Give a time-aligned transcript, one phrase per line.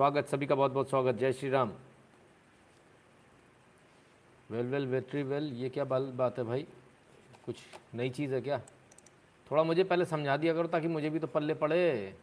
[0.00, 1.72] स्वागत, सभी का बहुत बहुत स्वागत। जय श्री राम।
[4.50, 6.66] वेल वेल वेट्री वेल ये क्या बाल बात है भाई?
[7.46, 7.56] कुछ
[7.94, 8.58] नई चीज़ है क्या?
[9.50, 12.14] थोड़ा मुझे पहले समझा दिया करो ताकि मुझे भी तो पल्ले पड़े।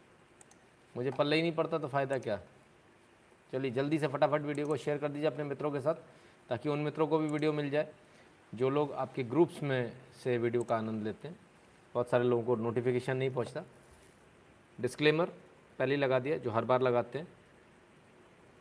[0.96, 2.40] मुझे पल्ले ही नहीं पड़ता तो फ़ायदा क्या?
[3.52, 5.94] चलिए, जल्दी से फटाफट वीडियो को शेयर कर दीजिए अपने मित्रों के साथ,
[6.48, 7.88] ताकि उन मित्रों को भी वीडियो मिल जाए,
[8.54, 9.92] जो लोग आपके ग्रुप्स में
[10.24, 11.38] से वीडियो का आनंद लेते हैं।
[11.94, 13.64] बहुत सारे लोगों को नोटिफिकेशन नहीं पहुँचता।
[14.80, 15.26] डिस्क्लेमर
[15.78, 17.28] पहले लगा दिया, जो हर बार लगाते हैं।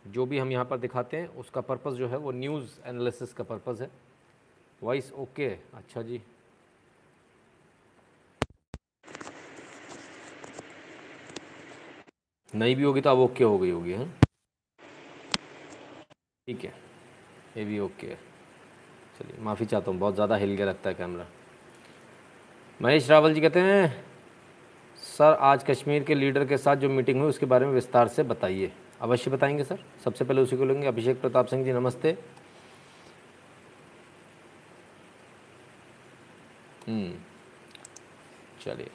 [0.07, 3.43] जो भी हम यहाँ पर दिखाते हैं, उसका पर्पज़ जो है वो न्यूज़ एनालिसिस का
[3.45, 3.89] पर्पज़ है।
[4.81, 6.21] वॉइस ओके अच्छा जी।
[12.53, 14.05] नहीं भी होगी तो अब ओके हो गई होगी हाँ
[16.47, 16.73] ठीक है,
[17.57, 18.15] ये भी ओके है।
[19.19, 21.25] चलिए, माफ़ी चाहता हूँ, बहुत ज़्यादा हिल गया लगता है कैमरा
[22.79, 24.03] महेश रावल जी कहते हैं,
[24.97, 28.23] सर, आज कश्मीर के लीडर के साथ जो मीटिंग हुई, उसके बारे में विस्तार से
[28.25, 32.17] बताइए। अवश्य बताएँगे सर। सबसे पहले उसी को लेंगे। अभिषेक प्रताप सिंह जी नमस्ते।
[36.87, 37.11] हम्म,
[38.61, 38.89] चलिए।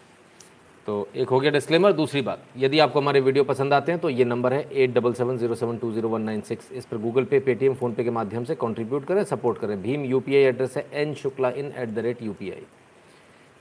[0.86, 4.09] तो एक हो गया डिस्क्लेमर दूसरी बात। यदि आपको हमारे वीडियो पसंद आते हैं तो
[4.11, 6.72] ये नंबर है eight double seven zero seven two zero one nine six.
[6.72, 10.42] इस पर गूगल पे पेटीएम फ़ोनपे के माध्यम से कंट्रीब्यूट करें सपोर्ट करें। भीम यूपीआई
[10.42, 12.34] एड्रेस है N Shukla in at the rate U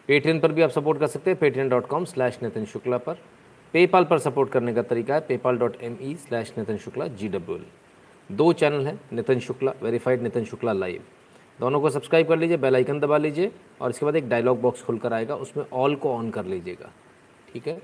[0.10, 3.18] Paytm पर भी आप सपोर्ट कर सकते हैं Paytm dot com slash Nitin Shukla पर।
[3.74, 7.28] पेपाल पर सपोर्ट करने का तरीका है PayPal dot M E slash Nitin Shukla G
[7.30, 7.66] W L
[8.30, 11.04] दो चैनल हैं नितिन शुक्ला वेरीफाइड नितिन शुक्ला लाइव
[11.60, 14.84] दोनों को सब्सक्राइब कर लीजिए बेल आइकन दबा लीजिए, और इसके बाद एक डायलॉग बॉक्स
[14.84, 16.90] खुलकर आएगा, उसमें ऑल को ऑन कर लीजिएगा।
[17.54, 17.82] ठीक है?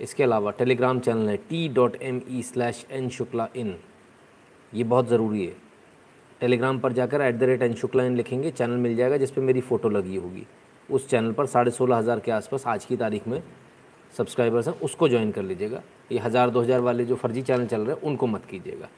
[0.00, 3.74] इसके अलावा टेलीग्राम चैनल है T dot M E slash N Shukla in
[4.72, 5.54] ये बहुत ज़रूरी है।
[6.40, 9.42] टेलीग्राम पर जाकर at the rate N Shukla in लिखेंगे चैनल मिल जाएगा जिस पर
[9.42, 10.46] मेरी फ़ोटो लगी होगी।
[10.88, 13.42] उस चैनल पर साढ़े सोलह हज़ार के आसपास आज की तारीख में
[14.18, 17.80] सब्सक्राइबर्स हैं, उसको ज्वाइन कर लीजिएगा। ये हज़ार, दो हज़ार वाले जो फर्जी चैनल चल
[17.80, 18.88] रहे हैं, उनको मत कीजिएगा।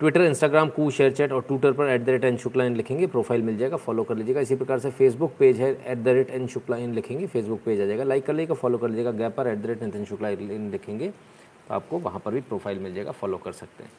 [0.00, 3.06] Twitter Instagram Koo ShareChat और ट्विटर पर at the rate N Shukla in लिखेंगे
[3.06, 6.30] प्रोफ़ाइल मिल जाएगा फॉलो कर लीजिएगा। इसी प्रकार से फेसबुक पेज है at the rate
[6.30, 9.36] N Shukla in लिखेंगे फेसबुक पेज आ जाएगा। लाइक कर लीजिएगा फॉलो कर लीजिएगा, गैप
[9.36, 12.94] पर at the rate Nitin Shukla in लिखेंगे तो आपको वहाँ पर भी प्रोफ़ाइल मिल
[12.94, 13.90] जाएगा फॉलो कर सकते हैं।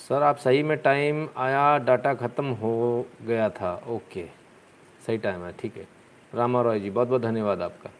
[0.00, 4.24] सर, आप सही में टाइम आया डाटा ख़त्म हो गया था ओके
[5.06, 5.86] सही टाइम है, ठीक है।
[6.34, 7.90] रामा रॉय जी, बहुत बहुत धन्यवाद आपका।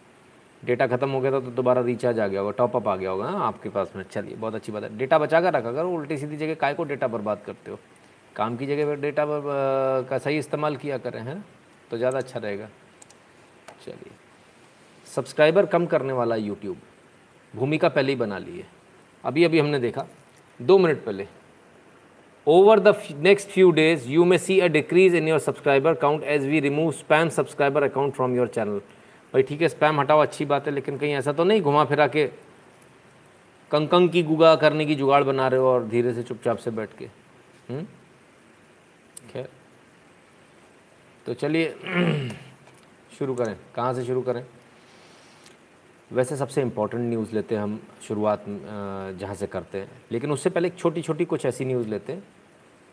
[0.62, 3.26] डेटा ख़त्म हो गया था तो दोबारा रिचार्ज आ गया होगा टॉपअप आ गया होगा
[3.26, 6.16] हाँ आपके पास में। चलिए, बहुत अच्छी बात है। डेटा बचा कर रखा करो उल्टी
[6.18, 7.78] सीधी जगह काय को डेटा बर्बाद करते हो?
[8.36, 9.24] काम की जगह पर डेटा
[10.10, 11.44] का सही इस्तेमाल किया करें, हैं
[11.90, 12.68] तो ज़्यादा अच्छा रहेगा।
[13.84, 14.12] चलिए।
[15.06, 16.76] सब्सक्राइबर कम करने वाला यूट्यूब
[17.54, 18.66] भूमिका पहले ही बना ली है।
[19.24, 20.06] अभी अभी हमने देखा,
[20.60, 21.26] दो मिनट पहले
[22.46, 26.24] over the f- next few days you may see a decrease in your subscriber count
[26.24, 28.80] as we remove spam subscriber account from your channel.
[29.32, 32.06] भाई ठीक है स्पैम हटाओ अच्छी बात है लेकिन कहीं ऐसा तो नहीं घुमा फिरा
[32.06, 32.26] के
[33.70, 36.88] कंकंग की गुगा करने की जुगाड़ बना रहे हो और धीरे से चुपचाप से बैठ
[36.98, 37.04] के।
[37.70, 37.86] हम्म?
[39.32, 39.48] खैर।
[41.26, 41.74] तो चलिए
[43.18, 44.44] शुरू करें। कहाँ से शुरू करें?
[46.12, 48.48] वैसे सबसे इम्पोर्टेंट न्यूज़ लेते हैं हम शुरुआत अ,
[49.18, 52.22] जहाँ से करते हैं। लेकिन उससे पहले छोटी छोटी कुछ ऐसी न्यूज़ लेते हैं।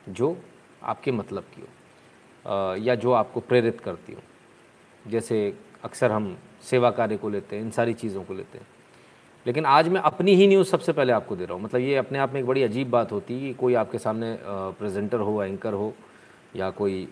[0.09, 0.37] जो
[0.83, 4.21] आपके मतलब की हो या जो आपको प्रेरित करती हो।
[5.07, 8.67] जैसे अक्सर हम सेवा कार्य को लेते हैं, इन सारी चीज़ों को लेते हैं।
[9.45, 12.19] लेकिन आज मैं अपनी ही न्यूज़ सबसे पहले आपको दे रहा हूँ। मतलब ये अपने
[12.19, 14.37] आप में एक बड़ी अजीब बात होती है कि कोई आपके सामने
[14.79, 15.93] प्रेजेंटर हो एंकर हो,
[16.55, 17.03] या कोई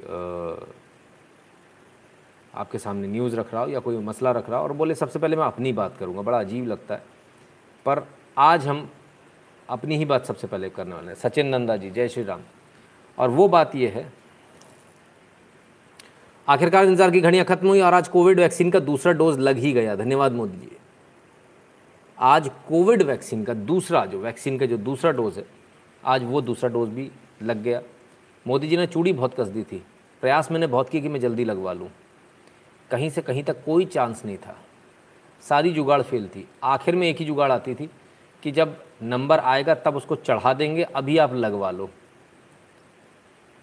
[2.56, 5.20] आपके सामने न्यूज़ रख रहा हो, या कोई मसला रख रहा हो, और बोले, सबसे
[5.20, 7.04] पहले मैं अपनी बात करूँगा। बड़ा अजीब लगता है।
[7.86, 8.06] पर
[8.38, 8.90] आज हम
[9.70, 12.42] अपनी ही बात सबसे पहले करने वाले हैं। सचिन नंदा जी, जय श्री राम।
[13.20, 14.12] और वो बात ये है,
[16.48, 19.72] आखिरकार इंतज़ार की घड़ियाँ खत्म हुई और आज कोविड वैक्सीन का दूसरा डोज लग ही
[19.74, 20.78] गया। धन्यवाद मोदी जी।
[22.18, 25.46] आज कोविड वैक्सीन का दूसरा, जो वैक्सीन का जो दूसरा डोज है,
[26.04, 27.10] आज वो दूसरा डोज भी
[27.42, 27.82] लग गया।
[28.46, 29.84] मोदी जी ने चूड़ी बहुत कस दी थी।
[30.24, 31.90] प्रयास मैंने बहुत किया कि मैं जल्दी लगवा लूँ।
[32.92, 34.56] कहीं से कहीं तक कोई चांस नहीं था।
[35.44, 37.90] सारी जुगाड़ फेल थी। आखिर में एक ही जुगाड़ आती थी
[38.44, 41.90] कि जब नंबर आएगा तब उसको चढ़ा देंगे, अभी आप लगवा लो।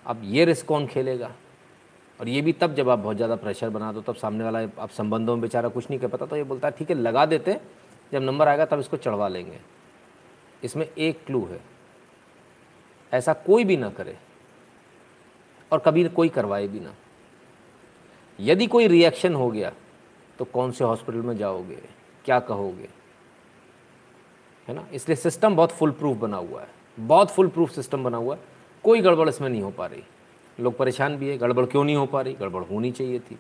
[0.07, 1.31] अब ये रिस्क कौन खेलेगा?
[2.21, 4.91] और ये भी तब जब आप बहुत ज़्यादा प्रेशर बना दो, तब सामने वाला आप
[4.91, 7.59] संबंधों में बेचारा कुछ नहीं कर पाता तो ये बोलता है, ठीक है, लगा देते,
[8.13, 9.59] जब नंबर आएगा तब इसको चढ़वा लेंगे।
[10.63, 11.61] इसमें एक क्लू है।
[13.13, 14.17] ऐसा कोई भी ना करे,
[15.71, 16.95] और कभी कोई करवाए भी ना।
[18.39, 19.73] यदि कोई रिएक्शन हो गया
[20.39, 21.79] तो कौन से हॉस्पिटल में जाओगे?
[22.25, 22.89] क्या कहोगे?
[24.69, 24.87] है ना?
[24.95, 26.69] इसलिए सिस्टम बहुत फुल प्रूफ बना हुआ है।
[26.99, 28.55] बहुत फुल प्रूफ सिस्टम बना हुआ है।
[28.87, 30.03] कोई गड़बड़ इसमें नहीं हो पा रही।
[30.61, 32.35] लोग परेशान भी है, गड़बड़ क्यों नहीं हो पा रही?
[32.35, 33.39] गड़बड़ होनी चाहिए थी।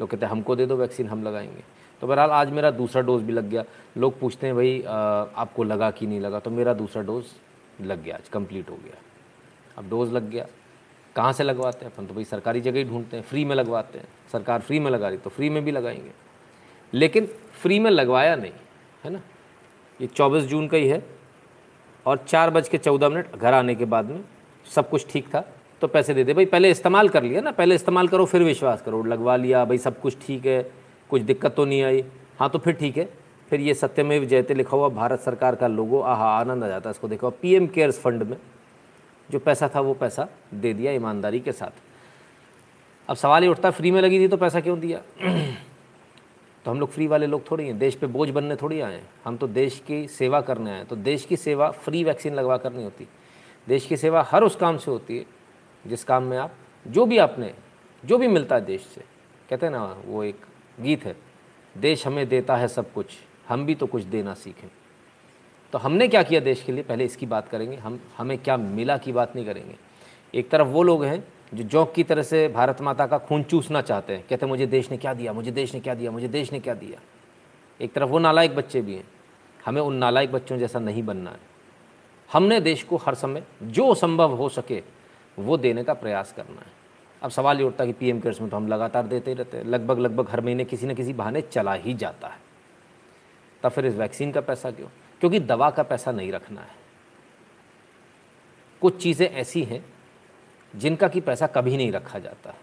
[0.00, 1.62] लोग कहते हैं, हमको दे दो, वैक्सीन हम लगाएँगे।
[2.02, 3.64] तो बहरहाल, आज मेरा दूसरा डोज भी लग गया।
[3.96, 6.38] लोग पूछते हैं, भाई आपको लगा कि नहीं लगा?
[6.40, 7.24] तो मेरा दूसरा डोज
[7.80, 8.96] लग गया, आज कंप्लीट हो गया।
[9.78, 10.46] अब डोज लग गया।
[11.16, 11.92] कहाँ से लगवाते हैं?
[11.92, 14.90] अपन तो भाई सरकारी जगह ही ढूंढते हैं, फ्री में लगवाते हैं। सरकार फ्री में
[14.90, 16.10] लगा रही तो फ्री में भी लगाएँगे।
[16.92, 18.52] लेकिन फ्री में लगवाया नहीं,
[19.04, 19.20] है ना?
[20.00, 21.02] ये चौबीस जून का ही है
[22.06, 24.22] और चार बज के चौदह मिनट घर आने के बाद में
[24.74, 27.74] सब कुछ ठीक था तो पैसे दे दे। भाई, पहले इस्तेमाल कर लिया ना, पहले
[27.74, 30.72] इस्तेमाल करो, फिर विश्वास करो। लगवा लिया, भाई, सब कुछ ठीक है,
[31.10, 32.04] कुछ दिक्कत तो नहीं आई।
[32.38, 33.08] हाँ तो फिर ठीक है।
[33.50, 36.90] फिर ये सत्यमेव जयते लिखा हुआ, भारत सरकार का लोगो, आहा, आनंद आ जाता है
[36.90, 38.36] इसको देखो। पीएम केयर्स फंड में
[39.30, 41.70] जो पैसा था, वो पैसा दे दिया ईमानदारी के साथ।
[43.10, 44.98] अब सवाल ये उठता फ्री में लगी थी तो पैसा क्यों दिया?
[46.64, 49.10] तो हम लोग फ्री वाले लोग थोड़ी हैं, देश पे बोझ बनने थोड़ी आए हैं।
[49.24, 52.56] हम तो देश की सेवा करने आए हैं। तो देश की सेवा, फ्री वैक्सीन लगवा
[52.56, 53.08] कर नहीं होती।
[53.70, 55.26] देश की सेवा हर उस काम से होती है,
[55.86, 56.54] जिस काम में आप,
[56.86, 57.54] जो भी आपने,
[58.04, 59.00] जो भी मिलता है देश से।
[59.50, 60.36] कहते हैं ना, वो एक
[60.80, 61.16] गीत है,
[61.78, 63.06] देश हमें देता है सब कुछ,
[63.48, 64.70] हम भी तो कुछ देना सीखें।
[65.72, 66.82] तो हमने क्या किया देश के लिए?
[66.82, 69.76] पहले इसकी बात करेंगे। हम, हमें क्या मिला की बात नहीं करेंगे।
[70.34, 71.24] एक तरफ़ वो लोग हैं,
[71.54, 74.66] जो जौक की तरह से भारत माता का खून चूसना चाहते हैं। कहते हैं, मुझे
[74.66, 75.32] देश ने क्या दिया?
[75.32, 76.10] मुझे देश ने क्या दिया?
[76.10, 77.00] मुझे देश ने क्या दिया?
[77.80, 79.08] एक तरफ़ वो नालायक बच्चे भी हैं।
[79.66, 81.49] हमें उन नालायक बच्चों जैसा नहीं बनना है।
[82.30, 84.82] हमने देश को हर समय जो संभव हो सके
[85.38, 86.72] वो देने का प्रयास करना है।
[87.22, 89.64] अब सवाल ये उठता है कि पीएम केयर्स में तो हम लगातार देते रहते हैं।
[89.64, 92.38] लगभग लगभग हर महीने किसी न किसी बहाने चला ही जाता है।
[93.62, 94.88] तब फिर इस वैक्सीन का पैसा क्यों?
[95.20, 96.78] क्योंकि दवा का पैसा नहीं रखना है।
[98.82, 99.84] कुछ चीज़ें ऐसी हैं
[100.74, 102.54] जिनका कि पैसा कभी नहीं रखा जाता।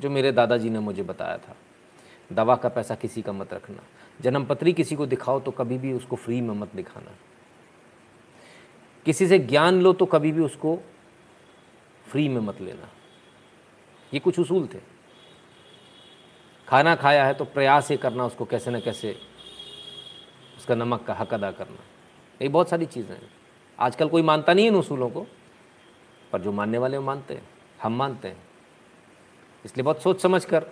[0.00, 1.56] जो मेरे दादाजी ने मुझे बताया था,
[2.32, 3.82] दवा का पैसा किसी का मत रखना।
[4.20, 7.10] जन्मपत्री किसी को दिखाओ तो कभी भी उसको फ्री में मत दिखाना।
[9.06, 10.76] किसी से ज्ञान लो तो कभी भी उसको
[12.04, 12.88] फ्री में मत लेना।
[14.12, 14.78] ये कुछ उसूल थे।
[16.68, 19.14] खाना खाया है तो प्रयास ये करना उसको कैसे न कैसे,
[20.56, 21.84] उसका नमक का हक अदा करना।
[22.40, 23.28] ये बहुत सारी चीज़ें हैं।
[23.78, 25.26] आजकल कोई मानता नहीं है इन उसूलों को,
[26.32, 27.48] पर जो मानने वाले वो मानते हैं।
[27.82, 28.42] हम मानते हैं।
[29.64, 30.66] इसलिए बहुत सोच समझ कर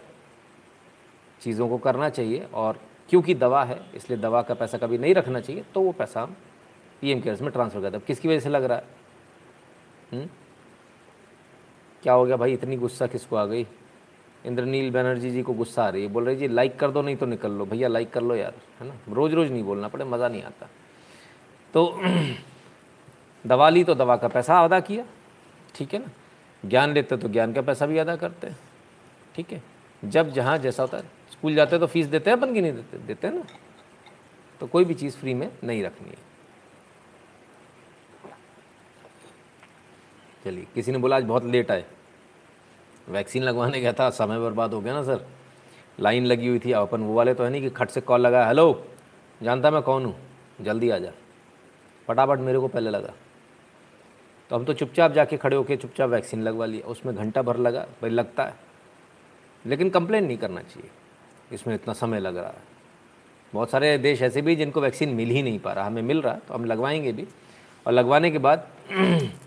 [1.40, 5.40] चीज़ों को करना चाहिए और क्योंकि दवा है, इसलिए दवा का पैसा कभी नहीं रखना
[5.40, 6.36] चाहिए तो वो पैसा हम
[7.04, 8.84] पी एम केयर्स में ट्रांसफ़र करते हैं किसकी वजह से लग रहा है?
[10.12, 10.20] हुँ?
[10.20, 10.30] हम्म?
[12.02, 12.52] क्या हो गया भाई?
[12.52, 13.66] इतनी गुस्सा किसको आ गई?
[14.46, 17.16] इंद्रनील बनर्जी जी को गुस्सा आ रही है। बोल रही जी लाइक कर दो, नहीं
[17.16, 18.94] तो निकल लो। भैया लाइक कर लो यार, है ना?
[19.08, 20.68] रोज़ रोज़ नहीं बोलना पड़े, मज़ा नहीं आता।
[21.74, 22.00] तो
[23.46, 25.06] दवा ली तो दवा का पैसा अदा किया,
[25.74, 26.10] ठीक है ना?
[26.68, 28.58] ज्ञान लेते तो ज्ञान का पैसा भी अदा करते हैं,
[29.34, 29.62] ठीक है?
[30.04, 32.98] जब जहाँ जैसा होता है, स्कूल जाते तो फ़ीस देते हैं, अपन की नहीं देते
[32.98, 33.44] देते हैं ना?
[34.60, 36.33] तो कोई भी चीज़ फ्री में नहीं रखनी है।
[40.44, 41.84] चलिए किसी ने बोला, आज बहुत लेट आए।
[43.08, 45.26] वैक्सीन लगवाने गया था, समय बर्बाद हो गया ना सर
[46.00, 48.46] लाइन लगी हुई थी अपन वो वाले तो है नहीं कि खट से कॉल लगाया
[48.46, 48.86] हेलो
[49.42, 50.16] जानता मैं कौन हूँ?
[50.60, 51.10] जल्दी आ जा।
[52.08, 53.12] फटाफट मेरे को पहले लगा।
[54.50, 57.80] तो हम तो चुपचाप जाके खड़े होके चुपचाप वैक्सीन लगवा लिया उसमें घंटा भर लगा,
[57.80, 58.54] भाई लगता है।
[59.66, 60.90] लेकिन कंप्लेन नहीं करना चाहिए।
[61.52, 62.62] इसमें इतना समय लग रहा है।
[63.54, 66.34] बहुत सारे देश ऐसे भी जिनको वैक्सीन मिल ही नहीं पा रहा। हमें मिल रहा
[66.34, 67.26] तो हम लगवाएँगे भी।
[67.86, 68.68] और लगवाने के बाद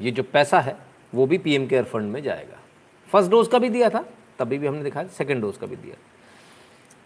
[0.00, 0.76] ये जो पैसा है,
[1.12, 2.58] वो भी पीएम केयर फंड में जाएगा।
[3.08, 4.04] फ़र्स्ट डोज का भी दिया था,
[4.38, 5.96] तभी भी हमने दिखाया सेकेंड डोज का भी दिया।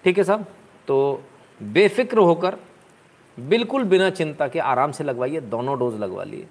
[0.05, 0.47] ठीक है साहब
[0.89, 1.23] तो
[1.61, 2.57] बेफिक्र होकर,
[3.39, 6.47] बिल्कुल बिना चिंता के आराम से लगवाइए, दोनों डोज लगवा लिए।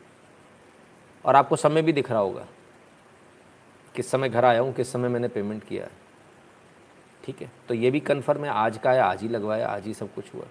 [1.26, 2.46] और आपको समय भी दिख रहा होगा,
[3.96, 5.92] किस समय घर आया हूँ, किस समय मैंने पेमेंट किया है।
[7.24, 9.94] ठीक है तो ये भी कन्फर्म है, आज का है आज ही लगवाया, आज ही
[9.94, 10.46] सब कुछ हुआ।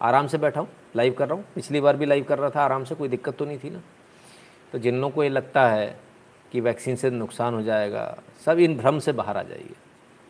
[0.00, 2.64] आराम से बैठा हूँ लाइव कर रहा हूँ, पिछली बार भी लाइव कर रहा था,
[2.64, 3.82] आराम से, कोई दिक्कत तो नहीं थी ना।
[4.72, 6.00] तो जिन लोगों को ये लगता है
[6.52, 9.74] कि वैक्सीन से नुकसान हो जाएगा, सब इन भ्रम से बाहर आ जाइए।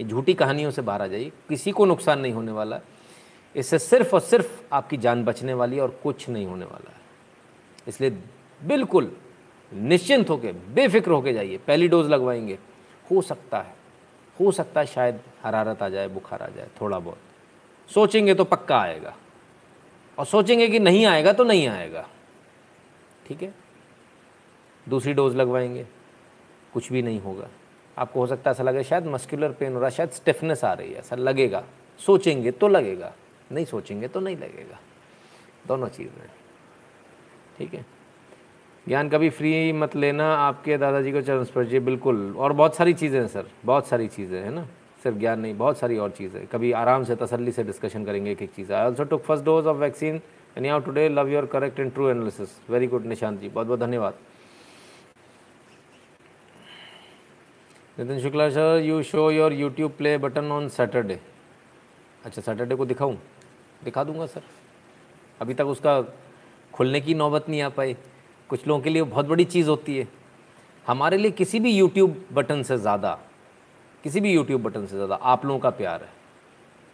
[0.01, 2.81] ये झूठी कहानियों से बाहर आ जाइए। किसी को नुकसान नहीं होने वाला।
[3.57, 7.01] इससे सिर्फ़ और सिर्फ़ आपकी जान बचने वाली है और कुछ नहीं होने वाला है।
[7.89, 8.11] इसलिए
[8.65, 9.17] बिल्कुल
[9.75, 12.59] निश्चिंत होकर बेफिक्र होकर जाइए। पहली डोज लगवाएँगे।
[13.11, 13.75] हो सकता है,
[14.41, 17.19] हो सकता है शायद हरारत आ जाए, बुखार आ जाए, थोड़ा बहुत।
[17.95, 19.17] सोचेंगे तो पक्का आएगा।
[20.19, 22.09] और सोचेंगे कि नहीं आएगा तो नहीं आएगा।
[23.27, 23.55] ठीक है?
[24.89, 25.87] दूसरी डोज लगवाएँगे।
[26.73, 27.49] कुछ भी नहीं होगा।
[27.99, 30.73] आपको हो सकता है ऐसा लगे शायद मस्कुलर पेन हो रहा है, शायद स्टिफनेस आ
[30.73, 31.65] रही है, ऐसा लगेगा।
[31.99, 33.13] सोचेंगे तो लगेगा,
[33.53, 34.79] नहीं सोचेंगे तो नहीं लगेगा।
[35.69, 36.29] दोनों चीज़ चीज़ें
[37.59, 37.87] ठीक है?
[38.89, 42.95] ज्ञान कभी फ्री मत लेना, आपके दादाजी को चरण स्पर्श जी बिल्कुल। और बहुत सारी
[42.95, 44.69] चीज़ें हैं, सर। बहुत सारी चीज़ें हैं ना?
[45.03, 48.43] सिर्फ़ ज्ञान नहीं, बहुत सारी और चीज़ें। कभी आराम से, तसल्ली से डिस्कशन करेंगे एक
[48.43, 50.21] एक चीज़। I also took first dose of vaccine
[50.57, 53.49] and you today love your correct and true analysis very good Nishant ji.
[53.49, 54.15] बहुत बहुत धन्यवाद।
[57.99, 61.19] Nitin Shukla sir you show your YouTube play button on Saturday
[62.25, 63.17] अच्छा Saturday को दिखाऊँ?
[63.85, 64.43] दिखा दूँगा sir.
[65.41, 66.01] अभी तक उसका
[66.75, 67.95] खुलने की नौबत नहीं आ पाई।
[68.51, 70.07] कुछ लोगों के लिए बहुत बड़ी चीज़ होती है।
[70.87, 73.13] हमारे लिए किसी भी यूट्यूब बटन से ज़्यादा,
[74.05, 76.11] किसी भी यूट्यूब बटन से ज़्यादा आप लोगों का प्यार है।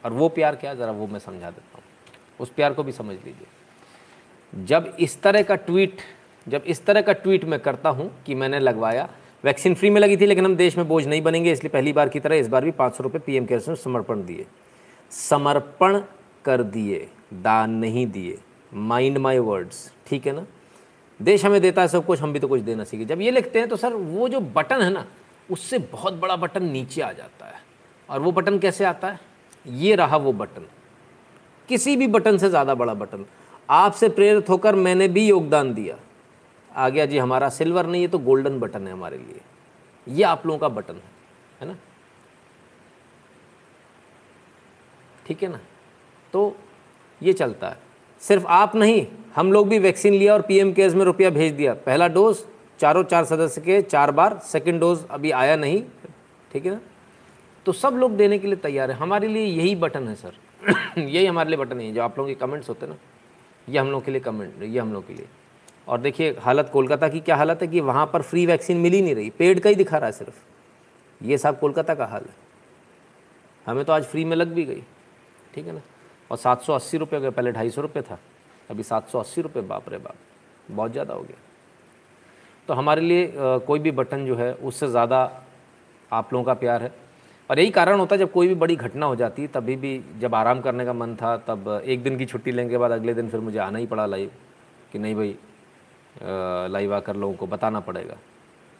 [0.04, 1.85] और वो प्यार क्या ज़रा वो मैं समझा देता हूँ।
[2.40, 6.00] उस प्यार को भी समझ लीजिए। जब इस तरह का ट्वीट
[6.47, 9.09] जब इस तरह का ट्वीट मैं करता हूँ कि मैंने लगवाया
[9.45, 12.09] वैक्सीन फ्री में लगी थी, लेकिन हम देश में बोझ नहीं बनेंगे, इसलिए पहली बार
[12.09, 14.47] की तरह इस बार भी पाँच सौ रुपये पी एम केयर्स ने समर्पण दिए।
[15.13, 15.99] समर्पण
[16.45, 18.39] कर दिए, दान नहीं दिए।
[18.73, 20.47] माइंड माई वर्ड्स ठीक है ना?
[21.21, 23.59] देश हमें देता है सब कुछ, हम भी तो कुछ देना सीखे। जब ये लिखते
[23.59, 25.05] हैं तो सर, वो जो बटन है ना,
[25.51, 27.61] उससे बहुत बड़ा बटन नीचे आ जाता है।
[28.09, 29.21] और वो बटन कैसे आता है?
[29.67, 30.67] ये रहा वो बटन।
[31.69, 33.25] किसी भी बटन से ज़्यादा बड़ा बटन।
[33.69, 35.97] आपसे प्रेरित होकर मैंने भी योगदान दिया।
[36.76, 39.41] आ गया जी, हमारा सिल्वर नहीं है तो गोल्डन बटन है हमारे लिए।
[40.09, 41.11] ये आप लोगों का बटन है
[41.61, 41.76] है ना?
[45.26, 45.61] ठीक है ना?
[46.33, 46.57] तो
[47.23, 47.79] ये चलता है।
[48.21, 51.75] सिर्फ़ आप नहीं, हम लोग भी वैक्सीन लिया और पीएम केयर्स में रुपया भेज दिया।
[51.75, 52.38] पहला डोज,
[52.79, 55.83] चारों चार सदस्य के, चार बार। सेकंड डोज अभी आया नहीं,
[56.52, 56.81] ठीक है ना?
[57.67, 60.35] तो सब लोग देने के लिए तैयार है। हमारे लिए यही बटन है, सर।
[60.99, 62.99] यही हमारे लिए बटन है। जो आप लोगों के कमेंट्स होते हैं ना,
[63.69, 65.26] ये हम लोग के लिए कमेंट, ये हम लोग के लिए।
[65.87, 69.03] और देखिए, हालत कोलकाता की क्या हालत है कि वहाँ पर फ्री वैक्सीन मिल ही
[69.03, 70.35] नहीं रही। पेड का ही दिखा रहा है सिर्फ़।
[71.21, 72.35] ये सब कोलकाता का हाल है।
[73.67, 74.83] हमें तो आज फ्री में लग भी गई।
[75.55, 75.81] ठीक है ना?
[76.31, 78.19] और सात सौ अस्सी रुपये पहले ढाई सौ रुपये था,
[78.71, 80.15] अभी सात सौ अस्सी रुपये, बाप रे बाप।
[80.71, 81.37] बहुत ज़्यादा हो गया।
[82.69, 85.21] तो हमारे लिए कोई भी बटन जो है, उससे ज़्यादा
[86.11, 86.93] आप लोगों का प्यार है।
[87.51, 90.35] और यही कारण होता है, जब कोई भी बड़ी घटना हो जाती, तभी भी जब
[90.35, 93.29] आराम करने का मन था, तब एक दिन की छुट्टी लेने के बाद अगले दिन
[93.29, 94.31] फिर मुझे आना ही पड़ा लाइव
[94.93, 95.37] कि नहीं भाई
[96.16, 98.16] लाइव आकर लोगों को बताना पड़ेगा।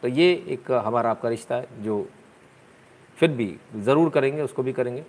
[0.03, 2.07] तो ये एक हमारा आपका रिश्ता है, जो
[3.19, 5.05] फिर भी ज़रूर करेंगे, उसको भी करेंगे।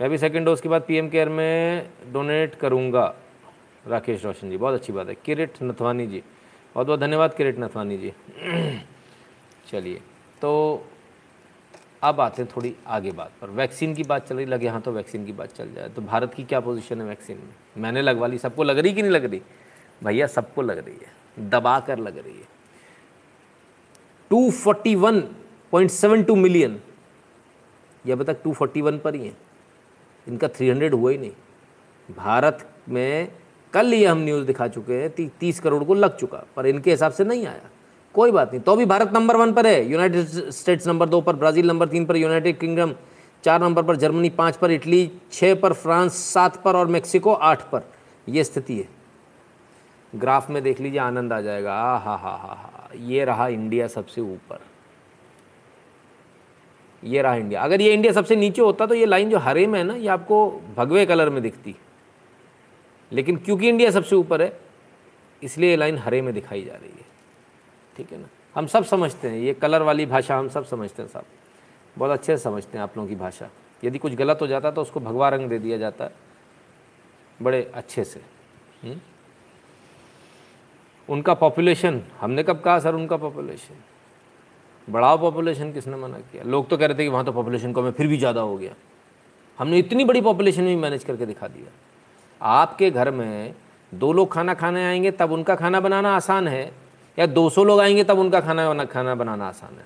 [0.00, 3.14] मैं भी सेकेंड डोज के बाद पीएम केयर में डोनेट करूँगा,
[3.84, 6.22] राकेश रोशन जी, बहुत अच्छी बात है। किरिट नथवानी जी,
[6.74, 8.12] बहुत बहुत धन्यवाद किरिट नथवानी जी।
[9.68, 10.00] चलिए
[10.42, 10.86] तो
[12.02, 14.92] अब आते हैं थोड़ी आगे बात पर। वैक्सीन की बात चल रही, लगे हाँ तो
[14.92, 17.54] वैक्सीन की बात चल जाए तो भारत की क्या पोजीशन है वैक्सीन में?
[17.76, 19.42] मैंने लगवा ली, सबको लग रही कि नहीं लग रही?
[20.04, 22.48] भैया, सबको लग रही है। दबा कर लग रही है।
[24.30, 25.20] Two forty one
[25.72, 26.80] point seven two million
[28.04, 29.36] ये अभी तक टू फोर्टी वन पर ही है।
[30.26, 31.32] इनका थ्री हंड्रेड हुआ ही नहीं।
[32.08, 33.32] भारत में
[33.72, 36.90] कल ये हम न्यूज़ दिखा चुके हैं ती, तीस करोड़ को लग चुका पर इनके
[36.90, 37.70] हिसाब से नहीं आया।
[38.14, 41.36] कोई बात नहीं। तो भी भारत नंबर वन पर है। यूनाइटेड स्टेट्स नंबर दो पर
[41.36, 42.94] ब्राज़ील नंबर तीन पर यूनाइटेड किंगडम
[43.44, 47.62] चार नंबर पर जर्मनी पाँच पर इटली छः पर फ्रांस सात पर और मेक्सिको आठ
[47.70, 47.82] पर।
[48.28, 48.88] यह स्थिति है।
[50.16, 53.86] ग्राफ में देख लीजिए, आनंद आ जाएगा। आ, हा हा हा हा। ये रहा इंडिया
[53.86, 54.60] सबसे ऊपर।
[57.04, 59.78] ये रहा इंडिया। अगर ये इंडिया सबसे नीचे होता तो ये लाइन जो हरे में
[59.78, 61.76] है ना, ये आपको भगवे कलर में दिखती।
[63.12, 64.60] लेकिन क्योंकि इंडिया सबसे ऊपर है,
[65.42, 67.06] इसलिए ये लाइन हरे में दिखाई जा रही है।
[67.96, 68.28] ठीक है ना?
[68.54, 71.24] हम सब समझते हैं, ये कलर वाली भाषा हम सब समझते हैं सब।
[71.98, 73.48] बहुत अच्छे से समझते हैं आप लोगों की भाषा।
[73.84, 76.10] यदि कुछ गलत हो जाता तो उसको भगवा रंग दे दिया जाता। है
[77.42, 78.22] बड़े अच्छे से।
[78.84, 79.02] हुँ?
[81.08, 83.74] उनका पॉपुलेशन हमने कब कहा सर उनका पॉपुलेशन
[84.88, 86.42] बढ़ाओ पॉपुलेशन किसने मना किया?
[86.44, 88.56] लोग तो कह रहे थे कि वहाँ तो पॉपुलेशन कम है, फिर भी ज़्यादा हो
[88.56, 88.74] गया।
[89.58, 91.70] हमने इतनी बड़ी पॉपुलेशन भी मैनेज करके दिखा दिया।
[92.40, 93.54] आपके घर में
[93.92, 96.72] दो लोग खाना खाने आएँगे, तब उनका खाना बनाना आसान है,
[97.18, 99.84] या 200 लोग आएँगे, तब उनका खाना खाना बनाना आसान है?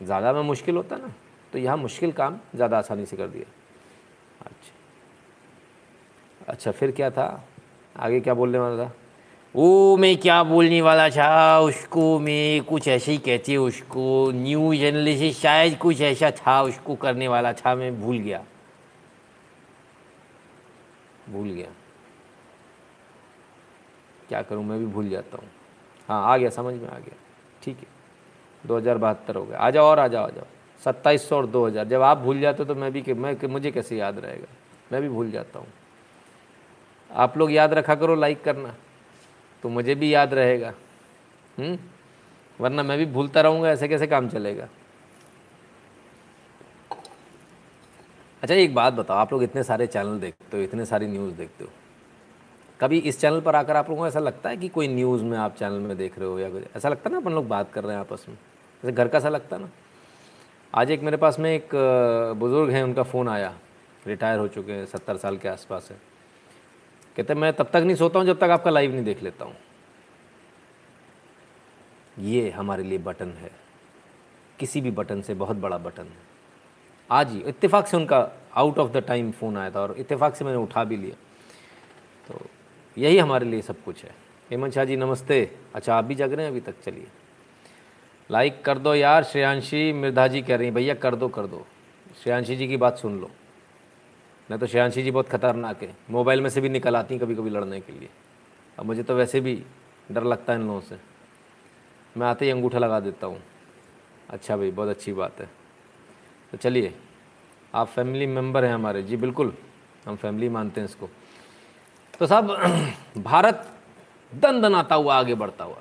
[0.00, 1.12] ज़्यादा में मुश्किल होता ना
[1.52, 3.44] तो यहाँ मुश्किल काम ज़्यादा आसानी से कर दिया।
[4.40, 4.72] अच्छा।
[6.48, 7.44] अच्छा फिर क्या था?
[7.96, 8.92] आगे क्या बोलने वाला था?
[9.56, 11.60] वो मैं क्या बोलने वाला था?
[11.60, 17.28] उसको मैं कुछ ऐसे ही कहती, उसको न्यू जर्नलिस्ट शायद कुछ ऐसा था, उसको करने
[17.28, 18.42] वाला था, मैं भूल गया।
[21.30, 21.68] भूल गया।
[24.28, 25.48] क्या करूँ, मैं भी भूल जाता हूँ।
[26.08, 27.16] हाँ आ गया, समझ में आ गया।
[27.62, 27.86] ठीक है।
[28.64, 30.46] दो हज़ार बहत्तर हो गया। आ जाओ और आ जाओ आ जाओ।
[30.82, 33.70] सत्ताईस सौ और दो हज़ार। जब आप भूल जाते हो तो मैं भी, मैं, मुझे
[33.70, 34.46] कैसे याद रहेगा?
[34.92, 35.66] मैं भी भूल जाता हूँ।
[37.10, 38.74] आप लोग याद रखा करो लाइक करना।
[39.62, 40.72] तो मुझे भी याद रहेगा।
[41.58, 41.78] हम्म?
[42.60, 44.68] वरना मैं भी भूलता रहूँगा, ऐसे कैसे काम चलेगा?
[48.42, 51.64] अच्छा एक बात बताओ, आप लोग इतने सारे चैनल देखते हो, इतने सारी न्यूज़ देखते
[51.64, 51.70] हो।
[52.80, 55.38] कभी इस चैनल पर आकर आप लोगों को ऐसा लगता है कि कोई न्यूज़ में
[55.38, 56.62] आप चैनल में देख रहे हो या कुछ?
[56.76, 58.36] ऐसा लगता है ना, अपन लोग बात कर रहे हैं आपस में?
[58.36, 59.68] जैसे घर का सा लगता ना?
[60.74, 61.68] आज एक मेरे पास में एक,
[62.36, 63.54] बुज़ुर्ग हैं, उनका फ़ोन आया।
[64.06, 66.15] रिटायर हो चुके हैं, सत्तर साल के आसपास है।
[67.16, 69.56] कहते मैं तब तक नहीं सोता हूँ जब तक आपका लाइव नहीं देख लेता हूँ.
[72.18, 73.50] ये हमारे लिए बटन है।
[74.58, 76.26] किसी भी बटन से बहुत बड़ा बटन है।
[77.10, 80.44] आज ही इत्तेफाक से उनका out of the time phone आया था और इत्तेफाक से
[80.44, 81.16] मैंने उठा भी लिया।
[82.28, 82.46] तो
[82.98, 84.14] यही हमारे लिए सब कुछ है।
[84.50, 86.52] हेमंत शाह जी, नमस्ते। अच्छा आप भी जग रहे हैं?
[86.52, 87.06] अभी तक चलिए।
[88.30, 91.66] लाइक कर दो यार, श्रेयांशी मिर्धा जी कह रही हैं, भैया, कर दो कर दो।
[92.22, 93.30] श्रेयांशी जी की बात सुन लो।
[94.50, 97.34] नहीं तो श्रेयांशी जी बहुत खतरनाक है। मोबाइल में से भी निकल आती हैं कभी
[97.34, 98.08] कभी लड़ने के लिए।
[98.78, 99.62] अब मुझे तो वैसे भी
[100.12, 100.96] डर लगता है इन लोगों से।
[102.16, 103.42] मैं आते ही अंगूठा लगा देता हूँ।
[104.30, 105.50] अच्छा भाई, बहुत अच्छी बात है।
[106.52, 106.94] तो चलिए,
[107.74, 109.54] आप फैमिली मेंबर हैं हमारे। जी बिल्कुल,
[110.06, 111.08] हम फैमिली मानते हैं इसको।
[112.18, 112.50] तो साहब,
[113.18, 113.70] भारत
[114.34, 115.78] दन दनाता हुआ, आगे बढ़ता हुआ।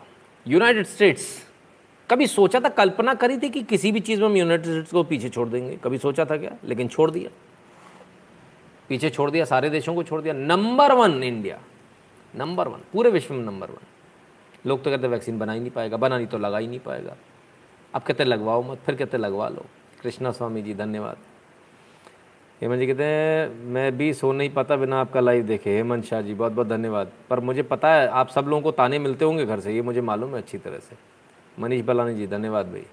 [0.47, 1.45] यूनाइटेड स्टेट्स
[2.11, 5.03] कभी सोचा था, कल्पना करी थी कि किसी भी चीज़ में हम यूनाइटेड स्टेट्स को
[5.03, 5.77] पीछे छोड़ देंगे?
[5.77, 6.51] कभी सोचा था क्या?
[6.63, 7.44] लेकिन छोड़ दिया।
[8.89, 11.59] पीछे छोड़ दिया, सारे देशों को छोड़ दिया। Number one India
[12.35, 13.87] number one पूरे विश्व में नंबर वन
[14.67, 17.15] लोग तो कहते वैक्सीन बना ही नहीं पाएगा, बना नहीं तो लगा ही नहीं पाएगा।
[17.93, 19.65] अब कहते लगवाओ मत। फिर कहते लगवा लो।
[20.01, 21.17] कृष्णा स्वामी जी, धन्यवाद।
[22.61, 26.21] हेमंत जी कहते हैं, मैं भी सो नहीं पाता बिना आपका लाइव देखे। हेमंत शाह
[26.21, 29.45] जी, बहुत बहुत धन्यवाद। पर मुझे पता है, आप सब लोगों को ताने मिलते होंगे
[29.45, 30.95] घर से, ये मुझे मालूम है अच्छी तरह से।
[31.59, 32.85] मनीष बलानी जी, धन्यवाद भाई।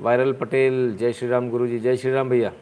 [0.00, 2.52] वायरल पटेल, जय श्री राम गुरु जी जय श्री राम भैया।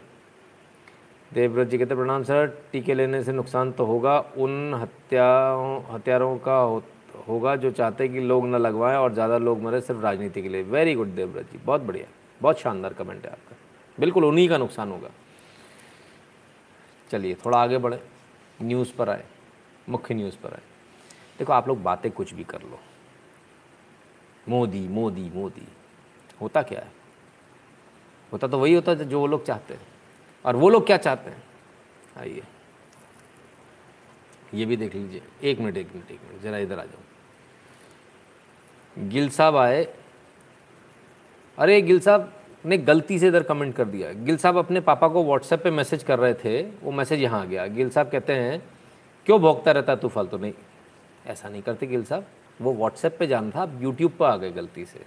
[1.33, 6.55] देवव्रत जी कहते प्रणाम सर टीके लेने से नुकसान तो होगा उन हत्याओं हत्यारों का
[6.55, 6.83] हो,
[7.29, 10.49] होगा जो चाहते हैं कि लोग न लगवाएँ और ज़्यादा लोग मरे सिर्फ़ राजनीति के
[10.49, 12.07] लिए। वेरी गुड देवव्रत जी बहुत बढ़िया
[12.41, 13.57] बहुत शानदार कमेंट है आपका।
[13.99, 15.11] बिल्कुल उन्हीं का नुकसान होगा।
[17.11, 18.01] चलिए थोड़ा आगे बढ़े
[18.63, 19.25] न्यूज़ पर आए
[19.89, 20.63] मुख्य न्यूज़ पर आए।
[21.39, 22.79] देखो आप लोग बातें कुछ भी कर लो।
[24.49, 25.67] मोदी मोदी मोदी
[26.41, 26.91] होता क्या है?
[28.33, 29.91] होता तो वही होता जो वो लोग चाहते हैं।
[30.45, 31.43] और वो लोग क्या चाहते हैं?
[32.19, 32.43] आइए।
[34.55, 37.01] ये भी देख लीजिए। एक मिनट एक मिनट एक मिनट, ज़रा इधर आ जाओ।
[39.09, 39.95] गिल साहब आए।
[41.59, 42.33] अरे गिल साहब
[42.67, 46.03] ने गलती से इधर कमेंट कर दिया। गिल साहब अपने पापा को व्हाट्सएप पे मैसेज
[46.03, 48.63] कर रहे थे। वो मैसेज यहाँ आ गया। गिल साहब कहते हैं,
[49.27, 50.39] क्यों भोगता रहता तू फालतू?
[50.39, 50.53] नहीं,
[51.27, 52.27] ऐसा नहीं करते गिल साहब।
[52.61, 55.05] वो व्हाट्सएप पे जाना था यूट्यूब पर आ गए गलती से।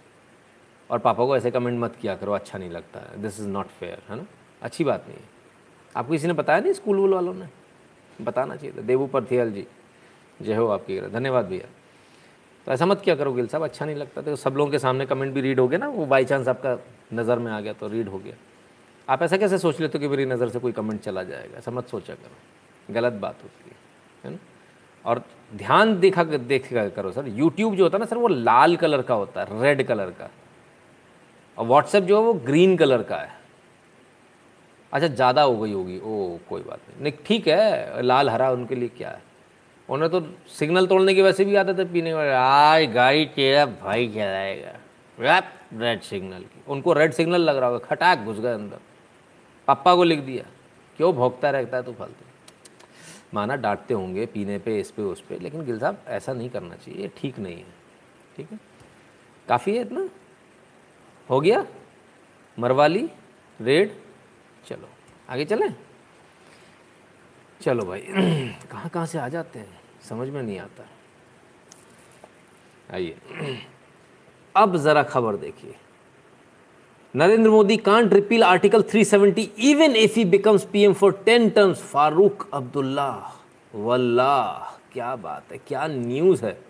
[0.89, 4.01] और पापा को ऐसे कमेंट मत किया करो अच्छा नहीं लगता। दिस इज़ नॉट फेयर
[4.09, 4.25] है ना?
[4.61, 5.33] अच्छी बात नहीं है।
[5.95, 7.47] आपको किसी ने बताया नहीं स्कूल वूल वालों ने?
[8.19, 9.65] बताना चाहिए था। देवू परथियल जी
[10.39, 11.67] जय हो आपकी धन्यवाद भैया।
[12.67, 15.05] तो ऐसा मत क्या करो गिल साहब अच्छा नहीं लगता। तो सब लोगों के सामने
[15.05, 16.77] कमेंट भी रीड हो गया ना, वो बाई चांस आपका
[17.13, 18.33] नज़र में आ गया तो रीड हो गया।
[19.07, 21.57] आप ऐसा कैसे सोच लेते हो कि मेरी नज़र से कोई कमेंट चला जाएगा?
[21.57, 23.75] ऐसा मत सोचा करो। गलत बात होती है
[24.23, 24.37] है ना?
[25.05, 25.21] और
[25.55, 29.13] ध्यान देखा देखा करो सर। यूट्यूब जो होता है ना सर, वो लाल कलर का
[29.13, 30.29] होता है रेड कलर का।
[31.57, 33.34] और व्हाट्सएप जो है वो ग्रीन कलर का है।
[34.95, 38.75] अच्छा ज़्यादा हो गई होगी। ओ, कोई बात नहीं। नहीं, ठीक है, लाल हरा उनके
[38.75, 39.21] लिए क्या है?
[39.89, 44.07] उन्हें तो सिग्नल तोड़ने की वैसे भी आदत है पीने वाले। आज गाड़ी तेरा भाई
[44.07, 44.71] चलाएगा।
[45.73, 48.79] रेड सिग्नल की। उनको रेड सिग्नल लग रहा होगा। खटाक घुस गए अंदर।
[49.67, 50.43] पापा को लिख दिया।
[50.97, 51.13] क्यों?
[51.13, 52.25] भोगता रहता है तो फालतू।
[53.33, 56.75] माना डांटते होंगे पीने पे, इस पे, उस पे, लेकिन गिल साहब, ऐसा नहीं करना
[56.75, 57.73] चाहिए। ये ठीक नहीं है।
[58.37, 58.59] ठीक है?
[59.47, 60.07] काफ़ी है इतना?
[61.29, 61.65] हो गया?
[62.57, 63.09] मरवाली?
[63.59, 63.91] रेड?
[64.67, 64.89] चलो।
[65.29, 65.75] आगे चलें?
[67.61, 67.99] चलो भाई।
[68.71, 69.79] कहाँ कहाँ से आ जाते हैं?
[70.09, 70.85] समझ में नहीं आता।
[72.93, 73.15] आइए।
[74.55, 75.75] अब ज़रा खबर देखिए।
[77.15, 82.49] Narendra Modi can't repeal article 370 even if he becomes PM for ten terms Farooq
[82.53, 83.33] Abdullah
[83.75, 86.61] वल्लाह क्या बात है, क्या न्यूज़ है।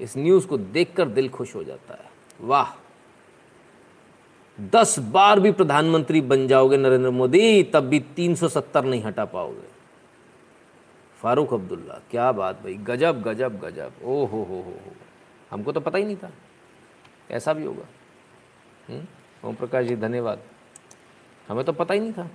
[0.00, 2.10] इस न्यूज़ को देखकर दिल खुश हो जाता है।
[2.40, 2.89] वाह।
[4.60, 9.68] दस बार भी प्रधानमंत्री बन जाओगे नरेंद्र मोदी, तब भी 370 नहीं हटा पाओगे।
[11.22, 14.92] फारूक अब्दुल्ला, क्या बात भाई, गजब गजब गजब। ओ हो हो हो हो।
[15.50, 16.30] हमको तो पता ही नहीं था।
[17.30, 17.84] ऐसा भी होगा।
[18.88, 19.48] हम्म?
[19.48, 20.38] ओम प्रकाश जी, धन्यवाद।
[21.48, 22.30] हमें तो पता ही नहीं था। और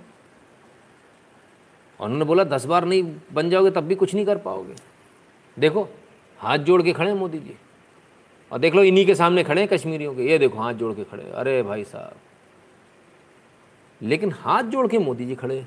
[2.00, 4.74] उन्होंने बोला, दस बार नहीं बन जाओगे, तब भी कुछ नहीं कर पाओगे।
[5.58, 5.88] देखो,
[6.38, 7.56] हाथ जोड़ के खड़े मोदी जी।
[8.52, 11.04] और देख लो, इन्हीं के सामने खड़े हैं कश्मीरियों के। ये देखो, हाथ जोड़ के
[11.04, 12.16] खड़े अरे भाई साहब।
[14.02, 15.66] लेकिन हाथ जोड़ के मोदी जी खड़े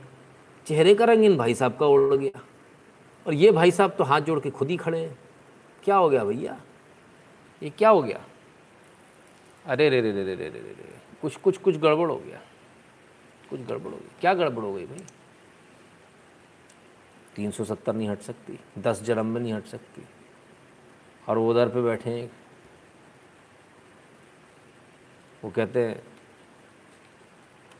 [0.65, 2.41] चेहरे का रंग इन भाई साहब का उड़ गया।
[3.27, 5.19] और ये भाई साहब तो हाथ जोड़ के खुद ही खड़े हैं।
[5.83, 6.61] क्या हो गया भैया?
[7.63, 8.23] ये क्या हो गया?
[9.65, 12.41] अरे रे रे रे रे रे रे रे कुछ कुछ कुछ गड़बड़ हो गया।
[13.49, 15.03] कुछ गड़बड़ हो गई क्या गड़बड़ हो गई भाई?
[17.35, 20.03] तीन सौ सत्तर नहीं हट सकती। दस जन्म में नहीं हट सकती।
[21.27, 22.31] और वो उधर पे बैठे हैं।
[25.43, 26.03] वो कहते हैं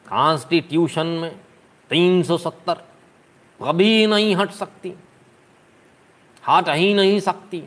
[0.10, 1.40] कॉन्स्टिट्यूशन में
[1.90, 2.74] तीन सौ सत्तर,
[3.64, 4.94] कभी नहीं हट सकती,
[6.50, 7.64] हट ही नहीं सकती।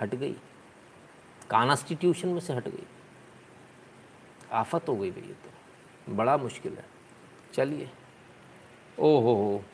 [0.00, 0.32] हट गई।
[1.50, 2.86] कॉन्स्टिट्यूशन में से हट गई।
[4.52, 6.84] आफत हो गई भैया तो। बड़ा मुश्किल है।
[7.54, 7.90] चलिए।
[8.98, 9.64] ओ हो हो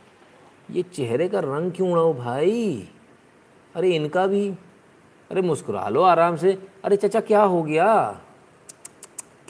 [0.70, 2.88] ये चेहरे का रंग क्यों उड़ाओ भाई?
[3.74, 4.50] अरे इनका भी।
[5.30, 8.20] अरे मुस्कुरा लो आराम से। अरे चचा, क्या हो गया?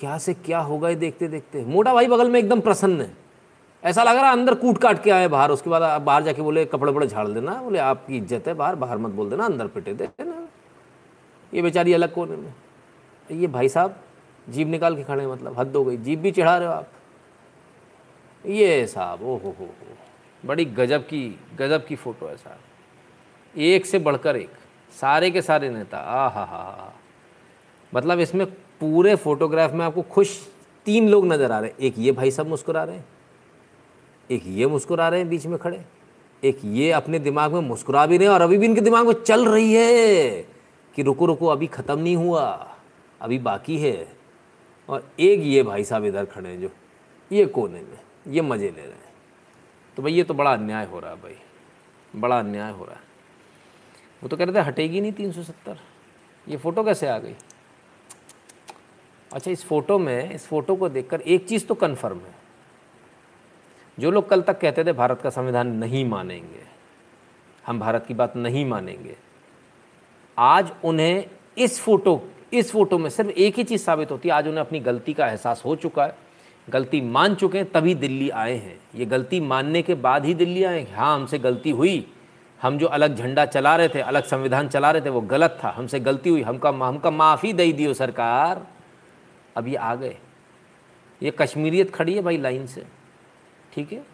[0.00, 3.16] क्या से क्या होगा ये देखते देखते। मोटा भाई बगल में एकदम प्रसन्न है।
[3.82, 6.64] ऐसा लग रहा अंदर कूट काट के आए बाहर, उसके बाद आप बाहर जाके बोले,
[6.64, 9.94] कपड़े बड़े झाड़ देना, बोले, आपकी इज़्ज़त है बाहर बाहर मत बोल देना, अंदर पिटे
[9.94, 10.46] देना
[11.52, 12.52] ये बेचारी अलग कोने में।
[13.30, 13.96] ये भाई साहब
[14.46, 16.88] जीप निकाल के खड़े मतलब हद हो गई। जीप भी चढ़ा रहे हो आप।
[18.44, 19.68] ये साहब ओ हो हो
[20.42, 21.22] बड़ी गजब की
[21.58, 24.50] गजब की फ़ोटो है साहब। एक से बढ़कर एक।
[24.94, 26.92] सारे के सारे नेता, आ हा हा।
[27.92, 28.46] मतलब इसमें
[28.80, 30.38] पूरे फोटोग्राफ में आपको खुश
[30.86, 33.04] तीन लोग नज़र आ रहे हैं। एक ये भाई साहब मुस्कुरा रहे हैं।
[34.30, 35.84] एक ये मुस्कुरा रहे हैं बीच में खड़े।
[36.42, 39.14] एक ये अपने दिमाग में मुस्कुरा भी रहे हैं और अभी भी इनके दिमाग में
[39.14, 40.42] चल रही है
[40.94, 42.46] कि रुको रुको, अभी ख़त्म नहीं हुआ,
[43.20, 44.06] अभी बाकी है।
[44.88, 46.70] और एक ये भाई साहब इधर खड़े हैं जो,
[47.30, 49.12] ये कोने में, ये मज़े ले रहे हैं।
[49.96, 51.36] तो भाई ये तो बड़ा अन्याय हो रहा है भाई,
[52.12, 53.08] बड़ा अन्याय हो रहा है।
[54.22, 55.78] वो तो कह रहे थे हटेगी नहीं तीन सौ सत्तर।
[56.46, 57.34] ये फ़ोटो कैसे आ गई?
[59.32, 62.38] अच्छा इस फ़ोटो में, इस फ़ोटो को देखकर एक चीज़ तो कन्फर्म है।
[63.98, 66.62] जो लोग कल तक कहते थे, भारत का संविधान नहीं मानेंगे,
[67.64, 69.16] हम भारत की बात नहीं मानेंगे,
[70.36, 71.24] आज उन्हें
[71.58, 74.78] इस फ़ोटो इस फ़ोटो में सिर्फ़ एक ही चीज़ साबित होती है, आज उन्हें अपनी
[74.80, 76.14] गलती का एहसास हो चुका है,
[76.68, 80.64] गलती मान चुके हैं, तभी दिल्ली आए हैं। ये गलती मानने के बाद ही दिल्ली
[80.64, 82.06] आए हैं। हाँ हमसे गलती हुई,
[82.60, 85.70] हम जो अलग झंडा चला रहे थे, अलग संविधान चला रहे थे, वो गलत था,
[85.70, 88.66] हमसे गलती हुई, हमका हमका माफ़ी दे दियो सरकार।
[89.68, 90.18] ये आ गए।
[91.22, 92.86] ये कश्मीरियत खड़ी है भाई लाइन से।
[93.72, 94.06] ठीक है?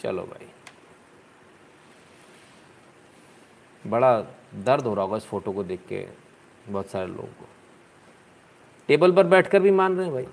[0.00, 0.48] चलो भाई।
[3.86, 4.20] बड़ा
[4.54, 6.08] दर्द हो रहा होगा इस फ़ोटो को देख के
[6.68, 7.48] बहुत सारे लोगों को।
[8.88, 10.26] टेबल पर बैठकर भी मान रहे हैं भाई।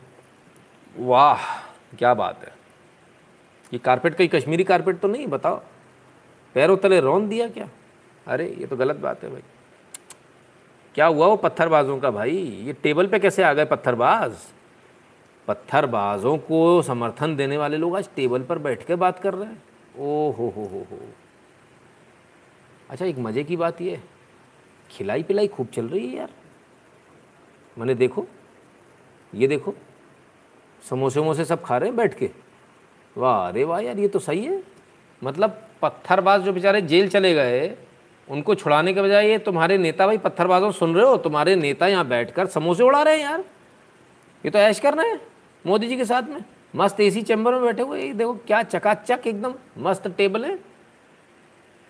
[0.98, 1.60] वाह,
[1.98, 2.56] क्या बात है।
[3.74, 5.62] ये कारपेट कहीं कश्मीरी कारपेट तो नहीं, बताओ।
[6.54, 7.70] पैरों तले रौन दिया क्या?
[8.28, 9.42] अरे, ये तो गलत बात है भाई।
[10.96, 12.36] क्या हुआ वो पत्थरबाजों का भाई?
[12.66, 14.36] ये टेबल पे कैसे आ गए पत्थरबाज?
[15.48, 19.64] पत्थरबाजों को समर्थन देने वाले लोग आज टेबल पर बैठ के बात कर रहे हैं।
[19.98, 21.00] ओ हो हो हो। हो
[22.90, 24.00] अच्छा एक मज़े की बात ये
[24.92, 26.30] खिलाई पिलाई खूब चल रही है यार।
[27.78, 28.26] मैंने देखो,
[29.34, 29.74] ये देखो
[30.90, 32.30] समोसे वमोसे सब खा रहे हैं बैठ के।
[33.18, 34.64] वाह, अरे वाह यार, ये तो सही है।
[35.24, 37.68] मतलब पत्थरबाज जो बेचारे जेल चले गए
[38.28, 41.18] उनको छुड़ाने के बजाय ये तुम्हारे नेता भाई पत्थरबाजों सुन रहे हो?
[41.18, 43.44] तुम्हारे नेता यहाँ बैठकर समोसे उड़ा रहे हैं यार।
[44.44, 45.20] ये तो ऐश कर रहे हैं,
[45.66, 46.44] मोदी जी के साथ में।
[46.76, 50.58] मस्त एसी चैम्बर में बैठे हुए देखो क्या चकाचक एकदम मस्त टेबल है।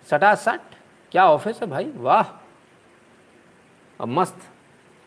[0.06, 0.74] सटा सट
[1.12, 1.90] क्या ऑफ़िस है भाई?
[1.96, 2.22] वाह।
[4.00, 4.38] अब मस्त,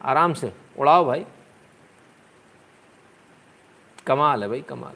[0.02, 1.26] आराम से, उड़ाओ भाई।
[4.08, 4.96] कमाल है भाई, कमाल।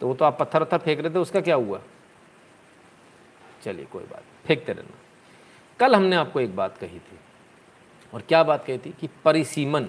[0.00, 1.80] तो वो तो आप पत्थर वत्थर फेंक रहे थे, उसका क्या हुआ?
[3.64, 4.98] चलिए, कोई बात फेंकते रहना।
[5.80, 7.18] कल हमने आपको एक बात कही थी,
[8.14, 9.88] और क्या बात कही थी कि परिसीमन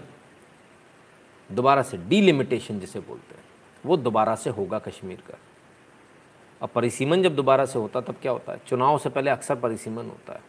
[1.52, 3.44] दोबारा से डीलिमिटेशन जिसे बोलते हैं,
[3.86, 5.38] वो दोबारा से होगा कश्मीर का।
[6.62, 8.62] और परिसीमन जब दोबारा से होता, तब क्या होता है?
[8.68, 10.42] चुनाव से पहले अक्सर परिसीमन होता है।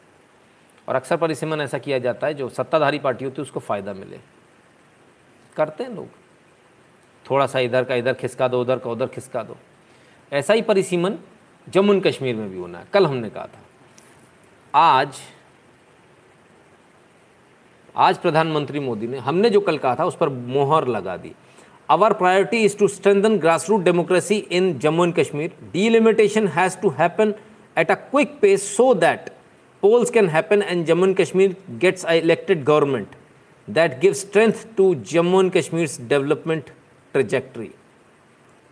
[0.88, 4.20] और अक्सर परिसीमन ऐसा किया जाता है, जो सत्ताधारी पार्टी होती है उसको फ़ायदा मिले।
[5.56, 6.08] करते हैं लोग।
[7.30, 9.56] थोड़ा सा इधर का इधर खिसका दो, उधर का उधर खिसका दो।
[10.32, 11.18] ऐसा ही परिसीमन
[11.68, 13.58] जम्मू कश्मीर में भी होना है। कल हमने कहा था।
[14.74, 15.16] आज
[17.96, 21.32] आज प्रधानमंत्री मोदी ने, हमने जो कल कहा था, उस पर मोहर लगा दी।
[21.88, 26.88] Our priority is to strengthen grass root democracy in Jammu and Kashmir delimitation has to
[26.98, 27.34] happen
[27.76, 29.30] at a quick pace so that
[29.82, 33.16] polls can happen and Jammu and Kashmir gets elected government
[33.68, 36.70] that give strength to Jammu and Kashmir development
[37.14, 37.70] trajectory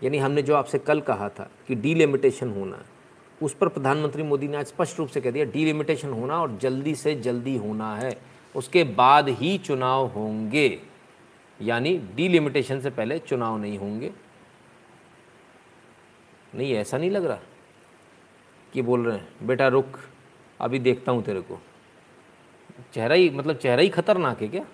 [0.03, 2.83] यानी हमने जो आपसे कल कहा था कि delimitation होना
[3.43, 6.95] उस पर प्रधानमंत्री मोदी ने आज स्पष्ट रूप से कह दिया डीलिमिटेशन होना और जल्दी
[6.95, 8.21] से जल्दी होना है।
[8.57, 10.81] उसके बाद ही चुनाव होंगे।
[11.61, 14.13] यानी डीलिमिटेशन से पहले चुनाव नहीं होंगे।
[16.55, 17.39] नहीं, ऐसा नहीं लग रहा
[18.73, 19.99] कि बोल रहे हैं, बेटा रुक,
[20.61, 21.61] अभी देखता हूँ तेरे को।
[22.95, 24.65] चेहरा ही मतलब चेहरा ही खतरनाक है क्या?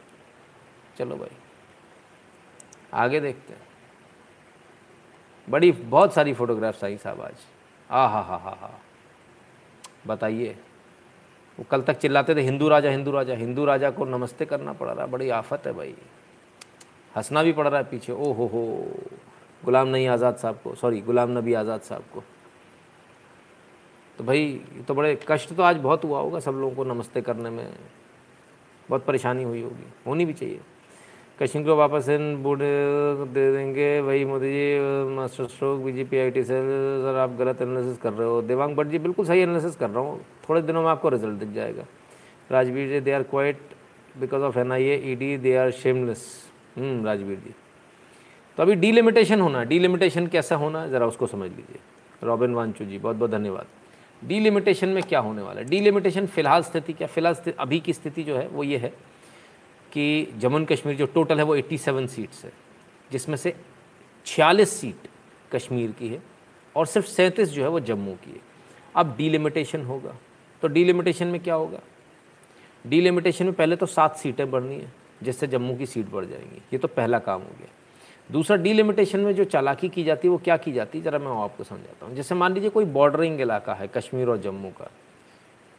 [0.98, 1.36] चलो भाई,
[2.94, 3.62] आगे देखते हैं।
[5.50, 7.36] बड़ी, बहुत सारी फोटोग्राफ्स आई साहब आज।
[7.94, 8.70] आ हा हा हा हा
[10.06, 10.56] बताइए।
[11.58, 14.88] वो कल तक चिल्लाते थे, हिंदू राजा हिंदू राजा हिंदू राजा को नमस्ते करना पड़
[14.88, 15.94] रहा, बड़ी आफत है भाई।
[17.14, 18.62] हंसना भी पड़ रहा है पीछे ओ हो। हो
[19.62, 22.22] गुलाम नई आज़ाद साहब को, सॉरी, गुलाम नबी आज़ाद साहब को।
[24.18, 27.50] तो भाई तो बड़े कष्ट तो आज बहुत हुआ होगा सब लोगों को नमस्ते करने
[27.50, 27.66] में।
[28.88, 30.60] बहुत परेशानी हुई होगी, होनी भी चाहिए।
[31.38, 36.42] कश्मीर को वापस इन बूढ़ दे देंगे। वही Modi ji master stroke BJP I T
[36.44, 36.66] cell
[37.02, 40.02] sir आप गलत एनालिसिस कर रहे हो। देवांग भट्ट जी, बिल्कुल सही एनालिसिस कर रहा
[40.02, 41.84] हूँ। थोड़े दिनों में आपको रिज़ल्ट दिख जाएगा।
[42.50, 43.58] Rajveer ji they are quiet
[44.16, 46.26] because of N I A E D they are shameless
[46.78, 47.54] Rajveer ji.
[48.58, 51.80] तो अभी डीलिमिटेशन होना डीलिमिटेशन कैसा होना, ज़रा उसको समझ लीजिए।
[52.22, 53.66] रॉबिन वांचू जी बहुत बहुत धन्यवाद।
[54.22, 55.66] डीलिमिटेशन में क्या होने वाला है?
[55.68, 57.06] डीलिमिटेशन फ़िलहाल स्थिति क्या?
[57.06, 58.92] फ़िलहाल अभी की स्थिति जो है, वो ये है
[59.94, 62.52] कि जम्मू कश्मीर जो टोटल है वो 87 सीट्स है,
[63.12, 63.54] जिसमें से
[64.26, 65.08] 46 सीट
[65.52, 66.22] कश्मीर की है
[66.76, 68.40] और सिर्फ़ सैंतीस जो है वो जम्मू की है।
[68.96, 70.16] अब डीलिमिटेशन होगा।
[70.62, 71.80] तो डीलिमिटेशन में क्या होगा?
[72.86, 76.78] डीलिमिटेशन में पहले तो सात सीटें बढ़नी है, जिससे जम्मू की सीट बढ़ जाएँगी। ये
[76.78, 77.68] तो पहला काम हो गया।
[78.32, 81.04] दूसरा डीलिमिटेशन में जो चालाकी की जाती है, वो क्या की जाती है?
[81.04, 84.70] ज़रा मैं आपको समझाता हूँ। जैसे मान लीजिए कोई बॉर्डरिंग इलाका है कश्मीर और जम्मू
[84.70, 84.90] का,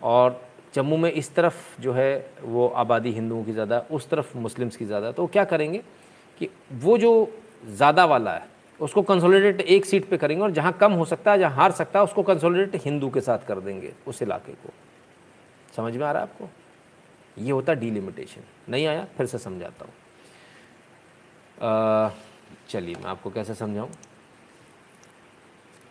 [0.01, 4.75] और जम्मू में इस तरफ़ जो है वो आबादी हिंदुओं की ज़्यादा उस तरफ़ मुस्लिम्स
[4.77, 5.81] की ज़्यादा। तो वो क्या करेंगे
[6.41, 7.11] कि वो जो
[7.67, 8.47] ज़्यादा वाला है
[8.79, 11.99] उसको कंसोलिडेट एक सीट पे करेंगे और जहाँ कम हो सकता है जहाँ हार सकता
[11.99, 14.73] है उसको कंसोलिडेट हिंदू के साथ कर देंगे उस इलाके को।
[15.75, 16.49] समझ में आ रहा है आपको?
[17.37, 19.93] ये होता है डीलिमिटेशन नहीं आया फिर से समझाता हूँ।
[22.69, 23.89] चलिए मैं आपको कैसे समझाऊँ?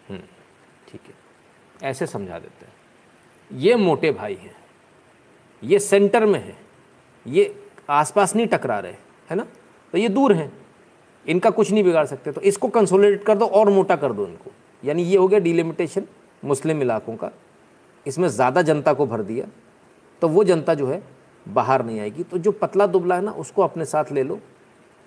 [0.08, 0.20] हम्म,
[0.88, 2.72] ठीक है। ऐसे समझा देते हैं।
[3.50, 4.54] ये मोटे भाई हैं।
[5.64, 6.56] ये सेंटर में है।
[7.26, 7.54] ये
[7.90, 8.92] आसपास नहीं टकरा रहे,
[9.28, 9.46] है ना?
[9.94, 10.52] तो ये दूर हैं।
[11.26, 14.50] इनका कुछ नहीं बिगाड़ सकते। तो इसको कंसोलिडेट कर दो और मोटा कर दो इनको।
[14.82, 16.06] यानी ये हो गया डिलिमिटेशन
[16.42, 17.30] मुस्लिम इलाकों का।
[18.06, 19.46] इसमें ज़्यादा जनता को भर दिया।
[20.22, 21.02] तो वो जनता जो है,
[21.46, 24.40] बाहर नहीं आएगी। तो जो पतला दुबला है ना, उसको अपने साथ ले लो।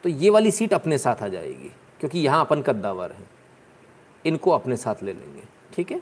[0.03, 3.29] तो ये वाली सीट अपने साथ आ जाएगी, क्योंकि यहाँ अपन कद्दावर हैं।
[4.25, 5.43] इनको अपने साथ ले लेंगे।
[5.73, 6.01] ठीक है?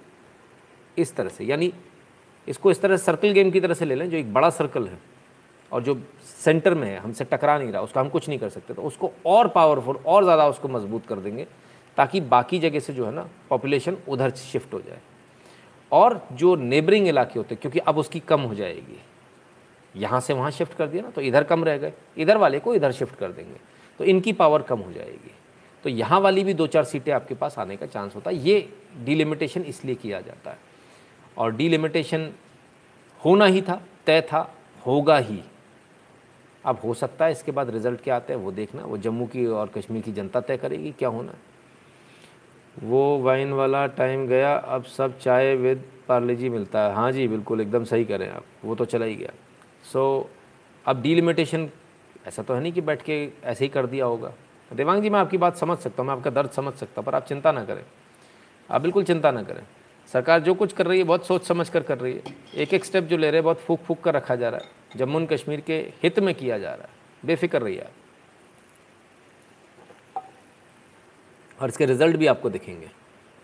[0.98, 1.72] इस तरह से। यानी
[2.48, 4.98] इसको इस तरह सर्कल गेम की तरह से ले लें, जो एक बड़ा सर्कल है
[5.72, 8.74] और जो सेंटर में है, हमसे टकरा नहीं रहा, उसका हम कुछ नहीं कर सकते
[8.74, 11.48] तो उसको और पावरफुल और ज़्यादा उसको मज़बूत कर देंगे,
[11.98, 15.00] ताकि बाकी जगह से जो है ना पॉपुलेशन उधर शिफ्ट हो जाए।
[15.92, 19.00] और जो नेबरिंग इलाके होते, क्योंकि अब उसकी कम हो जाएगी,
[19.96, 22.76] यहाँ से वहाँ शिफ्ट कर दिया ना तो इधर कम रह गए, इधर वाले को
[22.76, 23.60] इधर शिफ्ट कर देंगे
[24.00, 25.32] तो इनकी पावर कम हो जाएगी।
[25.84, 28.70] तो यहाँ वाली भी दो चार सीटें आपके पास आने का चांस होता है, ये
[29.06, 30.74] डिलिमिटेशन इसलिए किया जाता है।
[31.38, 32.30] और डिलिमिटेशन
[33.22, 34.50] होना ही था तय था
[34.86, 35.42] होगा ही।
[36.64, 39.46] अब हो सकता है इसके बाद रिज़ल्ट क्या आते हैं वो देखना वो जम्मू की
[39.48, 41.34] और कश्मीर की जनता तय करेगी क्या होना
[42.76, 47.28] वो वाइन वाला टाइम गया अब सब चाय विद पार्ले जी मिलता है। हाँ जी
[47.28, 49.32] बिल्कुल एकदम सही करें आप वो तो चला ही गया।
[49.84, 50.30] सो so,
[50.86, 51.70] अब डीलिमिटेशन
[52.28, 54.32] ऐसा तो है नहीं कि बैठ के ऐसे ही कर दिया होगा।
[54.72, 57.16] देवांग जी मैं आपकी बात समझ सकता हूँ मैं आपका दर्द समझ सकता हूँ पर
[57.16, 57.84] आप चिंता ना करें।
[58.70, 59.64] आप बिल्कुल चिंता ना करें।
[60.14, 62.86] सरकार जो कुछ कर रही है, बहुत सोच समझ कर कर रही है। एक एक
[62.86, 65.30] स्टेप जो ले रहे हैं, बहुत फूक फूक कर रखा जा रहा है। जम्मू एंड
[65.30, 66.94] कश्मीर के हित में किया जा रहा है।
[67.26, 67.90] बेफिक्र रही है
[71.60, 72.90] और इसके रिज़ल्ट भी आपको दिखेंगे।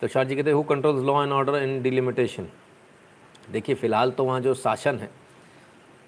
[0.02, 2.48] तो शाह जी कहते हैं who controls law and order in delimitation
[3.52, 5.10] देखिए, फ़िलहाल तो वहाँ जो शासन है,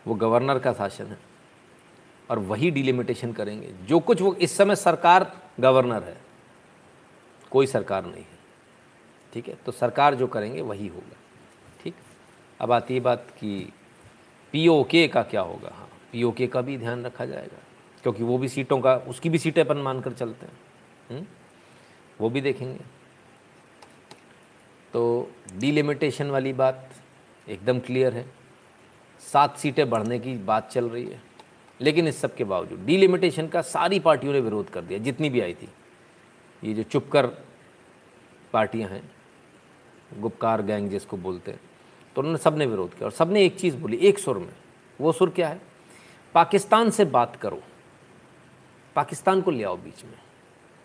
[0.07, 1.17] वो गवर्नर का शासन है।
[2.29, 6.17] और वही डिलिमिटेशन करेंगे। जो कुछ वो, इस समय सरकार गवर्नर है।
[7.51, 8.23] कोई सरकार नहीं
[9.33, 9.55] ठीक है?
[9.65, 11.17] तो सरकार जो करेंगे वही होगा,
[11.83, 11.93] ठीक?
[12.59, 13.71] अब आती है बात कि
[14.53, 15.69] पीओके का क्या होगा?
[15.69, 17.57] हाँ पीओके का भी ध्यान रखा जाएगा,
[18.03, 20.53] क्योंकि वो भी सीटों का, उसकी भी सीटें अपन मान कर चलते हैं
[21.09, 21.17] हुँ?
[21.17, 21.27] हम्म?
[22.19, 22.79] वो भी देखेंगे।
[24.93, 26.89] तो डिलिमिटेशन वाली बात
[27.47, 28.25] एकदम क्लियर है।
[29.21, 31.21] सात सीटें बढ़ने की बात चल रही है,
[31.79, 35.41] लेकिन इस सब के बावजूद डिलिमिटेशन का सारी पार्टियों ने विरोध कर दिया, जितनी भी
[35.41, 35.69] आई थी।
[36.63, 37.27] ये जो चुपकर
[38.53, 39.01] पार्टियाँ हैं
[40.19, 41.59] गुपकार गैंग जिसको बोलते हैं।
[42.15, 44.53] तो उन्होंने सबने विरोध किया और सबने एक चीज़ बोली, एक सुर में।
[45.01, 45.61] वो सुर क्या है?
[46.33, 47.63] पाकिस्तान से बात करो।
[48.95, 50.15] पाकिस्तान को ले आओ बीच में।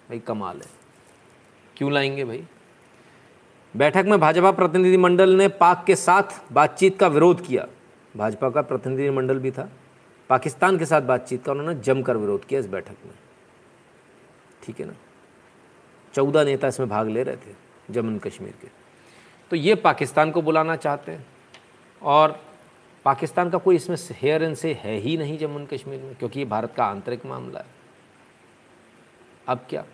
[0.09, 0.71] भाई, कमाल है।
[1.77, 2.47] क्यों लाएँगे भाई?
[3.77, 7.69] बैठक में भाजपा प्रतिनिधिमंडल ने पाक के साथ बातचीत का विरोध किया।
[8.17, 9.73] भाजपा का प्रतिनिधिमंडल भी था।
[10.29, 13.15] पाकिस्तान के साथ बातचीत का उन्होंने जमकर विरोध किया इस बैठक में।
[14.63, 14.93] ठीक है ना?
[16.15, 17.55] चौदह नेता इसमें भाग ले रहे थे
[17.91, 18.78] जम्मू कश्मीर के।
[19.51, 21.27] तो ये पाकिस्तान को बुलाना चाहते हैं।
[22.03, 22.39] और
[23.05, 26.45] पाकिस्तान का कोई इसमें हेयर एंड से है ही नहीं जम्मू कश्मीर में, क्योंकि ये
[26.47, 27.77] भारत का आंतरिक मामला है।
[29.49, 29.85] अब क्या?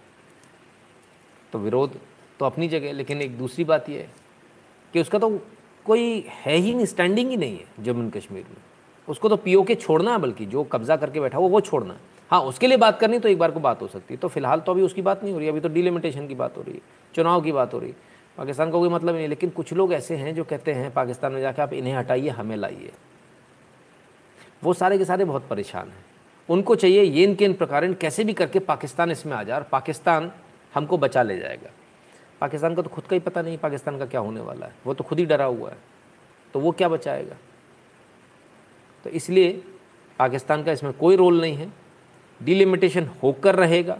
[1.52, 1.98] तो विरोध
[2.40, 4.10] तो अपनी जगह, लेकिन एक दूसरी बात यह है
[4.94, 5.28] कि उसका तो
[5.86, 8.62] कोई है ही नहीं स्टैंडिंग ही नहीं है जम्मू कश्मीर में।
[9.08, 12.00] उसको तो पीओ के छोड़ना है, बल्कि जो कब्जा करके बैठा वो वो छोड़ना है।
[12.30, 14.60] हाँ उसके लिए बात करनी तो एक बार को बात हो सकती है। तो फ़िलहाल
[14.60, 16.80] तो अभी उसकी बात नहीं हो रही अभी तो डिलिमिटेशन की बात हो रही है,
[17.14, 20.16] चुनाव की बात हो रही है। पाकिस्तान का कोई मतलब नहीं, लेकिन कुछ लोग ऐसे
[20.16, 22.92] हैं जो कहते हैं, पाकिस्तान में जाकर आप इन्हें हटाइए, हमें लाइए।
[24.64, 26.04] वो सारे के सारे बहुत परेशान हैं।
[26.48, 30.32] उनको चाहिए ये इनके, इन प्रकार कैसे भी करके पाकिस्तान इसमें आ जाए, और पाकिस्तान
[30.74, 31.70] हमको बचा ले जाएगा।
[32.40, 34.94] पाकिस्तान का तो खुद का ही पता नहीं, पाकिस्तान का क्या होने वाला है। वो
[34.94, 35.76] तो खुद ही डरा हुआ है।
[36.52, 37.36] तो वो क्या बचाएगा?
[39.04, 39.64] तो इसलिए
[40.18, 41.72] पाकिस्तान का इसमें कोई रोल नहीं है।
[42.42, 43.98] डिलिमिटेशन होकर रहेगा।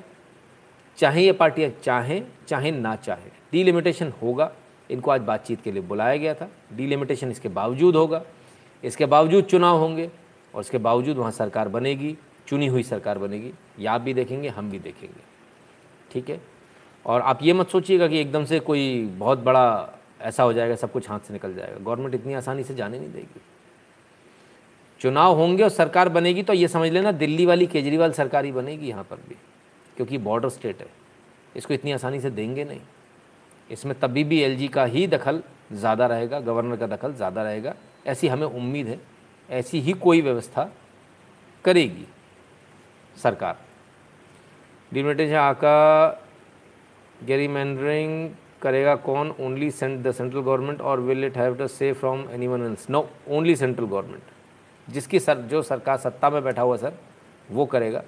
[0.97, 4.51] चाहे ये पार्टियाँ चाहें, चाहे ना चाहें। डिलिमिटेशन होगा।
[4.91, 8.23] इनको आज बातचीत के लिए बुलाया गया था। डिलिमिटेशन इसके बावजूद होगा।
[8.83, 10.11] इसके बावजूद चुनाव होंगे
[10.55, 12.17] और इसके बावजूद वहाँ सरकार बनेगी,
[12.49, 15.21] चुनी हुई सरकार बनेगी। ये आप भी देखेंगे, हम भी देखेंगे।
[16.13, 16.41] ठीक है?
[17.07, 20.93] और आप ये मत सोचिएगा कि एकदम से कोई बहुत बड़ा ऐसा हो जाएगा, सब
[20.93, 23.41] कुछ हाथ से निकल जाएगा। गवर्नमेंट इतनी आसानी से जाने नहीं देगी।
[25.01, 28.89] चुनाव होंगे और सरकार बनेगी तो ये समझ लेना दिल्ली वाली केजरीवाल सरकार ही बनेगी
[28.89, 29.35] यहाँ पर भी,
[29.97, 30.87] क्योंकि बॉर्डर स्टेट है।
[31.57, 32.81] इसको इतनी आसानी से देंगे नहीं।
[33.69, 37.75] इसमें तभी भी एलजी का ही दखल ज़्यादा रहेगा, गवर्नर का दखल ज़्यादा रहेगा।
[38.07, 38.99] ऐसी हमें उम्मीद है,
[39.49, 40.71] ऐसी ही कोई व्यवस्था
[41.65, 42.07] करेगी
[43.17, 43.59] सरकार।
[44.93, 46.21] डिलिमिटेशन आका
[47.23, 48.31] मैंडरिंग
[48.63, 49.31] करेगा कौन?
[49.41, 53.57] ओनली द सेंट्रल गवर्नमेंट और will it have to say from anyone else no only
[53.57, 54.23] central government
[54.89, 56.93] जिसकी सर, जो सरकार सत्ता में बैठा हुआ सर,
[57.51, 58.03] वो करेगा।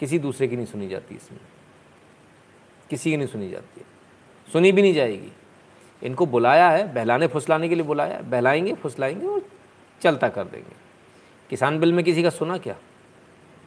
[0.00, 1.40] किसी दूसरे की नहीं सुनी जाती इसमें।
[2.90, 3.86] किसी की नहीं सुनी जाती है।
[4.52, 5.32] सुनी भी नहीं जाएगी।
[6.02, 9.42] इनको बुलाया है, बहलाने फुसलाने के लिए बुलाया है, बहलाएँगे, फुसलाएँगे और
[10.02, 10.74] चलता कर देंगे।
[11.50, 12.76] किसान बिल में किसी का सुना क्या?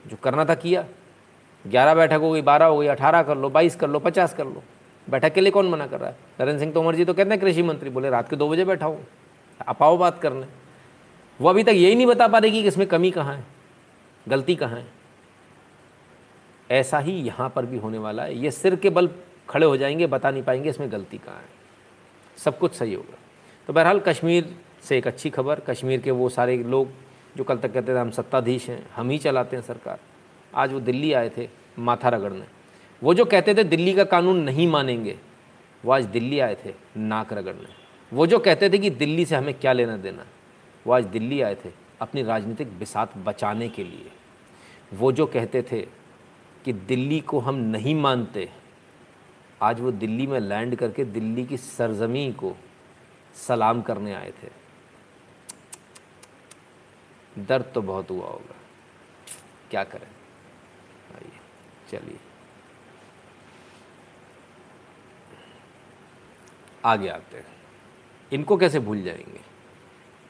[0.08, 0.86] जो करना था किया।
[1.65, 4.46] ग्यारह बैठक हो गई, बारह हो गई, अठारह कर लो, बाईस कर लो, पचास कर
[4.46, 4.63] लो।
[5.08, 6.15] बैठक के लिए कौन मना कर रहा है?
[6.42, 8.86] नरेंद्र सिंह तोमर जी तो कहते हैं, कृषि मंत्री बोले, रात के दो बजे बैठा
[8.86, 9.06] हूँ
[9.68, 10.46] अपाओ बात करने।
[11.39, 13.44] वो अभी तक यही नहीं बता पा रही कि इसमें कमी कहाँ है,
[14.28, 14.88] गलती कहाँ है।
[16.72, 19.10] ऐसा ही यहाँ पर भी होने वाला है। ये सिर के बल
[19.50, 21.46] खड़े हो जाएँगे, बता नहीं पाएँगे, इसमें गलती कहाँ है?
[22.38, 23.18] सब कुछ सही होगा।
[23.68, 26.88] तो बहरहाल, कश्मीर से एक अच्छी खबर, कश्मीर के वो सारे लोग
[27.38, 30.00] जो कल तक कहते थे, हम सत्ताधीश हैं, हम ही चलाते हैं सरकार।
[30.56, 32.46] आज वो दिल्ली आए थे, माथा रगड़ने।
[33.04, 35.18] वो जो कहते थे, दिल्ली का कानून नहीं मानेंगे,
[35.86, 37.68] वो आज दिल्ली आए थे, नाक रगड़ने।
[38.14, 40.26] वो जो कहते थे कि दिल्ली से हमें क्या लेना देना,
[40.88, 41.70] वो आज दिल्ली आए थे,
[42.02, 44.12] अपनी राजनीतिक बिसात बचाने के लिए।
[44.94, 45.82] वो जो कहते थे
[46.66, 48.50] कि दिल्ली को हम नहीं मानते
[49.62, 52.56] आज वो दिल्ली में लैंड करके दिल्ली की सरजमी को
[53.36, 54.60] सलाम करने आए थे।
[57.41, 58.56] दर्द तो बहुत हुआ होगा।
[59.72, 60.08] क्या करें?
[61.15, 61.39] आइए,
[61.89, 62.19] चलिए।
[66.86, 67.45] आगे आते हैं।
[68.34, 69.41] इनको कैसे भूल जाएँगे?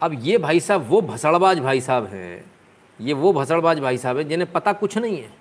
[0.01, 2.51] अब ये भाई साहब, वो भसड़बाज भाई साहब हैं।
[3.01, 5.33] ये वो भसड़बाज भाई साहब हैं जिन्हें पता कुछ नहीं है,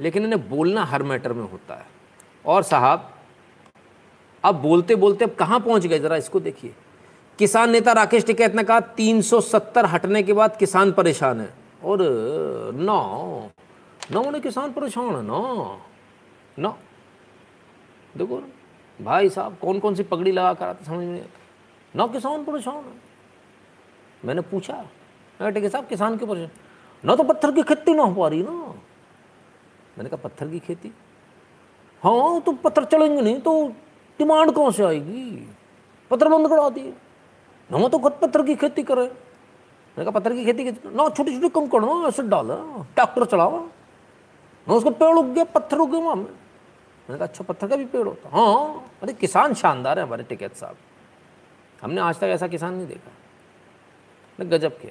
[0.00, 1.86] लेकिन इन्हें बोलना हर मैटर में होता है।
[2.46, 3.15] और साहब
[4.46, 5.98] अब बोलते बोलते अब कहाँ पहुँच गए?
[5.98, 6.74] ज़रा इसको देखिए।
[7.38, 11.54] किसान नेता राकेश टिकैत ने कहा 370 हटने के बाद किसान परेशान है।
[11.84, 11.98] और,
[12.74, 12.98] ना
[14.12, 15.78] ना, उन्हें किसान परेशान है, ना
[16.58, 16.76] ना।
[18.16, 18.42] देखो,
[19.00, 21.26] भाई साहब कौन कौन सी पगड़ी लगा कर आते समझ में
[21.96, 22.94] ना, किसान परेशान है।
[24.24, 26.50] मैंने पूछा है साहब, किसान के परेशान?
[27.04, 28.50] ना तो पत्थर की खेती ना हो पा रही ना।
[29.98, 30.92] मैंने कहा, पत्थर की खेती?
[32.02, 33.72] हाँ तो पत्थर चलेंगे नहीं तो
[34.18, 35.48] डिमांड कहाँ से आएगी?
[36.10, 36.92] पत्थर बंद करा दिए।
[37.70, 41.48] ना तो खुद पत्थर की खेती करे। मैंने कहा, पत्थर की खेती ना छोटी छोटी
[41.48, 42.54] कम करो ऐसे डाला।
[42.94, 43.60] ट्रैक्टर चलावा
[44.66, 47.76] ना उसको पेड़ उग गया पत्थर उग गए वहाँ में। मैंने कहा अच्छा पत्थर का
[47.76, 50.76] भी पेड़ होता। हाँ अरे, किसान शानदार है हमारे टिकैत साहब।
[51.82, 54.88] हमने आज तक ऐसा किसान नहीं देखा। गजब के।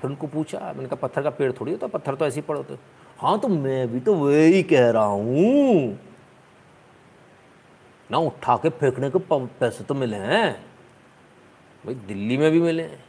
[0.00, 2.58] फिर उनको पूछा, मैंने कहा, पत्थर का पेड़ थोड़ी होता, पत्थर तो ऐसे ही पड़े
[2.58, 2.78] होते।
[3.20, 5.98] हाँ तो मैं भी तो वही कह रहा हूँ।
[8.10, 10.52] ना उठा के फेंकने के पैसे तो मिले हैं।
[11.84, 13.04] भाई, दिल्ली में भी मिले हैं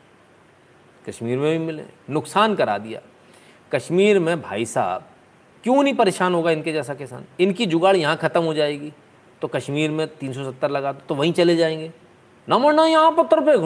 [1.06, 3.02] कश्मीर में भी मिले, नुकसान करा दिया।
[3.72, 5.08] कश्मीर में भाई साहब,
[5.64, 7.26] क्यों नहीं परेशान होगा इनके जैसा किसान?
[7.40, 8.92] इनकी जुगाड़ यहाँ ख़त्म हो जाएगी।
[9.42, 11.92] तो कश्मीर में 370 लगा तो वहीं चले जाएँगे।
[12.48, 13.58] ना मरना यहाँ पत्थर पे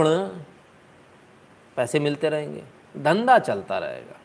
[1.78, 2.63] पैसे मिलते रहेंगे,
[2.95, 4.19] धंधा चलता रहेगा।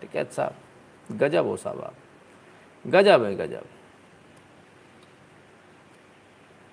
[0.00, 0.54] ठीक है साहब,
[1.10, 1.94] गजब हो साहब आप।
[2.84, 3.64] गजब है गजब।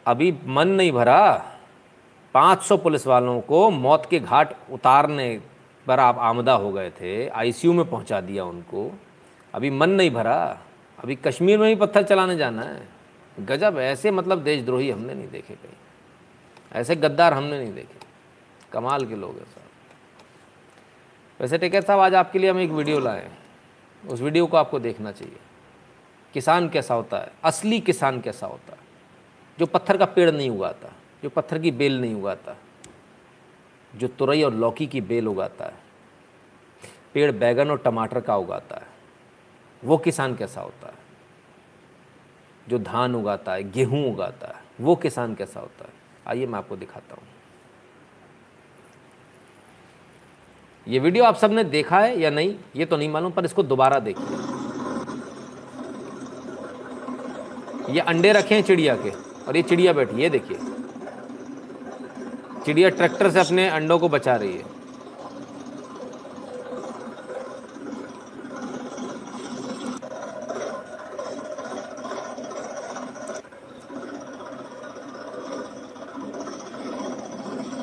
[0.10, 1.45] अभी मन नहीं भरा
[2.34, 5.41] 500 पुलिस वालों को मौत के घाट उतारने
[5.88, 8.91] पर आप आमदा हो गए थे, आईसीयू में पहुँचा दिया उनको।
[9.53, 10.57] अभी मन नहीं भरा,
[10.99, 12.88] अभी कश्मीर में ही पत्थर चलाने जाना है।
[13.39, 17.99] गजब, ऐसे मतलब देशद्रोही हमने नहीं देखे कहीं। ऐसे गद्दार हमने नहीं देखे।
[18.72, 19.68] कमाल के लोग हैं साहब
[21.39, 23.32] वैसे टिकट साहब, आज आपके लिए हम एक वीडियो लाए
[24.07, 25.38] उस वीडियो को आपको देखना चाहिए।
[26.34, 27.32] किसान कैसा होता है?
[27.43, 28.89] असली किसान कैसा होता है?
[29.60, 30.93] जो पत्थर का पेड़ नहीं उगाता,
[31.24, 32.55] जो पत्थर की बेल नहीं उगाता,
[33.95, 35.74] जो तुरई और लौकी की बेल उगाता है,
[37.14, 38.88] पेड़, बैगन और टमाटर का उगाता है,
[39.86, 40.93] वो किसान कैसा होता है?
[42.70, 45.91] जो धान उगाता है, गेहूँ उगाता है, वो किसान कैसा होता है?
[46.28, 47.24] आइए मैं आपको दिखाता हूँ।
[50.88, 53.99] ये वीडियो आप सबने देखा है या नहीं, ये तो नहीं मालूम, पर इसको दोबारा
[53.99, 54.38] देखिए।
[57.93, 60.58] ये अंडे रखे हैं चिड़िया के। और ये चिड़िया बैठी है देखिए।
[62.66, 64.78] चिड़िया ट्रैक्टर से अपने अंडों को बचा रही है।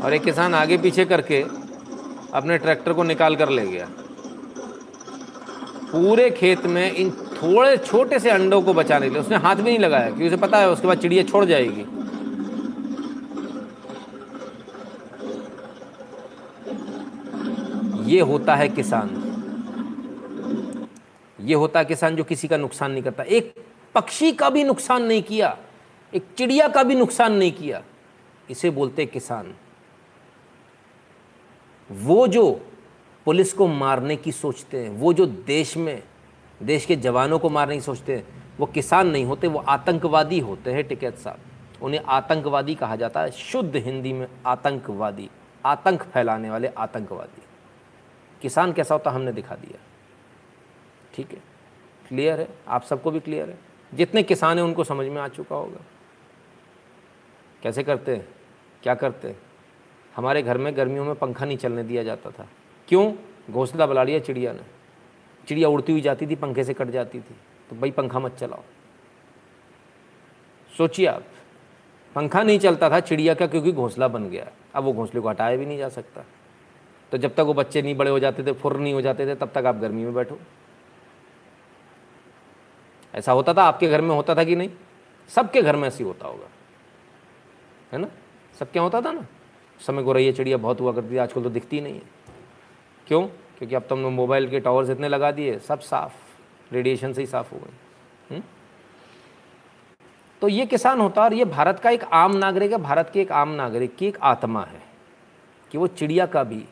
[0.02, 1.40] और एक किसान आगे पीछे करके
[2.34, 3.88] अपने ट्रैक्टर को निकाल कर ले गया।
[5.92, 9.62] पूरे खेत में इन थोड़े छोटे से अंडों को बचाने के लिए, उसने हाथ भी
[9.62, 11.84] नहीं लगाया, क्योंकि उसे पता है उसके बाद चिड़िया छोड़ जाएगी।
[18.12, 19.22] ये होता है किसान।
[21.40, 23.54] ये होता है किसान जो किसी का नुकसान नहीं करता। एक
[23.94, 25.56] पक्षी का भी नुकसान नहीं किया,
[26.12, 27.82] एक चिड़िया का भी नुकसान नहीं किया,
[28.50, 29.54] इसे बोलते किसान।
[31.90, 32.50] वो जो
[33.26, 36.02] पुलिस को मारने की सोचते हैं, वो जो देश में
[36.62, 38.24] देश के जवानों को मारने की सोचते,
[38.58, 41.38] वो किसान नहीं होते, वो आतंकवादी होते हैं, टिकैत साहब।
[41.82, 45.30] उन्हें आतंकवादी कहा जाता है, शुद्ध हिंदी में आतंकवादी,
[45.66, 47.42] आतंक फैलाने वाले आतंकवादी।
[48.42, 49.78] किसान कैसा होता हमने दिखा दिया।
[51.14, 51.38] ठीक है?
[52.08, 52.48] क्लियर है?
[52.68, 53.58] आप सबको भी क्लियर है?
[53.94, 55.80] जितने किसान हैं, उनको समझ में आ चुका होगा।
[57.62, 58.28] कैसे करते हैं?
[58.82, 59.38] क्या करते हैं?
[60.16, 62.48] हमारे घर में गर्मियों में पंखा नहीं चलने दिया जाता था।
[62.88, 63.12] क्यों?
[63.50, 64.75] घोंसला बना लिया चिड़िया ने।
[65.46, 67.36] चिड़िया उड़ती हुई जाती थी, पंखे से कट जाती थी।
[67.70, 68.62] तो भाई, पंखा मत चलाओ।
[70.78, 71.24] सोचिए आप,
[72.14, 75.56] पंखा नहीं चलता था चिड़िया का क्योंकि घोंसला बन गया। अब वो घोंसले को हटाया
[75.56, 76.24] भी नहीं जा सकता।
[77.12, 79.34] तो जब तक वो बच्चे नहीं बड़े हो जाते थे फुर नहीं हो जाते थे,
[79.34, 80.38] तब तक आप गर्मी में बैठो।
[83.14, 83.62] ऐसा होता था?
[83.62, 84.70] आपके घर में होता था कि नहीं?
[85.28, 86.48] सबके घर में ऐसी होता होगा।
[87.92, 88.08] है ना?
[88.58, 89.26] सब क्या होता था ना?
[89.80, 92.02] समय को रही है चिड़िया बहुत हुआ करती थी, आजकल तो दिखती नहीं है।
[93.06, 93.28] क्यों?
[93.58, 96.14] क्योंकि अब तो हमने मोबाइल के टावर्स इतने लगा दिए, सब साफ़
[96.74, 97.72] रेडिएशन से ही साफ़ हो गए।
[98.30, 98.42] हम्म?
[100.40, 103.20] तो ये किसान होता है और ये भारत का एक आम नागरिक है, भारत के
[103.20, 104.82] एक आम नागरिक की एक आत्मा है
[105.70, 106.64] कि वो चिड़िया का भी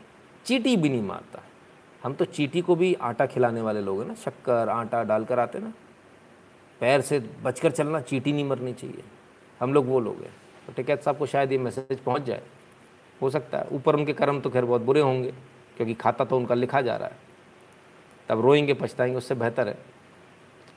[0.45, 1.43] चीटी भी नहीं मारता।
[2.05, 5.59] हम तो चीटी को भी आटा खिलाने वाले लोग हैं ना, शक्कर, आटा डालकर आते
[5.59, 5.73] ना।
[6.81, 9.03] पैर से बचकर चलना, चीटी नहीं मरनी चाहिए।
[9.61, 12.43] हम लोग वो लोग हैं। तो टिकैत साहब को शायद ये मैसेज पहुँच जाए।
[13.23, 15.35] हो सकता है। ऊपर उनके कर्म तो खैर बहुत बुरे होंगे।
[15.77, 17.17] क्योंकि खाता तो उनका लिखा जा रहा है।
[18.29, 19.79] तब रोएँगे, पछताएँगे, उससे बेहतर है।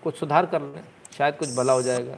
[0.03, 0.83] कुछ सुधार कर लें,
[1.17, 2.17] शायद कुछ भला हो जाएगा।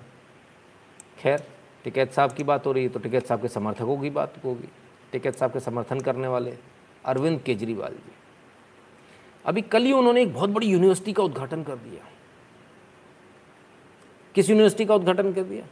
[1.19, 1.43] खैर,
[1.83, 4.69] टिकैत साहब की बात हो रही है तो टिकैत साहब के समर्थकों की बात होगी।
[5.11, 6.57] टिकैत साहब के समर्थन करने वाले
[7.05, 8.11] अरविंद केजरीवाल जी।
[9.45, 12.07] अभी कल ही उन्होंने एक बहुत बड़ी यूनिवर्सिटी का उद्घाटन कर दिया।
[14.35, 15.65] किस यूनिवर्सिटी का उद्घाटन कर दिया?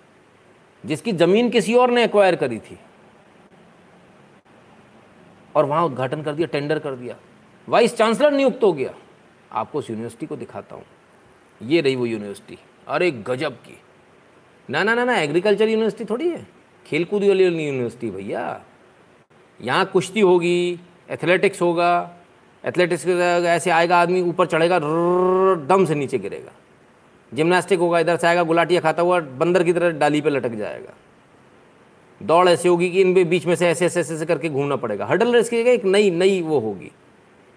[0.86, 2.80] जिसकी ज़मीन किसी और ने एक्वायर करी थी।
[5.58, 7.16] और वहाँ उद्घाटन कर दिया टेंडर कर दिया।
[7.68, 8.94] वाइस चांसलर नियुक्त हो गया।
[9.52, 10.84] आपको उस यूनिवर्सिटी को दिखाता हूँ।
[11.62, 13.78] ये रही वो यूनिवर्सिटी अरे, गजब की।
[14.70, 16.46] ना ना ना ना एग्रीकल्चर यूनिवर्सिटी थोड़ी है।
[16.86, 18.62] खेलकूद वाली यूनिवर्सिटी भैया।
[19.60, 20.80] यहाँ कुश्ती होगी
[21.10, 21.90] एथलेटिक्स होगा।
[22.64, 26.52] एथलेटिक्स ऐसे आएगा आदमी, ऊपर चढ़ेगा दम से नीचे गिरेगा।
[27.32, 30.94] जिमनास्टिक होगा, इधर से आएगा, गुलाटिया खाता हुआ, बंदर की तरह डाली पे लटक जाएगा।
[32.22, 35.34] दौड़ ऐसी होगी कि इन बीच में से ऐसे ऐसे ऐसे करके घूमना पड़ेगा। हडल
[35.34, 36.92] रेस की जगह एक नई नई वो होगी,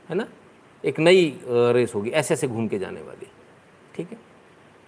[0.09, 0.27] है ना?
[0.85, 3.27] एक नई रेस होगी, ऐसे ऐसे घूम के जाने वाली,
[3.95, 4.19] ठीक है?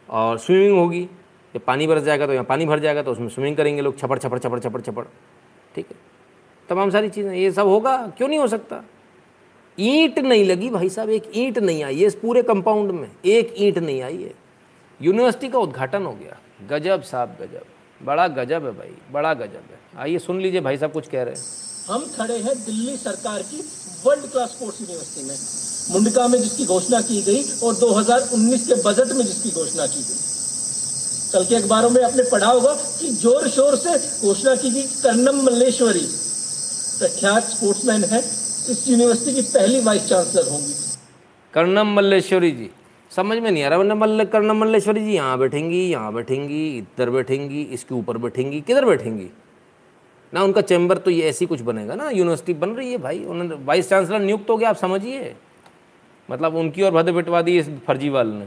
[0.09, 1.09] और स्विमिंग होगी
[1.55, 4.19] जब पानी भर जाएगा तो यहाँ पानी भर जाएगा तो उसमें स्विमिंग करेंगे लोग, छपड़
[4.19, 5.05] छपड़ छपड़ छपड़ छपड़,
[5.75, 5.97] ठीक है?
[6.69, 8.83] तमाम सारी चीज़ें, ये सब होगा, क्यों नहीं हो सकता?
[9.79, 13.55] ईंट नहीं लगी भाई साहब, एक ईंट नहीं आई है इस पूरे कंपाउंड में, एक
[13.59, 14.33] ईंट नहीं आई है।
[15.01, 17.65] यूनिवर्सिटी का उद्घाटन हो गया। गजब साहब, गजब।
[18.03, 21.35] बड़ा गजब है भाई बड़ा गजब है। आइए सुन लीजिए भाई साहब कुछ कह रहे
[21.35, 21.43] हैं।
[21.89, 23.61] हम खड़े हैं दिल्ली सरकार की
[24.05, 25.37] वर्ल्ड क्लास स्पोर्ट्स यूनिवर्सिटी में।
[25.93, 30.21] मुंडका में जिसकी घोषणा की गई और 2019 के बजट में जिसकी घोषणा की गई।
[31.33, 33.97] कल के अखबारों में आपने पढ़ा होगा कि ज़ोर शोर से
[34.27, 36.07] घोषणा की गई कर्नम मल्लेश्वरी।
[36.99, 40.75] प्रख्यात स्पोर्ट्समैन है इस यूनिवर्सिटी की पहली वाइस चांसलर होंगी।
[41.55, 42.71] कर्नम मल्लेश्वरी जी।
[43.13, 47.63] समझ में नहीं आ रहा मल्ल, करना मल्लेश्वरी जी, यहाँ बैठेंगी यहाँ बैठेंगी, इधर बैठेंगी,
[47.73, 49.29] इसके ऊपर बैठेंगी, किधर बैठेंगी?
[50.33, 53.65] ना उनका चैम्बर तो ये ऐसी कुछ बनेगा ना, यूनिवर्सिटी बन रही है भाई, उन्होंने
[53.65, 55.35] वाइस चांसलर नियुक्त हो गया, आप समझिए।
[56.29, 58.45] मतलब उनकी और भद्र बिटवा दी इस फर्जीवाल ने।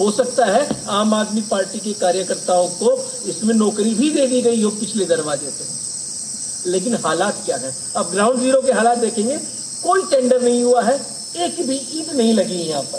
[0.00, 2.94] हो सकता है आम आदमी पार्टी के कार्यकर्ताओं को
[3.30, 7.72] इसमें नौकरी भी दे दी गई हो पिछले दरवाजे से लेकिन हालात क्या है?
[7.96, 10.98] अब ग्राउंड ज़ीरो के हालात देखेंगे, कोई टेंडर नहीं हुआ है।
[11.38, 12.98] एक भी ईद नहीं लगी यहाँ पर।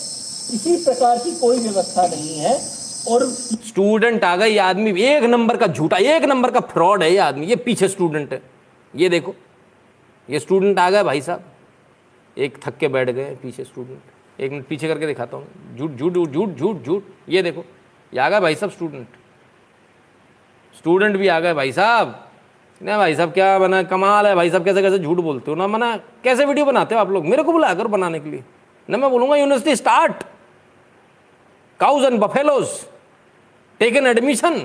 [0.49, 2.53] इसी प्रकार की कोई व्यवस्था नहीं है
[3.09, 3.25] और
[3.65, 7.45] स्टूडेंट आ गए आदमी एक नंबर का झूठा, एक नंबर का फ्रॉड है ये आदमी,
[7.45, 8.41] ये पीछे स्टूडेंट है।
[8.93, 9.35] ये देखो,
[10.29, 11.43] ये स्टूडेंट आ गए भाई साहब।
[12.37, 16.13] एक थक के बैठ गए पीछे स्टूडेंट। एक मिनट पीछे करके दिखाता हूँ। झूठ झूठ
[16.13, 17.63] झूठ झूठ झूठ। ये देखो,
[18.13, 19.07] ये आ गए भाई साहब स्टूडेंट।
[20.73, 22.28] स्टूडेंट भी आ गए भाई साहब।
[22.81, 25.67] ना भाई साहब, क्या बना, कमाल है भाई साहब, कैसे कैसे झूठ बोलते हो ना,
[25.67, 27.25] मना, कैसे वीडियो बनाते हो आप लोग?
[27.25, 28.43] मेरे को बुला कर बनाने के लिए।
[28.89, 30.23] ना मैं बोलूँगा university start
[31.79, 32.67] cows and buffaloes
[33.79, 34.59] take an admission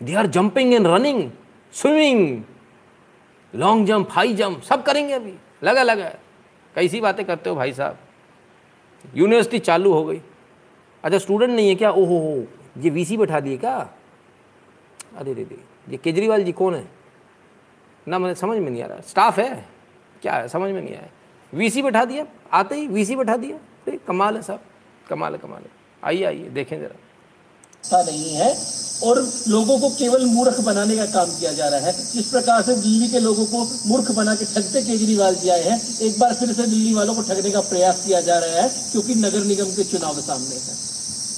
[0.00, 1.30] they are jumping and running
[1.72, 2.42] swimming
[3.54, 5.34] long jump high jump सब करेंगे अभी।
[5.64, 6.08] लगा लगा।
[6.74, 7.98] कैसी बातें करते हो भाई साहब?
[9.14, 10.20] यूनिवर्सिटी चालू हो गई।
[11.04, 11.90] अच्छा स्टूडेंट नहीं है क्या?
[11.90, 12.44] ओहो हो।
[12.82, 13.76] ये वीसी बैठा दिए क्या?
[15.16, 15.46] अरे रे,
[15.88, 17.01] ये केजरीवाल जी कौन है?
[18.08, 19.68] ना मुझे समझ में नहीं आ रहा स्टाफ है?
[20.22, 20.48] क्या है?
[20.48, 21.08] समझ में नहीं आया।
[21.54, 24.60] वीसी बैठा दिया। आते ही वीसी बैठा दिया। अरे कमाल है साहब।
[25.08, 25.70] कमाल है कमाल है।
[26.04, 28.48] आइए आइए देखें ज़रा। व्यवस्था नहीं है
[29.04, 32.74] और लोगों को केवल मूर्ख बनाने का काम किया जा रहा है। जिस प्रकार से
[32.76, 36.52] दिल्ली के लोगों को मूर्ख बना के ठगते केजरीवाल जी आए हैं। एक बार फिर
[36.52, 39.84] से दिल्ली वालों को ठगने का प्रयास किया जा रहा है क्योंकि नगर निगम के
[39.84, 40.76] चुनाव सामने है।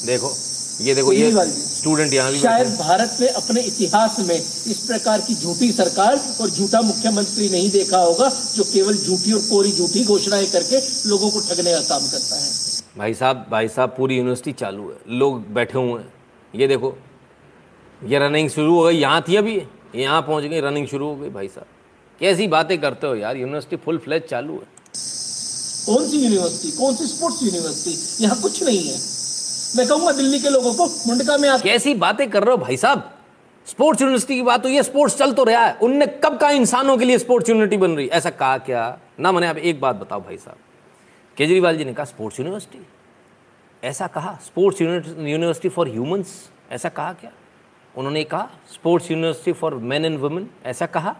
[0.06, 0.34] देखो
[0.80, 5.34] ये देखो ये स्टूडेंट यहाँ भी शायद भारत में अपने इतिहास में इस प्रकार की
[5.34, 10.46] झूठी सरकार और झूठा मुख्यमंत्री नहीं देखा होगा जो केवल झूठी और कोरी झूठी घोषणाएँ
[10.46, 14.88] करके लोगों को ठगने का काम करता है। भाई साहब भाई साहब पूरी यूनिवर्सिटी चालू
[14.90, 16.12] है। लोग बैठे हुए हैं।
[16.54, 16.96] ये देखो
[18.00, 19.56] ये रनिंग शुरू हो गई यहाँ थी अभी।
[19.96, 21.66] यहाँ पहुँच गई रनिंग शुरू हो गई भाई साहब।
[22.20, 24.72] कैसी बातें करते हो यार यूनिवर्सिटी फुल फ्लैज चालू है।
[25.86, 28.98] कौन सी यूनिवर्सिटी कौन सी स्पोर्ट्स यूनिवर्सिटी यहाँ कुछ नहीं है।
[29.76, 32.76] मैं कहूँगा दिल्ली के लोगों को, मुंडका में आके कैसी बातें कर रहे हो भाई
[32.76, 33.10] साहब?
[33.66, 36.96] स्पोर्ट्स यूनिवर्सिटी की बात हुई है स्पोर्ट्स चल तो रहा है। उनने कब कहा इंसानों
[36.98, 38.98] के लिए स्पोर्ट्स यूनिवर्सिटी बन रही ऐसा कहा क्या?
[39.20, 40.56] ना मैंने आप एक बात बताओ भाई साहब।
[41.36, 42.86] केजरीवाल जी ने कहा स्पोर्ट्स यूनिवर्सिटी।
[43.82, 44.38] ऐसा कहा?
[44.44, 47.30] स्पोर्ट्स यूनिवर्सिटी फॉर ह्यूमंस ऐसा कहा क्या?
[47.94, 51.16] उन्होंने कहा, sports university for man and women ऐसा कहा?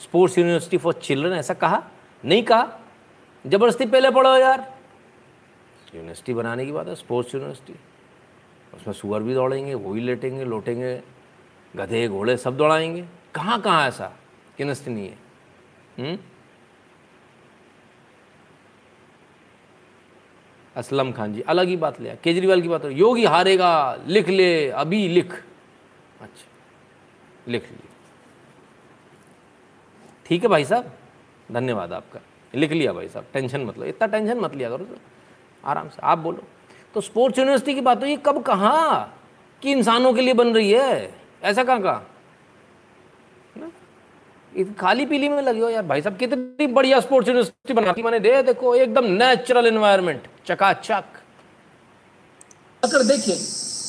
[0.00, 1.82] स्पोर्ट्स यूनिवर्सिटी फॉर चिल्ड्रन ऐसा कहा?
[2.24, 2.68] नहीं कहा?
[3.44, 4.71] ज़बरदस्ती पहले पढ़ो यार।
[5.94, 7.74] यूनिवर्सिटी बनाने की बात है, स्पोर्ट्स यूनिवर्सिटी।
[8.74, 11.00] उसमें सुअर भी दौड़ेंगे, वो भी लेटेंगे, लोटेंगे,
[11.76, 14.12] गधे, घोड़े सब दौड़ाएँगे। कहाँ कहाँ ऐसा?
[14.60, 15.18] यूनिवर्सिटी नहीं है।
[15.98, 16.18] हम्म?
[20.76, 24.68] असलम खान जी, अलग ही बात लिया केजरीवाल की बात हो योगी हारेगा, लिख ले,
[24.70, 25.32] अभी लिख।
[26.20, 26.46] अच्छा
[27.48, 27.88] लिख लिए
[30.26, 30.92] ठीक है भाई साहब,
[31.52, 32.20] धन्यवाद आपका।
[32.54, 34.86] लिख लिया भाई साहब, टेंशन मत लो, इतना टेंशन मत लिया करो।
[35.64, 36.42] आराम से, आप बोलो।
[36.94, 39.18] तो स्पोर्ट्स यूनिवर्सिटी की बात हो ये कब, कहाँ
[39.62, 41.14] कि इंसानों के लिए बन रही है?
[41.42, 42.06] ऐसा कहाँ, कहा?
[44.78, 48.42] खाली पीली में लगे हो यार। भाई साहब, कितनी बढ़िया स्पोर्ट्स यूनिवर्सिटी बनाती मैंने दे,
[48.42, 51.04] देखो, एकदम नेचुरल एनवायरनमेंट चकाचक।
[52.84, 53.36] अगर देखिए,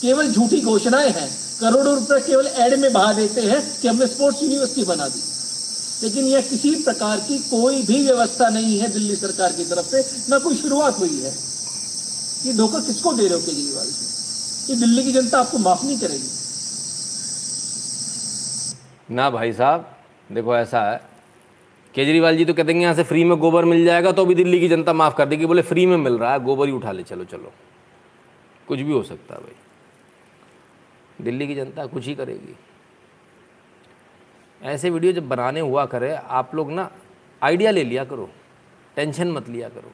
[0.01, 1.29] केवल झूठी घोषणाएँ हैं।
[1.61, 5.23] करोड़ों रुपए केवल एड में बहा देते हैं कि हमने स्पोर्ट्स यूनिवर्सिटी बना दी।
[6.03, 10.31] लेकिन यह किसी प्रकार की कोई भी व्यवस्था नहीं है दिल्ली सरकार की तरफ़ से।
[10.31, 11.52] ना कोई शुरुआत हुई है।
[12.45, 15.99] ये धोखा किसको दे रहे हो केजरीवाल जी ये दिल्ली की जनता आपको माफ़ नहीं
[15.99, 16.29] करेगी।
[19.15, 19.97] ना भाई साहब,
[20.31, 21.01] देखो ऐसा है।
[21.95, 24.59] केजरीवाल जी तो कहते हैं यहाँ से फ्री में गोबर मिल जाएगा तो अभी दिल्ली
[24.59, 27.03] की जनता माफ़ कर देगी। बोले फ्री में मिल रहा है, गोबर ही उठा ले,
[27.03, 27.51] चलो चलो।
[28.67, 29.55] कुछ भी हो सकता है भाई।
[31.21, 32.55] दिल्ली की जनता कुछ ही करेगी।
[34.61, 36.91] ऐसे वीडियो जब बनाने हुआ करे, आप लोग ना
[37.41, 38.29] आइडिया ले लिया करो।
[38.95, 39.91] टेंशन मत लिया करो।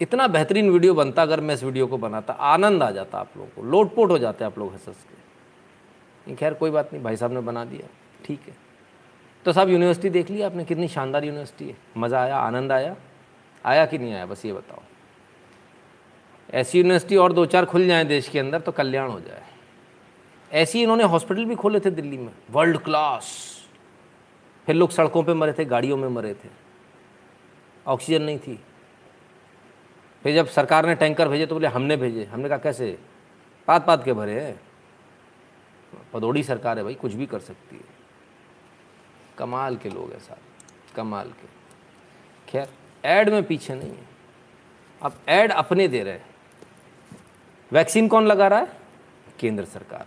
[0.00, 3.50] इतना बेहतरीन वीडियो बनता अगर मैं इस वीडियो को बनाता, आनंद आ जाता आप लोगों
[3.50, 5.06] को, लोटपोट हो जाते आप लोग हंस हंस
[6.26, 7.88] के खैर, कोई बात नहीं, भाई साहब ने बना दिया,
[8.24, 8.54] ठीक है।
[9.44, 12.96] तो साहब, यूनिवर्सिटी देख ली आपने, कितनी शानदार यूनिवर्सिटी है। मज़ा आया, आनंद आया।
[13.66, 14.82] आया कि नहीं आया, बस ये बताओ।
[16.50, 19.42] ऐसी यूनिवर्सिटी और दो चार खुल जाएँ देश के अंदर तो कल्याण हो जाए।
[20.52, 23.26] ऐसी इन्होंने हॉस्पिटल भी खोले थे दिल्ली में, वर्ल्ड क्लास।
[24.66, 26.48] फिर लोग सड़कों पे मरे थे, गाड़ियों में मरे थे।
[27.86, 28.58] ऑक्सीजन नहीं थी।
[30.22, 32.98] फिर जब सरकार ने टैंकर भेजे तो बोले, हमने भेजे। हमने कहा, कैसे?
[33.68, 34.60] पात पात के भरे हैं।
[36.12, 37.84] पदौड़ी सरकार है भाई, कुछ भी कर सकती है।
[39.38, 40.38] कमाल के लोग हैं साहब,
[40.96, 41.48] कमाल के।
[42.48, 42.68] खैर,
[43.04, 44.08] ऐड में पीछे नहीं है।
[45.02, 46.26] अब ऐड अपने दे रहे हैं।
[47.72, 48.68] वैक्सीन कौन लगा रहा है?
[49.38, 50.06] केंद्र सरकार।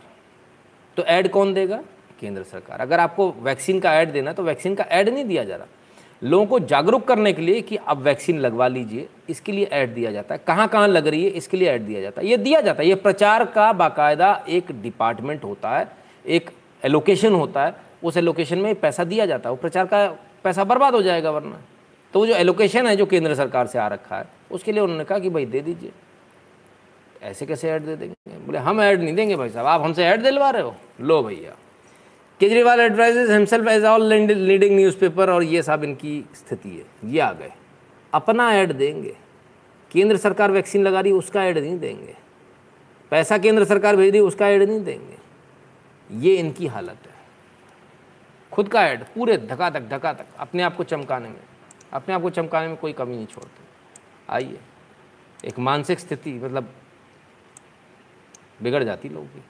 [0.97, 1.83] तो ऐड कौन देगा?
[2.19, 5.43] केंद्र सरकार। अगर आपको वैक्सीन का ऐड देना है तो वैक्सीन का ऐड नहीं दिया
[5.43, 5.67] जा रहा।
[6.23, 10.11] लोगों को जागरूक करने के लिए कि अब वैक्सीन लगवा लीजिए, इसके लिए ऐड दिया
[10.11, 12.61] जाता है। कहाँ कहाँ लग रही है, इसके लिए ऐड दिया जाता है। ये दिया
[12.61, 15.87] जाता है। ये प्रचार का बाकायदा एक डिपार्टमेंट होता है,
[16.27, 16.49] एक
[16.85, 20.07] एलोकेशन होता है। उस एलोकेशन में पैसा दिया जाता है। वो प्रचार का
[20.43, 21.61] पैसा बर्बाद हो जाएगा वरना।
[22.13, 25.03] तो वो जो एलोकेशन है, जो केंद्र सरकार से आ रखा है, उसके लिए उन्होंने
[25.03, 25.91] कहा कि भाई दे दीजिए।
[27.21, 28.37] ऐसे कैसे ऐड दे देंगे?
[28.37, 30.75] बोले, हम ऐड नहीं देंगे भाई साहब, आप हमसे ऐड दिलवा रहे हो?
[31.01, 31.55] लो भैया।
[32.39, 37.31] Kejriwal advises himself as all leading newspaper और ये सब इनकी स्थिति है। ये आ
[37.33, 37.51] गए।
[38.13, 39.15] अपना ऐड देंगे।
[39.91, 42.15] केंद्र सरकार वैक्सीन लगा रही उसका ऐड नहीं देंगे।
[43.11, 45.17] पैसा केंद्र सरकार भेज रही उसका ऐड नहीं देंगे।
[46.09, 47.13] ये इनकी हालत है।
[48.51, 51.39] खुद का ऐड पूरे धका धक धका धक अपने आप को चमकाने में,
[51.93, 53.61] अपने आप को चमकाने में कोई कमी नहीं छोड़ते।
[54.29, 54.59] आइए।
[55.45, 56.73] एक मानसिक स्थिति मतलब
[58.61, 59.43] बिगड़ जाती लोगों की।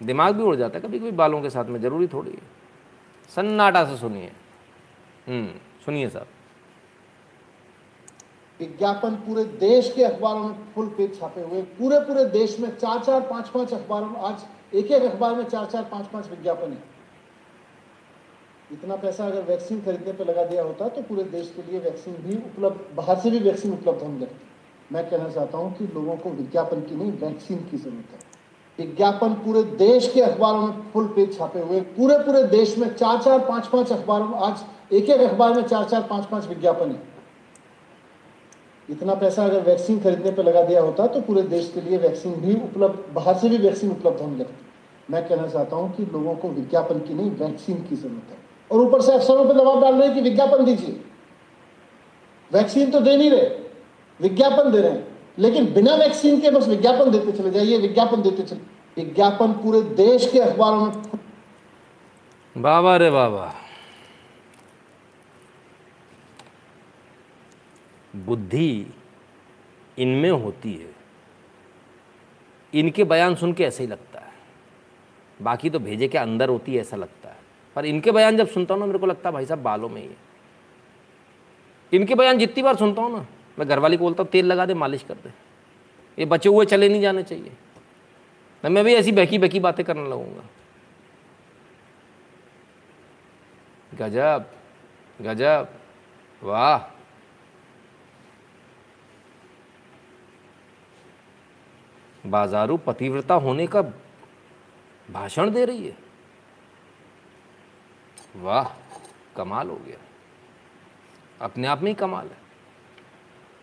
[0.00, 2.42] दिमाग भी उड़ जाता है कभी कभी बालों के साथ में ज़रूरी थोड़ी है।
[3.30, 4.32] सन्नाटा से सुनिए।
[5.28, 5.46] हम्म,
[5.84, 6.26] सुनिए साहब।
[8.60, 13.02] विज्ञापन पूरे देश के अखबारों में फुल पेज छापे हुए पूरे पूरे देश में चार
[13.04, 14.44] चार पाँच पाँच अखबारों में आज
[14.74, 16.82] एक एक अखबार में चार चार पाँच पाँच विज्ञापन है।
[18.72, 22.14] इतना पैसा अगर वैक्सीन खरीदने पे लगा दिया होता तो पूरे देश के लिए वैक्सीन
[22.22, 26.16] भी उपलब्ध बाहर से भी वैक्सीन उपलब्ध होने लगती मैं कहना चाहता हूँ कि लोगों
[26.16, 28.25] को विज्ञापन की नहीं वैक्सीन की ज़रूरत है।
[28.78, 33.22] विज्ञापन पूरे देश के अखबारों में फुल पेज छापे हुए पूरे पूरे देश में चार
[33.22, 37.14] चार, पाँच पाँच अखबारों, आज एक एक अखबार में चार चार, पाँच पाँच विज्ञापन है।
[38.88, 42.34] इतना पैसा अगर वैक्सीन खरीदने पर लगा दिया होता तो पूरे देश के लिए वैक्सीन
[42.34, 44.64] भी उपलब्ध, बाहर से भी वैक्सीन उपलब्ध होने लगती।
[45.08, 48.38] मैं कहना चाहता हूँ कि लोगों को विज्ञापन की नहीं, वैक्सीन की ज़रूरत है।
[48.70, 51.00] और ऊपर से अफसरों पर दबाव डाल रहे हैं कि विज्ञापन दीजिए।
[52.50, 53.48] वैक्सीन तो दे नहीं रहे,
[54.20, 58.42] विज्ञापन दे रहे हैं। लेकिन बिना वैक्सीन के बस विज्ञापन देते चले जाइए, विज्ञापन देते
[58.42, 61.02] चले। विज्ञापन पूरे देश के अखबारों में
[62.56, 63.54] बाबा रे बाबा।
[68.16, 68.86] बुद्धि
[69.98, 70.94] इनमें होती है।
[72.74, 74.32] इनके बयान सुन के ऐसे ही लगता है।
[75.42, 77.36] बाकी तो भेजे के अंदर होती है, ऐसा लगता है।
[77.76, 80.00] पर इनके बयान जब सुनता हूँ ना, मेरे को लगता है भाई साहब बालों में
[80.02, 80.16] ही है।
[81.92, 83.26] इनके बयान जितनी बार सुनता हूँ ना
[83.58, 85.30] मैं घरवाली को बोलता हूँ, तेल लगा दे, मालिश कर दे।
[86.18, 87.52] ये बचे हुए चले नहीं जाने चाहिए।
[88.64, 90.42] ना, मैं भी ऐसी बहकी बहकी बातें करने लगूँगा।
[93.94, 94.50] गजब
[95.22, 95.68] गजब,
[96.42, 96.78] वाह।
[102.26, 103.82] बाजारू पतिव्रता होने का
[105.10, 105.96] भाषण दे रही है।
[108.36, 108.68] वाह,
[109.36, 109.98] कमाल हो गया।
[111.40, 112.45] अपने आप में ही कमाल है।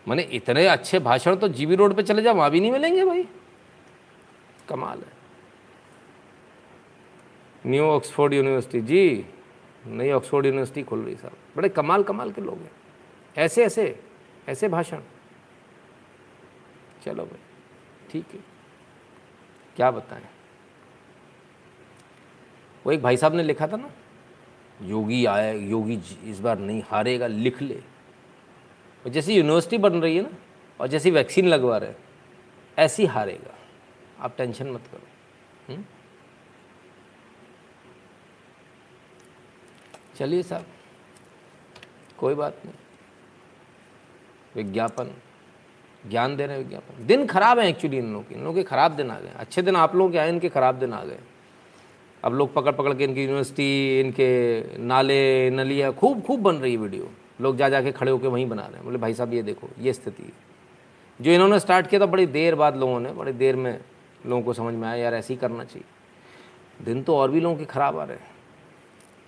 [0.08, 3.24] मैंने इतने अच्छे भाषण तो जीबी रोड पे चले जाओ, वहाँ भी नहीं मिलेंगे भाई।
[4.68, 5.12] कमाल है।
[7.66, 9.26] न्यू ऑक्सफोर्ड यूनिवर्सिटी, जी,
[9.86, 12.70] नई ऑक्सफोर्ड यूनिवर्सिटी खुल रही साहब। बड़े कमाल कमाल के लोग हैं।
[13.36, 14.00] ऐसे ऐसे
[14.48, 15.00] ऐसे भाषण।
[17.04, 17.40] चलो भाई,
[18.10, 18.40] ठीक है।
[19.76, 20.26] क्या बताएँ?
[22.86, 23.90] वो एक भाई साहब ने लिखा था ना,
[24.82, 27.82] योगी आए, योगी इस बार नहीं हारेगा, लिख ले।
[29.04, 30.28] और जैसी यूनिवर्सिटी बन रही है ना,
[30.80, 31.96] और जैसी वैक्सीन लगवा रहे हैं,
[32.78, 33.54] ऐसी हारेगा।
[34.20, 35.02] आप टेंशन मत करो।
[35.74, 35.84] हम्म?
[40.16, 40.66] चलिए साहब,
[42.18, 42.74] कोई बात नहीं।
[44.54, 45.10] विज्ञापन,
[46.10, 48.62] ज्ञान दे रहे हैं विज्ञापन। दिन खराब है एक्चुअली इन लोगों के। इन लोगों के
[48.62, 51.18] खराब दिन आ गए अच्छे दिन आप लोगों के आए, इनके खराब दिन आ गए।
[52.24, 56.78] अब लोग पकड़ पकड़ के इनकी यूनिवर्सिटी इनके नाले, नलियाँ खूब खूब बन रही है
[56.78, 57.10] वीडियो।
[57.40, 59.92] लोग जा जाके खड़े होकर वहीं बना रहे हैं। बोले, भाई साहब, ये देखो, ये
[59.92, 60.32] स्थिति है।
[61.20, 63.80] जो इन्होंने स्टार्ट किया था, बड़ी देर बाद लोगों ने, बड़ी देर में
[64.26, 65.84] लोगों को समझ में आया, यार, ऐसे ही करना चाहिए।
[66.84, 68.30] दिन तो और भी लोगों के ख़राब आ रहे हैं।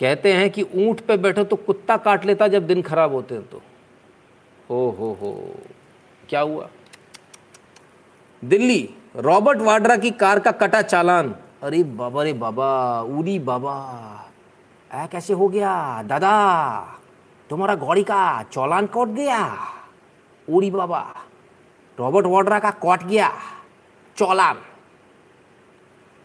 [0.01, 3.49] कहते हैं कि ऊँट पे बैठो तो कुत्ता काट लेता जब दिन खराब होते हैं
[3.49, 3.63] तो।
[4.71, 5.55] हो हो हो।
[6.29, 6.69] क्या हुआ?
[8.45, 14.31] दिल्ली, रॉबर्ट वाड्रा की कार का कटा चालान। अरे बाबा, रे बाबा उरी बाबा,
[14.93, 16.03] ऐ कैसे हो गया?
[16.03, 16.96] दादा!
[17.51, 18.21] तुम्हारा गौड़ी का
[18.53, 19.41] चौलान कट गया
[20.49, 21.03] उड़ी बाबा
[21.99, 23.31] रॉबर्ट वाड्रा का कट गया
[24.17, 24.63] चौलान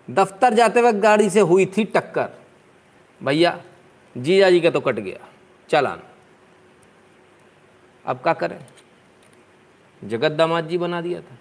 [0.07, 2.29] दफ्तर जाते वक्त गाड़ी से हुई थी टक्कर
[3.21, 3.59] भैया
[4.15, 5.27] जीजा जी का तो कट गया
[5.69, 6.01] चालान
[8.05, 8.59] अब क्या करें
[10.01, 11.37] जगत दामाद जी बना दिया था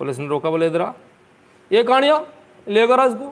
[0.00, 0.82] पुलिस ने रोका बोले इधर
[1.70, 2.16] ये कहानिया
[2.66, 3.28] लेकर इसको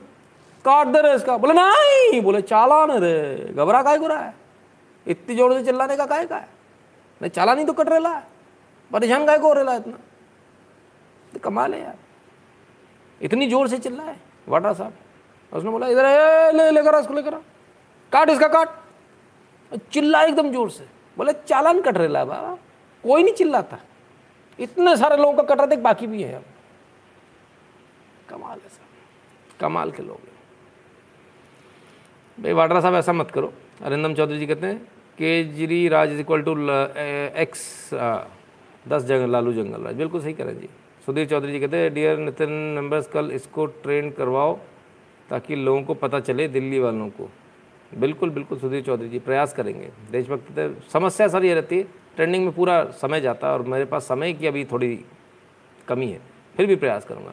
[0.64, 3.14] काट दे रहे इसका बोले नहीं बोले चालान रे
[3.53, 4.35] घबरा काय रहा है
[5.07, 6.48] इतनी ज़ोर से चिल्लाने का काय का है
[7.20, 8.26] नहीं, चालान नहीं तो कट रहा है।
[8.90, 9.98] परेशान काय को हो रहा है इतना?
[11.32, 11.96] तो कमाल है यार।
[13.20, 14.16] इतनी ज़ोर से चिल्ला है
[14.48, 14.92] वाड्रा साहब।
[15.53, 17.34] उसने बोला, इधर ले, लेकर इसको लेकर
[18.12, 18.68] काट इसका, काट।
[19.92, 20.86] चिल्ला एकदम ज़ोर से।
[21.16, 22.57] बोले, चालान कट रहा है बाबा।
[23.05, 23.78] कोई नहीं चिल्लाता।
[24.59, 26.44] इतने सारे लोगों का कट रहा था बाकी भी है अब
[28.28, 30.18] कमाल है साहब। कमाल के लोग
[32.38, 34.78] भाई, वाड्रा साहब, ऐसा मत करो। अरिंदम चौधरी जी कहते हैं
[35.18, 36.55] Kejri raj is equal to
[37.41, 37.62] x
[38.85, 40.68] दस जंगल लालू जंगल राज। बिल्कुल सही करें जी।
[41.07, 44.55] सुधीर चौधरी जी कहते हैं डियर नितिन मेंबर्स कल इसको ट्रेन करवाओ
[45.28, 47.28] ताकि लोगों को पता चले, दिल्ली वालों को।
[47.93, 51.83] बिल्कुल बिल्कुल सुधीर चौधरी जी, प्रयास करेंगे। देशभक्ति तो समस्या सर ये रहती है।
[52.16, 54.99] ट्रेंडिंग में पूरा समय जाता है और मेरे पास समय की अभी थोड़ी
[55.89, 56.20] कमी है।
[56.57, 57.33] फिर भी प्रयास करूँगा।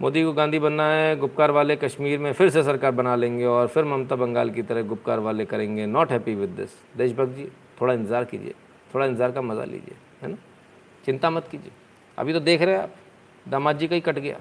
[0.00, 3.66] मोदी को गांधी बनना है, गुपकार वाले कश्मीर में फिर से सरकार बना लेंगे और
[3.68, 7.48] फिर ममता बंगाल की तरह गुपकार वाले करेंगे। नॉट हैप्पी विद दिस देशभक्त जी,
[7.80, 8.54] थोड़ा इंतज़ार कीजिए,
[8.94, 10.36] थोड़ा इंतज़ार का मज़ा लीजिए, है ना?
[11.04, 11.72] चिंता मत कीजिए।
[12.18, 12.94] अभी तो देख रहे हैं आप,
[13.46, 14.40] दामाद जी का ही कट गया।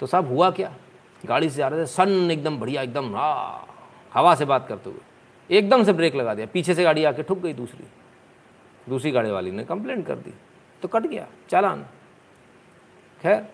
[0.00, 0.72] तो साहब हुआ क्या?
[1.22, 3.66] गाड़ी से जा रहे थे, सन एकदम बढ़िया, एकदम हाँ
[4.12, 7.38] हवा से बात करते हुए। एकदम से ब्रेक लगा दिया, पीछे से गाड़ी आके ठुक
[7.38, 7.86] गई दूसरी।
[8.86, 10.32] दूसरी गाड़ी वाली ने कंप्लेंट कर दी।
[10.82, 11.84] तो कट गया, चालान।
[13.24, 13.46] खैर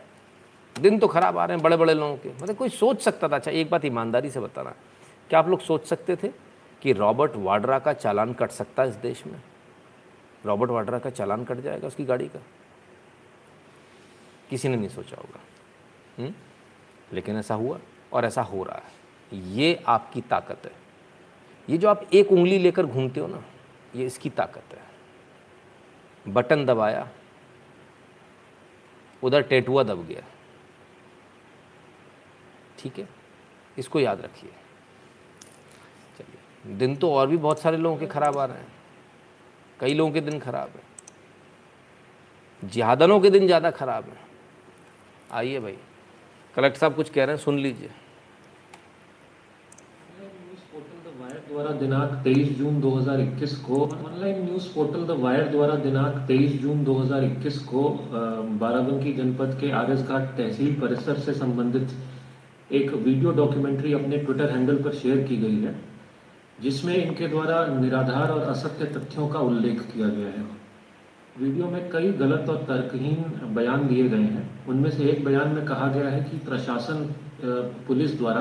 [0.81, 3.37] दिन तो खराब आ रहे हैं बड़े बड़े लोगों के। मतलब कोई सोच सकता था
[3.37, 4.71] अच्छा एक बात ईमानदारी से बताना।
[5.29, 6.29] क्या आप लोग सोच सकते थे
[6.83, 9.43] कि रॉबर्ट वाड्रा का चालान कट सकता है इस देश में?
[10.47, 12.43] रॉबर्ट वाड्रा का चालान कट जाएगा उसकी गाड़ी का?
[14.51, 15.41] किसी ने नहीं सोचा होगा।
[16.18, 16.27] हुँ?
[16.27, 16.35] हम्म?
[17.12, 17.79] लेकिन ऐसा हुआ
[18.12, 19.01] और ऐसा हो रहा है।
[19.39, 20.73] ये आपकी ताकत है।
[21.71, 23.45] ये जो आप एक उंगली लेकर घूमते हो ना,
[23.97, 24.83] ये इसकी ताकत है।
[26.33, 27.09] बटन दबाया
[29.23, 30.23] उधर टेटुआ दब गया।
[32.79, 33.09] ठीक है?
[33.79, 34.51] इसको याद रखिए।
[36.18, 38.73] चलिए, दिन तो और भी बहुत सारे लोगों के ख़राब आ रहे हैं।
[39.81, 40.83] कई लोगों के दिन खराब है।
[42.62, 44.16] जिहादनों के दिन ज़्यादा ख़राब है।
[45.33, 45.77] आइए भाई,
[46.55, 47.91] कलेक्टर साहब कुछ कह रहे हैं, सुन लीजिए।
[51.51, 56.85] द्वारा दिनांक 23 जून 2021 को online news portal the Wire द्वारा दिनांक 23 जून
[56.85, 57.83] 2021 को
[58.61, 61.97] बाराबंकी जनपद के आरएस घाट तहसील परिसर से संबंधित
[62.73, 65.75] एक वीडियो डॉक्यूमेंट्री अपने ट्विटर हैंडल पर शेयर की गई है,
[66.63, 70.47] जिसमें इनके द्वारा निराधार और असत्य तथ्यों का उल्लेख किया गया है।
[71.39, 75.65] वीडियो में कई गलत और तर्कहीन बयान दिए गए हैं। उनमें से एक बयान में
[75.67, 77.09] कहा गया है कि प्रशासन
[77.87, 78.41] पुलिस द्वारा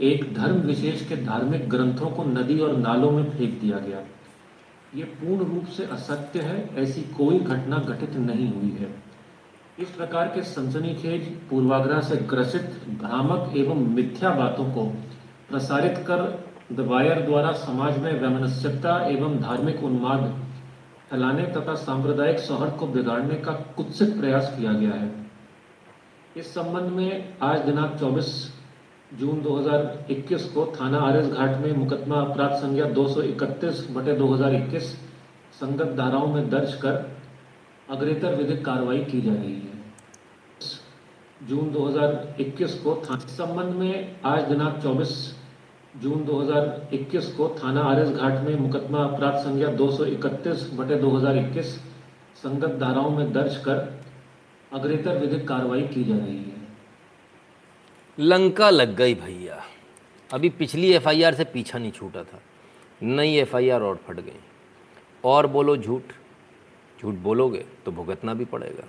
[0.00, 4.02] एक धर्म विशेष के धार्मिक ग्रंथों को नदी और नालों में फेंक दिया गया।
[4.94, 8.94] ये पूर्ण रूप से असत्य है, ऐसी कोई घटना घटित नहीं हुई है।
[9.78, 14.84] इस प्रकार के सनसनीखेज, पूर्वाग्रह से ग्रसित, भ्रामक एवं मिथ्या बातों को
[15.50, 16.22] प्रसारित कर
[16.72, 20.24] द वायर द्वारा समाज में वैमनस्यता एवं धार्मिक उन्माद
[21.10, 25.10] फैलाने तथा सांप्रदायिक सौहर्द को बिगाड़ने का कुत्सित प्रयास किया गया है।
[26.36, 28.28] इस संबंध में आज दिनांक 24
[29.10, 34.90] जून 2021 को थाना आर घाट में मुकदमा अपराध संज्ञा 231 बटे 2021
[35.60, 36.96] संगत धाराओं में दर्ज कर
[37.90, 39.76] अग्रेतर विधिक कार्रवाई की जा रही है।
[41.48, 45.14] जून 2021 को थाना संबंध में आज दिनांक 24
[46.02, 51.72] जून 2021 को थाना आर घाट में मुकदमा अपराध संज्ञा 231 बटे 2021
[52.36, 53.78] संगत धाराओं में दर्ज कर
[54.72, 56.47] अग्रेतर विधिक कार्रवाई की जा रही है।
[58.18, 59.62] लंका लग गई भैया।
[60.30, 62.40] अभी पिछली एफआईआर से पीछा नहीं छूटा था।
[63.02, 64.40] नई एफआईआर और फट गई।
[65.24, 66.12] और बोलो झूठ।
[66.98, 68.88] झूठ बोलोगे तो भुगतना भी पड़ेगा।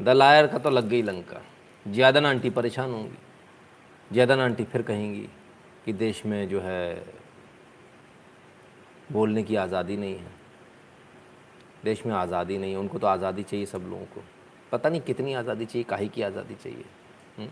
[0.00, 1.42] दलायर का तो लग गई लंका।
[1.86, 3.18] ज़्यादा आंटी परेशान होंगी।
[4.10, 5.28] ज़्यादा आंटी फिर कहेंगी
[5.84, 7.04] कि देश में जो है
[9.12, 10.34] बोलने की आज़ादी नहीं है।
[11.84, 14.22] देश में आज़ादी नहीं है। उनको तो आज़ादी चाहिए सब लोगों को।
[14.72, 16.84] पता नहीं कितनी आज़ादी चाहिए, काहे की आज़ादी चाहिए
[17.38, 17.44] हुँ?
[17.44, 17.50] हम्म?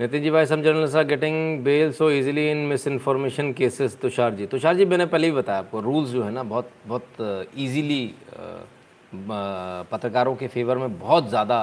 [0.00, 4.46] नितिन जी भाई some journalist are getting bail so easily in misinformation cases Tushar ji.
[4.46, 8.38] Tushar ji मैंने पहले ही बताया आपको रूल्स जो है ना बहुत बहुत ईजीली uh,
[8.38, 11.58] uh, पत्रकारों के फेवर में बहुत ज़्यादा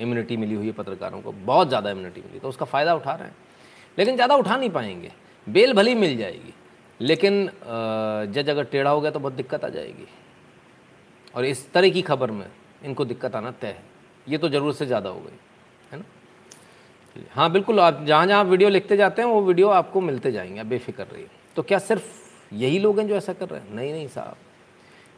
[0.00, 3.28] इम्यूनिटी मिली हुई है पत्रकारों को बहुत ज़्यादा इम्यूनिटी मिली। तो उसका फ़ायदा उठा रहे
[3.28, 3.36] हैं।
[3.98, 5.12] लेकिन ज़्यादा उठा नहीं पाएँगे।
[5.46, 6.54] बेल भली मिल जाएगी
[7.00, 10.08] लेकिन uh, जज अगर टेढ़ा हो गया तो बहुत दिक्कत आ जाएगी।
[11.34, 12.46] और इस तरह की खबर में
[12.84, 13.82] इनको दिक्कत आना तय है।
[14.26, 15.38] ये तो ज़रूरत से ज़्यादा हो गई।
[17.32, 21.02] हाँ बिल्कुल, आप जहाँ जहाँ वीडियो लिखते जाते हैं, वो वीडियो आपको मिलते जाएँगे बेफिक्र
[21.02, 22.04] रहिए। तो क्या सिर्फ़
[22.52, 23.74] यही लोग हैं जो ऐसा कर रहे हैं?
[23.74, 24.36] नहीं नहीं साहब।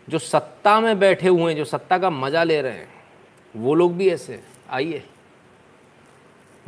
[0.09, 2.89] जो सत्ता में बैठे हुए हैं, जो सत्ता का मज़ा ले रहे हैं,
[3.57, 5.03] वो लोग भी ऐसे आइए।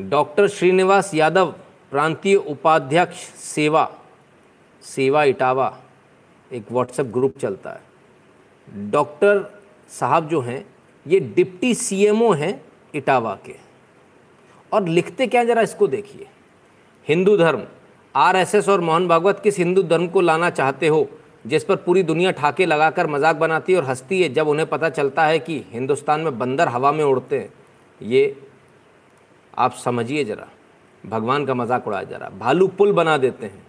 [0.01, 1.55] डॉक्टर श्रीनिवास यादव,
[1.91, 3.97] प्रांतीय उपाध्यक्ष सेवा
[4.83, 5.79] सेवा इटावा,
[6.53, 7.83] एक व्हाट्सएप ग्रुप चलता है।
[8.91, 10.67] डॉक्टर साहब जो हैं,
[11.07, 12.65] ये डिप्टी सीएमओ हैं
[12.95, 13.66] इटावा के।
[14.73, 16.27] और लिखते क्या जरा इसको देखिए।
[17.07, 17.63] हिंदू धर्म,
[18.15, 21.09] आरएसएस और मोहन भागवत किस हिंदू धर्म को लाना चाहते हो,
[21.47, 24.89] जिस पर पूरी दुनिया ठाके लगाकर मज़ाक बनाती है और हंसती है, जब उन्हें पता
[24.91, 27.53] चलता है कि हिंदुस्तान में बंदर हवा में उड़ते हैं।
[28.01, 28.37] ये
[29.55, 30.49] आप समझिए ज़रा,
[31.05, 33.63] भगवान का मज़ाक उड़ाया जा रहा भालू पुल बना देते हैं,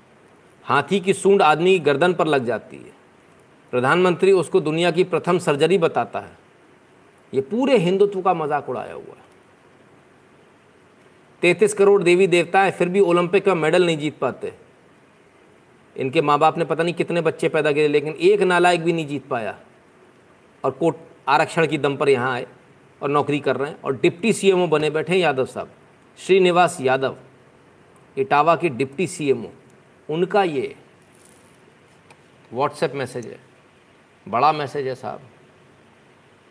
[0.65, 2.95] हाथी की सूंड आदमी की गर्दन पर लग जाती है।
[3.73, 6.37] प्रधानमंत्री उसको दुनिया की प्रथम सर्जरी बताता है।
[7.33, 9.25] ये पूरे हिंदुत्व का मज़ाक उड़ाया हुआ है।
[11.41, 14.53] तैतीस करोड़ देवी देवता है, फिर भी ओलंपिक में मेडल नहीं जीत पाते।
[15.95, 19.07] इनके माँ बाप ने पता नहीं कितने बच्चे पैदा किए, लेकिन एक नालायक भी नहीं
[19.07, 19.57] जीत पाया।
[20.63, 20.95] और कोर्ट
[21.27, 22.47] आरक्षण की दम पर यहाँ आए
[23.01, 25.71] और नौकरी कर रहे हैं। और डिप्टी सीएमओ बने बैठे हैं यादव साहब।
[26.19, 27.17] श्रीनिवास यादव,
[28.17, 29.49] इटावा के डिप्टी सीएमओ।
[30.09, 30.75] उनका ये
[32.53, 33.39] व्हाट्सएप मैसेज है।
[34.27, 35.21] बड़ा मैसेज है साहब।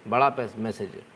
[0.07, 1.15] बड़ा मैसेज है।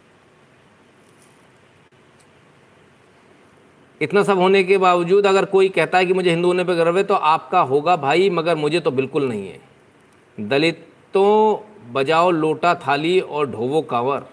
[4.01, 6.97] इतना सब होने के बावजूद अगर कोई कहता है कि मुझे हिंदू होने पर गर्व
[6.97, 13.21] है तो आपका होगा भाई, मगर मुझे तो बिल्कुल नहीं है। दलितों बजाओ लोटा थाली
[13.21, 14.25] और ढोवो कांवर।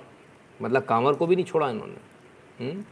[0.62, 2.84] मतलब कांवर को भी नहीं छोड़ा इन्होंने। हम्म?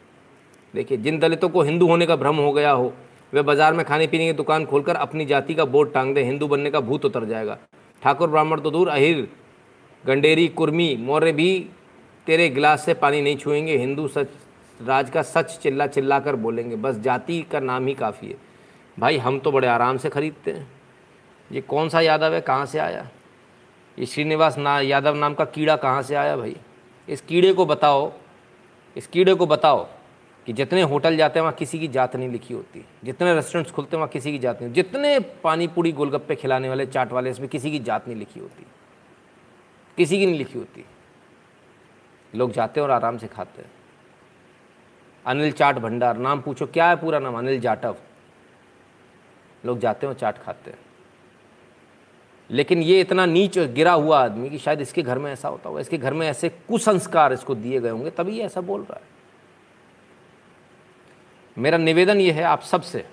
[0.74, 2.94] देखिए, जिन दलितों को हिंदू होने का भ्रम हो गया हो,
[3.34, 6.48] वे बाज़ार में खाने पीने की दुकान खोलकर अपनी जाति का बोर्ड टांग दे, हिंदू
[6.48, 7.58] बनने का भूत उतर जाएगा।
[8.02, 9.28] ठाकुर ब्राह्मण तो दूर, अहिर,
[10.04, 11.70] गंडेरी, कुर्मी मौर्य भी
[12.28, 14.28] तेरे गिलास से पानी नहीं छुएँगे, हिंदू सच
[14.82, 18.38] राज का सच चिल्ला चिल्ला कर बोलेंगे, बस जाति का नाम ही काफ़ी है।
[19.00, 20.72] भाई, हम तो बड़े आराम से ख़रीदते हैं।
[21.52, 22.42] ये कौन सा यादव है?
[22.42, 23.10] कहाँ से आया?
[24.00, 26.58] ये श्रीनिवास ना, यादव नाम का कीड़ा कहाँ से आया भाई?
[27.10, 28.14] इस कीड़े को बताओ,
[28.98, 29.88] इस कीड़े को बताओ
[30.46, 33.96] कि जितने होटल जाते हैं, वहाँ किसी की जात नहीं लिखी होती। जितने रेस्टोरेंट्स खुलते
[33.96, 37.50] हैं, वहाँ किसी की जात नहीं। जितने पानी पूरी गोलगप्पे खिलाने वाले चाट वाले, इसमें
[37.50, 38.66] किसी की जात नहीं लिखी होती।
[39.98, 40.86] किसी की नहीं लिखी होती।
[42.36, 43.72] लोग जाते हैं और आराम से खाते हैं।
[45.26, 47.38] अनिल चाट भंडार, नाम पूछो, क्या है पूरा नाम?
[47.38, 47.96] अनिल जाटव।
[49.66, 50.80] लोग जाते हैं और चाट खाते हैं।
[52.50, 55.82] लेकिन ये इतना नीच गिरा हुआ आदमी कि शायद इसके घर में ऐसा होता होगा,
[55.82, 59.02] इसके घर में ऐसे कुसंस्कार इसको दिए गए होंगे, तभी ऐसा बोल रहा है।
[61.58, 63.06] मेरा निवेदन ये है आप सबसे,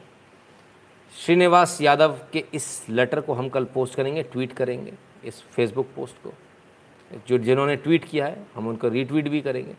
[1.18, 4.92] श्रीनिवास यादव के इस लेटर को हम कल पोस्ट करेंगे, ट्वीट करेंगे,
[5.24, 6.32] इस फेसबुक पोस्ट को।
[7.28, 9.74] जो जिन्होंने ट्वीट किया है, हम उनको रीट्वीट भी करेंगे।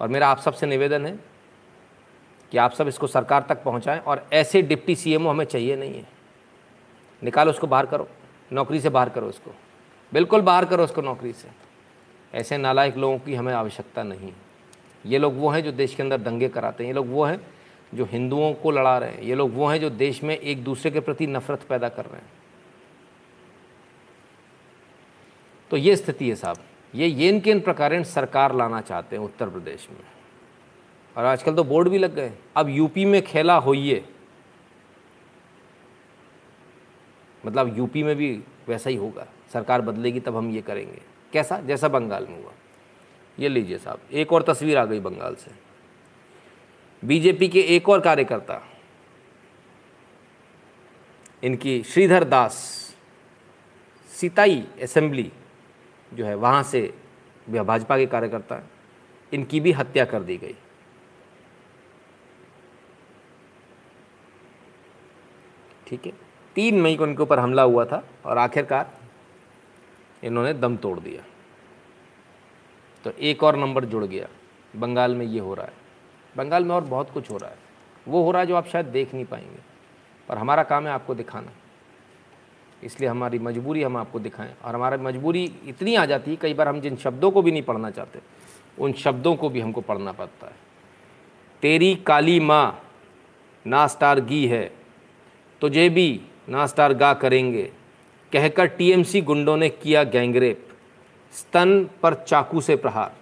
[0.00, 1.33] और मेरा आप सबसे निवेदन है
[2.54, 6.06] कि आप सब इसको सरकार तक पहुंचाएँ और ऐसे डिप्टी सीएमओ हमें चाहिए नहीं है।
[7.22, 8.06] निकालो उसको बाहर करो।
[8.52, 9.50] नौकरी से बाहर करो उसको
[10.12, 11.48] बिल्कुल बाहर करो उसको नौकरी से।
[12.34, 14.32] ऐसे नालायक लोगों की हमें आवश्यकता नहीं
[15.06, 17.40] ये लोग वो हैं जो देश के अंदर दंगे कराते हैं। ये लोग वो हैं
[17.94, 20.90] जो हिंदुओं को लड़ा रहे हैं। ये लोग वो हैं जो देश में एक दूसरे
[20.90, 22.32] के प्रति नफरत पैदा कर रहे हैं।
[25.70, 29.88] तो ये स्थिति है साहब। ये येन केन प्रकार सरकार लाना चाहते हैं उत्तर प्रदेश
[29.90, 30.13] में।
[31.16, 34.04] और आजकल तो बोर्ड भी लग गए। अब यूपी में खेला होइए।
[37.44, 38.30] मतलब यूपी में भी
[38.68, 41.00] वैसा ही होगा। सरकार बदलेगी तब हम ये करेंगे।
[41.32, 41.60] कैसा?
[41.60, 42.52] जैसा बंगाल में हुआ।
[43.38, 45.50] ये लीजिए साहब, एक और तस्वीर आ गई बंगाल से।
[47.02, 48.60] बीजेपी के एक और कार्यकर्ता,
[51.42, 52.54] इनकी श्रीधर दास,
[54.10, 55.30] सीताई असेंबली
[56.14, 56.94] जो है, वहाँ से
[57.48, 58.62] भाजपा के कार्यकर्ता,
[59.32, 60.54] इनकी भी हत्या कर दी गई।
[65.94, 66.12] ठीक है।
[66.54, 68.98] तीन मई को इनके ऊपर हमला हुआ था और आखिरकार
[70.22, 71.22] इन्होंने दम तोड़ दिया।
[73.04, 74.28] तो एक और नंबर जुड़ गया।
[74.76, 75.72] बंगाल में ये हो रहा है।
[76.36, 77.56] बंगाल में और बहुत कुछ हो रहा है।
[78.08, 79.58] वो हो रहा है जो आप शायद देख नहीं पाएँगे।
[80.28, 81.50] पर हमारा काम है आपको दिखाना।
[82.84, 86.68] इसलिए हमारी मजबूरी हम आपको दिखाएँ। और हमारी मजबूरी इतनी आ जाती है, कई बार
[86.68, 88.20] हम जिन शब्दों को भी नहीं पढ़ना चाहते,
[88.78, 90.56] उन शब्दों को भी हमको पढ़ना पड़ता है।
[91.62, 92.80] तेरी काली माँ,
[93.66, 94.20] ना स्टार
[95.54, 97.62] है तुझे भी नास्तार गा करेंगे,
[98.32, 100.68] कहकर टीएमसी गुंडों ने किया गैंगरेप,
[101.32, 103.12] स्तन पर चाकू से प्रहार।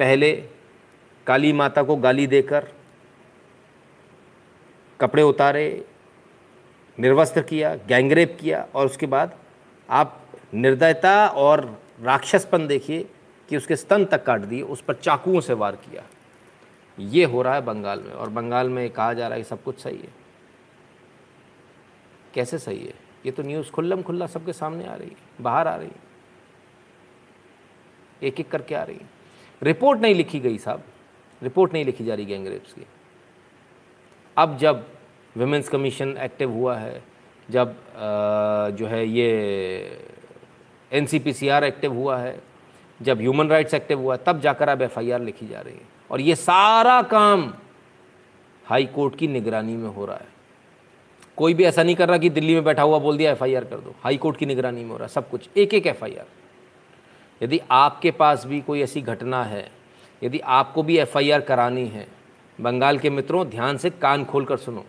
[0.00, 0.32] पहले
[1.26, 2.66] काली माता को गाली देकर
[5.00, 5.84] कपड़े उतारे,
[6.98, 9.36] निर्वस्त्र किया, गैंगरेप किया, और उसके बाद
[9.88, 10.20] आप
[10.54, 11.64] निर्दयता और
[12.02, 13.06] राक्षसपन देखिए
[13.48, 16.02] कि उसके स्तन तक काट दिए, उस पर चाकुओं से वार किया।
[16.98, 19.62] ये हो रहा है बंगाल में, और बंगाल में कहा जा रहा है कि सब
[19.62, 20.21] कुछ सही है।
[22.34, 22.94] कैसे सही है?
[23.26, 26.00] ये तो न्यूज़ खुल्लम खुल्ला सबके सामने आ रही है, बाहर आ रही है,
[28.22, 29.08] एक एक करके आ रही है।
[29.62, 30.82] रिपोर्ट नहीं लिखी गई साहब
[31.42, 32.86] रिपोर्ट नहीं लिखी जा रही गैंगरेप्स की।
[34.36, 34.86] अब जब
[35.36, 37.02] वुमेंस कमीशन एक्टिव हुआ है,
[37.48, 37.76] जब
[38.78, 39.28] जो है ये
[40.92, 42.40] एनसीपीसीआर एक्टिव हुआ है,
[43.00, 46.34] जब ह्यूमन राइट्स एक्टिव हुआ, तब जाकर अब एफ़ लिखी जा रही है। और ये
[46.36, 47.52] सारा काम
[48.64, 50.30] हाई कोर्ट की निगरानी में हो रहा है।
[51.38, 53.76] कोई भी ऐसा नहीं कर रहा कि दिल्ली में बैठा हुआ बोल दिया एफआईआर कर
[53.76, 56.26] दो। हाई कोर्ट की निगरानी में हो रहा सब कुछ। एक एक एफआईआर
[57.40, 59.70] यदि आपके पास भी कोई ऐसी घटना है,
[60.22, 62.06] यदि आपको भी एफआईआर करानी है,
[62.58, 64.84] बंगाल के मित्रों, ध्यान से कान खोल कर सुनो।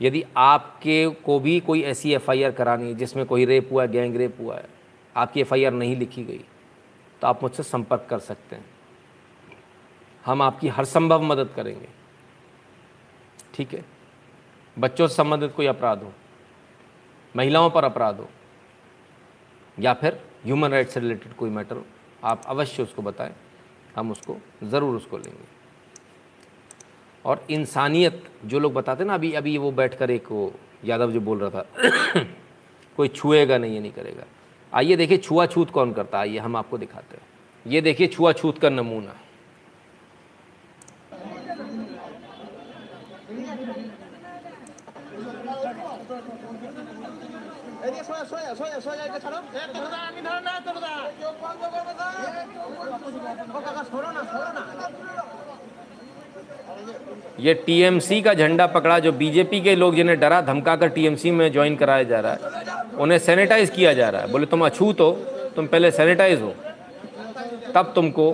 [0.00, 4.16] यदि आपके को भी कोई ऐसी एफआईआर करानी है, जिसमें कोई रेप हुआ है गैंग
[4.16, 4.68] रेप हुआ है,
[5.16, 6.40] आपकी एफआईआर नहीं लिखी गई
[7.22, 8.64] तो आप मुझसे संपर्क कर सकते हैं।
[10.24, 11.88] हम आपकी हर संभव मदद करेंगे।
[13.54, 13.84] ठीक है?
[14.78, 16.12] बच्चों से संबंधित कोई अपराध हो,
[17.36, 18.28] महिलाओं पर अपराध हो,
[19.78, 21.84] या फिर ह्यूमन राइट से रिलेटेड कोई मैटर हो,
[22.24, 23.34] आप अवश्य उसको बताएँ,
[23.96, 25.44] हम उसको ज़रूर उसको लेंगे।
[27.24, 30.52] और इंसानियत, जो लोग बताते ना, अभी अभी वो बैठ कर एक वो
[30.84, 31.66] यादव जो बोल रहा था,
[32.96, 34.24] कोई छुएगा नहीं, ये नहीं करेगा।
[34.72, 37.22] आइए देखिए छुआछूत कौन करता है, आइए हम आपको दिखाते हैं।
[37.66, 39.14] ये देखिए छुआछूत का नमूना।
[57.40, 61.50] ये टीएमसी का झंडा पकड़ा जो बीजेपी के लोग जिन्हें डरा धमका कर टीएमसी में
[61.52, 62.38] ज्वाइन कराया जा रहा है
[62.98, 65.10] उन्हें सैनिटाइज किया जा रहा है। बोले तुम अछूत हो
[65.56, 66.54] तुम पहले सैनिटाइज हो
[67.74, 68.30] तब तुमको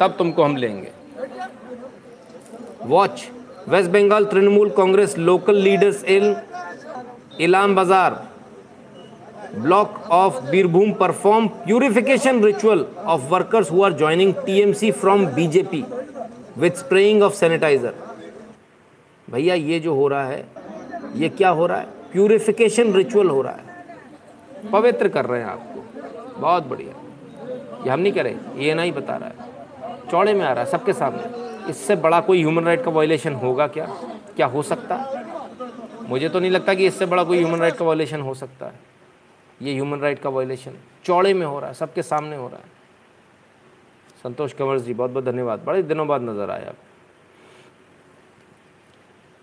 [0.00, 0.90] तब तुमको हम लेंगे।
[2.86, 3.28] Watch
[3.68, 6.36] West Bengal Trinamool Congress local leaders in
[7.40, 8.22] Ilam Bazar
[9.62, 15.82] block of Birbhum perform purification ritual of workers who are joining TMC from BJP
[16.58, 17.90] with spraying of sanitizer.
[19.30, 20.46] भैया, ये जो हो रहा है,
[21.14, 21.86] ये क्या हो रहा है?
[22.12, 23.96] प्यूरिफिकेशन रिचुअल हो रहा है।
[24.72, 25.84] पवित्र कर रहे हैं आपको।
[26.40, 27.00] बहुत बढ़िया।
[27.84, 29.34] ये हम नहीं करें ये ना ही बता रहा है।
[30.10, 33.66] चौड़े में आ रहा है, सबके सामने। इससे बड़ा कोई ह्यूमन राइट का वायलेशन होगा
[33.66, 33.86] क्या?
[34.36, 34.94] क्या हो सकता?
[34.94, 35.24] है
[36.08, 38.93] मुझे तो नहीं लगता कि इससे बड़ा कोई ह्यूमन राइट का वायलेशन हो सकता है।
[39.64, 42.72] ये ह्यूमन राइट का वायलेशन चौड़े में हो रहा है, सबके सामने हो रहा है।
[44.22, 46.76] संतोष कंवर जी, बहुत बहुत धन्यवाद। बड़े दिनों बाद नज़र आए आप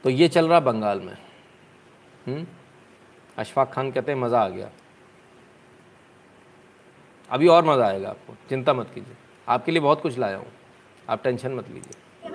[0.03, 1.13] तो ये चल रहा बंगाल में।
[2.27, 2.45] हम्म?
[3.37, 4.69] अशफाक खान कहते हैं, मज़ा आ गया।
[7.29, 9.15] अभी और मज़ा आएगा आपको, चिंता मत कीजिए।
[9.47, 10.47] आपके लिए बहुत कुछ लाया हूँ।
[11.09, 12.31] आप टेंशन मत लीजिए।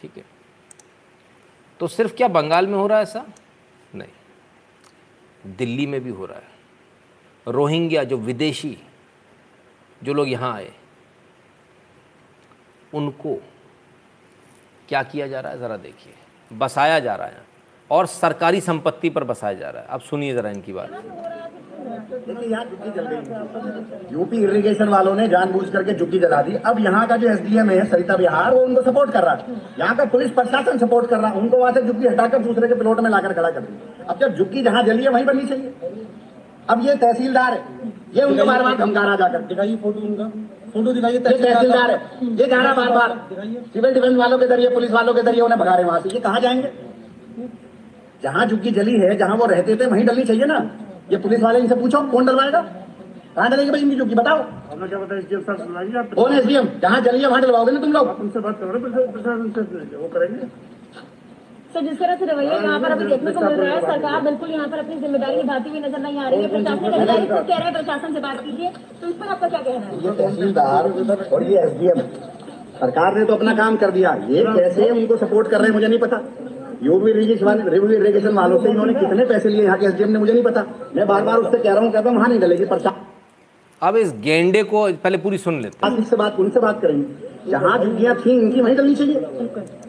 [0.00, 0.24] ठीक है।
[1.80, 3.26] तो सिर्फ़ क्या बंगाल में हो रहा है ऐसा?
[3.94, 6.57] नहीं। दिल्ली में भी हो रहा है।
[7.48, 8.78] रोहिंग्या जो विदेशी
[10.04, 10.70] जो लोग यहाँ आए,
[12.94, 13.42] उनको
[14.88, 15.58] क्या किया जा रहा है?
[15.58, 16.12] ज़रा देखिए।
[16.56, 17.46] बसाया जा रहा है।
[17.90, 20.90] और सरकारी संपत्ति पर बसाया जा रहा है। अब सुनिए ज़रा इनकी बात।
[24.12, 27.84] यूपी इरिगेशन वालों ने जानबूझ करके जुग्गी जला दी। अब यहाँ का जो एसडीएम है,
[27.86, 31.30] सरिता बिहार, वो उनको सपोर्ट कर रहा है। यहाँ का पुलिस प्रशासन सपोर्ट कर रहा
[31.30, 34.18] है। उनको वहाँ से जुग्गी हटाकर दूसरे के प्लॉट में लाकर खड़ा कर दी। अब
[34.18, 35.74] जब जुग्गी जहाँ जली है, वहीं बननी चाहिए।
[36.68, 37.60] अब ये तहसीलदार है।
[38.14, 40.24] ये उनको बार बार धमका रहा जाकर दिखाइए फ़ोटो उनका।
[40.72, 41.96] फ़ोटो दिखाइए तहसीलदार है।
[42.32, 43.10] ये जा रहा बार बार
[43.74, 46.20] सिविल डिफेंस वालों के ज़रिए पुलिस वालों के ज़रिए उन्हें भगा रहे वहाँ से। ये
[46.20, 46.70] कहाँ जाएँगे?
[48.22, 50.58] जहाँ झुग्गी जली है जहाँ वो रहते थे वहीं डलनी चाहिए ना।
[51.12, 52.60] ये पुलिस वाले इनसे पूछो कौन डलवाएगा?
[53.36, 54.38] कहाँ डलेगी भाई इनकी झुग्गी बताओ।
[56.14, 58.78] कौन है एसडीएम जहाँ जली है वहाँ डलवाओगे ना तुम लोग। उनसे बात करो
[59.12, 60.46] प्रशासन से वो करेंगे।
[61.74, 64.50] सर जिस तरह से रवैया यहाँ पर अभी देखने को मिल रहा है सरकार बिल्कुल
[64.50, 67.56] यहाँ पर अपनी ज़िम्मेदारी निभाती हुई नज़र नहीं आ रही है। प्रशासनिक अधिकारी खुद कह
[67.56, 69.98] रहे हैं प्रशासन से बात कीजिए। तो इस पर आपका क्या कहना है?
[70.04, 72.00] ये तहसीलदार और ये एसडीएम
[72.80, 75.88] सरकार ने तो अपना काम कर दिया। ये कैसे उनको सपोर्ट कर रहे हैं मुझे
[75.88, 76.22] नहीं पता।
[76.82, 80.32] यूपी इरिगेशन रिव्यू इरिगेशन वालों से इन्होंने कितने पैसे लिए यहाँ के एसडीएम ने मुझे
[80.32, 80.64] नहीं पता।
[80.96, 83.06] मैं बार बार उससे कह रहा हूँ कहता हूँ वहाँ नहीं डलेगी। प्रशासन
[83.82, 88.14] अब इस गेंडे को पहले पूरी सुन लेते हैं। बात उनसे बात करेंगे। जहाँ झुग्गियाँ
[88.16, 89.87] थी इनकी वहीं डलनी चाहिए।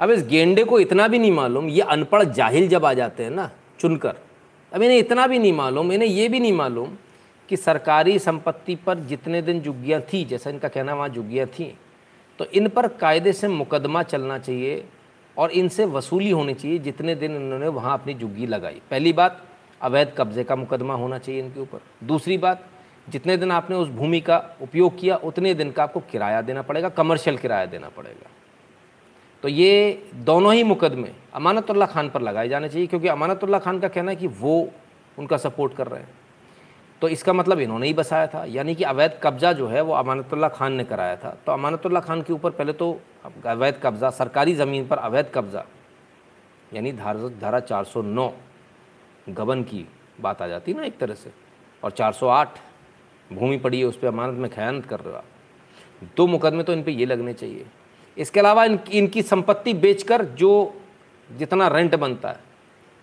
[0.00, 3.30] अब इस गेंडे को इतना भी नहीं मालूम, ये अनपढ़ जाहिल जब आ जाते हैं
[3.30, 4.16] ना, चुनकर,
[4.72, 6.96] अब इन्हें इतना भी नहीं मालूम, इन्हें ये भी नहीं मालूम
[7.48, 11.74] कि सरकारी संपत्ति पर जितने दिन जुग्गियाँ थी, जैसा इनका कहना वहाँ जुग्गियाँ थी
[12.38, 14.84] तो इन पर कायदे से मुकदमा चलना चाहिए
[15.36, 19.42] और इनसे वसूली होनी चाहिए जितने दिन इन्होंने वहाँ अपनी जुग्गी लगाई। पहली बात,
[19.80, 22.64] अवैध कब्जे का मुकदमा होना चाहिए इनके ऊपर। दूसरी बात,
[23.08, 26.88] जितने दिन आपने उस भूमि का उपयोग किया, उतने दिन का आपको किराया देना पड़ेगा,
[26.88, 28.30] कमर्शियल किराया देना पड़ेगा।
[29.44, 33.88] तो ये दोनों ही मुकदमे अमानतुल्लाह खान पर लगाए जाने चाहिए, क्योंकि अमानतुल्ला खान का
[33.88, 34.68] कहना है कि वो
[35.18, 36.18] उनका सपोर्ट कर रहे हैं।
[37.02, 40.48] तो इसका मतलब इन्होंने ही बसाया था, यानी कि अवैध कब्जा जो है वो अमानतुल्ला
[40.50, 43.00] खान ने कराया था। तो अमानतुल्ला खान के ऊपर पहले तो
[43.46, 45.64] अवैध कब्जा, सरकारी ज़मीन पर अवैध कब्जा,
[46.72, 48.32] यानी धारा धारा 409
[49.30, 49.86] गबन की
[50.20, 51.32] बात आ जाती ना एक तरह से,
[51.82, 52.58] और 408
[53.30, 56.90] भूमि पड़ी है उस पर अमानत में खयानत कर रहे। दो मुकदमे तो इन पर
[56.90, 57.66] ये लगने चाहिए।
[58.16, 60.52] इसके अलावा इन, इनकी संपत्ति बेचकर जो
[61.30, 62.48] जितना रेंट बनता है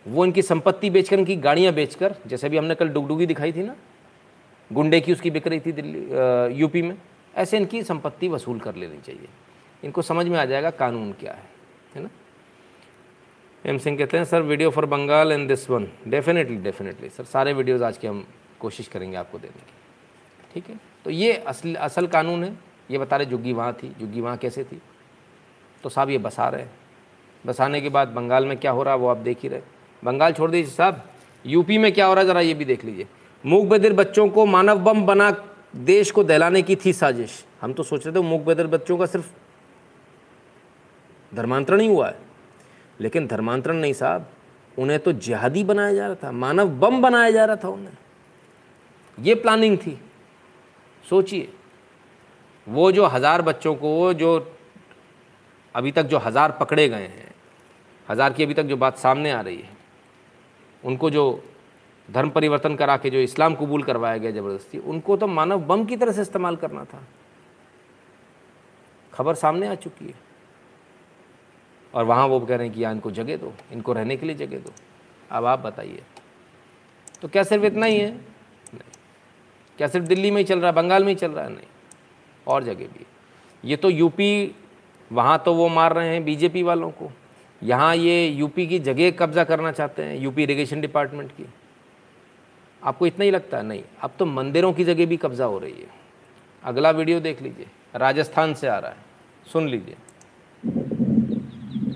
[0.06, 3.76] वो इनकी संपत्ति बेचकर इनकी गाड़ियाँ बेचकर जैसे भी हमने कल डुगडुगी दिखाई थी ना
[4.72, 6.96] गुंडे की उसकी बिक रही थी दिल्ली यूपी में
[7.36, 9.28] ऐसे इनकी संपत्ति वसूल कर लेनी चाहिए।
[9.84, 11.50] इनको समझ में आ जाएगा कानून क्या है
[11.96, 12.10] है ना?
[13.66, 17.54] एम सिंह कहते हैं sir video for Bengal and this one definitely definitely sir सारे
[17.54, 18.26] वीडियोज़ आज के हम
[18.60, 20.80] कोशिश करेंगे आपको देने की। ठीक है?
[21.06, 22.54] तो ये असल असल कानून है
[22.92, 24.82] ये बता रहे जुग्गी वहाँ थी जुग्गी वहाँ कैसे थी?
[25.88, 26.66] तो साहब ये बसा रहे
[27.46, 29.62] बसाने के बाद बंगाल में क्या हो रहा है वो आप देख ही रहे
[30.04, 31.02] बंगाल छोड़ दीजिए साहब।
[31.46, 33.08] यूपी में क्या हो रहा है ज़रा ये भी देख लीजिए।
[33.44, 35.30] मूक बदिर बच्चों को मानव बम बना
[35.76, 39.06] देश को दहलाने की थी साजिश। हम तो सोच रहे थे मूक बदिर बच्चों का
[39.06, 39.30] सिर्फ़
[41.32, 42.20] धर्मांतरण ही हुआ है।
[43.00, 44.28] लेकिन धर्मांतरण नहीं साहब।
[44.78, 47.98] उन्हें तो जिहादी बनाया जा रहा था। मानव बम बनाया जा रहा था उन्हें।
[49.18, 49.98] ये प्लानिंग थी।
[51.06, 51.50] सोचिए।
[52.68, 54.38] वो जो हज़ार बच्चों को जो
[55.78, 57.32] अभी तक जो हज़ार पकड़े गए हैं,
[58.08, 59.70] हज़ार की अभी तक जो बात सामने आ रही है,
[60.84, 61.44] उनको जो
[62.10, 65.98] धर्म परिवर्तन करा के जो इस्लाम कबूल करवाया गया ज़बरदस्ती, उनको तो मानव बम की
[65.98, 67.04] तरह से इस्तेमाल करना था।
[69.14, 70.14] खबर सामने आ चुकी है।
[71.94, 74.36] और वहाँ वो कह रहे हैं कि यहाँ इनको जगह दो, इनको रहने के लिए
[74.36, 74.72] जगह दो।
[75.32, 76.04] अब आप बताइए।
[77.22, 78.12] तो क्या सिर्फ़ इतना ही है?
[78.12, 78.92] नहीं।
[79.78, 81.52] क्या सिर्फ़ दिल्ली में ही चल रहा है, बंगाल में ही चल रहा है?
[81.52, 81.68] नहीं।
[82.48, 83.06] और जगह भी
[83.64, 84.56] ये तो यूपी
[85.12, 87.12] वहाँ तो वो मार रहे हैं बीजेपी वालों को।
[87.64, 91.46] यहाँ ये यूपी की जगह कब्जा करना चाहते हैं यूपी इरिगेशन डिपार्टमेंट की।
[92.84, 93.64] आपको इतना ही लगता है?
[93.64, 95.90] नहीं। अब तो मंदिरों की जगह भी कब्जा हो रही है।
[96.64, 98.98] अगला वीडियो देख लीजिए। राजस्थान से आ रहा है।
[99.54, 99.96] सुन लीजिए।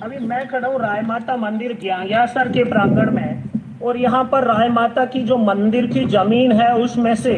[0.03, 3.43] अभी मैं खड़ा हूँ राय माता मंदिर ज्ञांग्यासर के प्रांगण में।
[3.84, 7.34] और यहाँ पर राय माता की जो मंदिर की ज़मीन है, उसमें से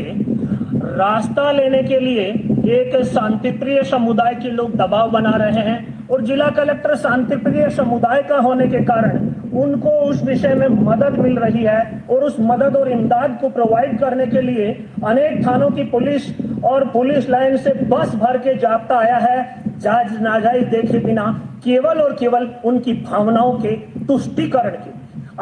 [0.93, 2.23] रास्ता लेने के लिए
[2.71, 8.37] एक शांतिप्रिय समुदाय के लोग दबाव बना रहे हैं और जिला कलेक्टर शांतिप्रिय समुदाय का
[8.37, 9.27] होने के कारण
[9.59, 13.99] उनको उस विषय में मदद मिल रही है और उस मदद और इमदाद को प्रोवाइड
[13.99, 14.67] करने के लिए
[15.05, 16.29] अनेक थानों की पुलिस
[16.63, 19.37] और पुलिस लाइन से बस भर के जाप्ता आया है।
[19.79, 21.25] जायज़ नाजायज देखे बिना
[21.63, 23.75] केवल और केवल उनकी भावनाओं के
[24.05, 24.91] तुष्टिकरण के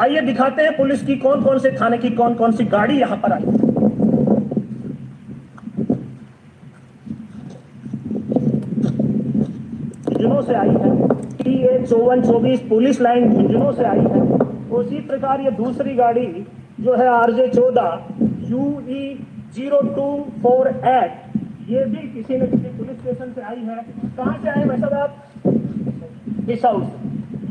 [0.02, 3.16] आइए दिखाते हैं पुलिस की कौन कौन से थाने की कौन कौन सी गाड़ी यहाँ
[3.16, 4.01] पर आई।
[10.22, 10.90] झुंझुनू से आई है।
[11.36, 14.20] टी ए चौवन चौबीस पुलिस लाइन झुंझुनू से आई है।
[14.72, 16.26] उसी प्रकार ये दूसरी गाड़ी
[16.80, 18.04] जो है आरजे चौदह
[18.50, 19.02] U E
[19.54, 20.04] zero two
[20.42, 23.84] four eight ये भी किसी न किसी पुलिस स्टेशन से आई है।
[24.16, 25.10] कहाँ से आए भाई साहब आप?
[26.46, 26.80] बिसाऊ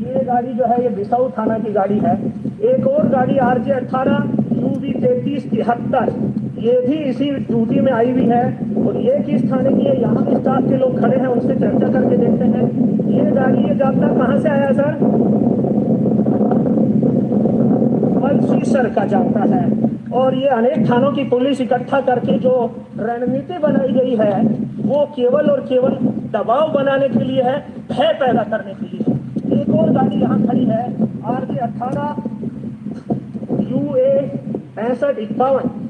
[0.02, 2.14] ये गाड़ी जो है, ये बिसाऊ थाना की गाड़ी है।
[2.72, 6.10] एक और गाड़ी आर जे अट्ठारह यू वी तैतीस तिहत्तर।
[6.62, 8.42] ये भी इसी ड्यूटी में आई हुई है।
[8.86, 10.00] और ये किस थाने की है?
[10.00, 12.64] यहाँ भी स्टाफ के लोग खड़े हैं, उनसे चर्चा करके देखते हैं।
[13.10, 14.98] ये गाड़ी, ये जाप्ता कहाँ से आया, सर?
[18.22, 19.64] मंसूसर का जाता है।
[20.12, 22.54] और ये अनेक थानों की पुलिस इकट्ठा करके जो
[22.98, 24.42] रणनीति बनाई गई है,
[24.86, 25.98] वो केवल और केवल
[26.32, 27.58] दबाव बनाने के लिए है,
[27.92, 30.82] भय पैदा करने के लिए। एक और गाड़ी यहाँ खड़ी है
[31.26, 32.14] आर जी अठारह
[33.70, 34.30] यू ए
[34.76, 35.81] पैंसठ इक्यावन।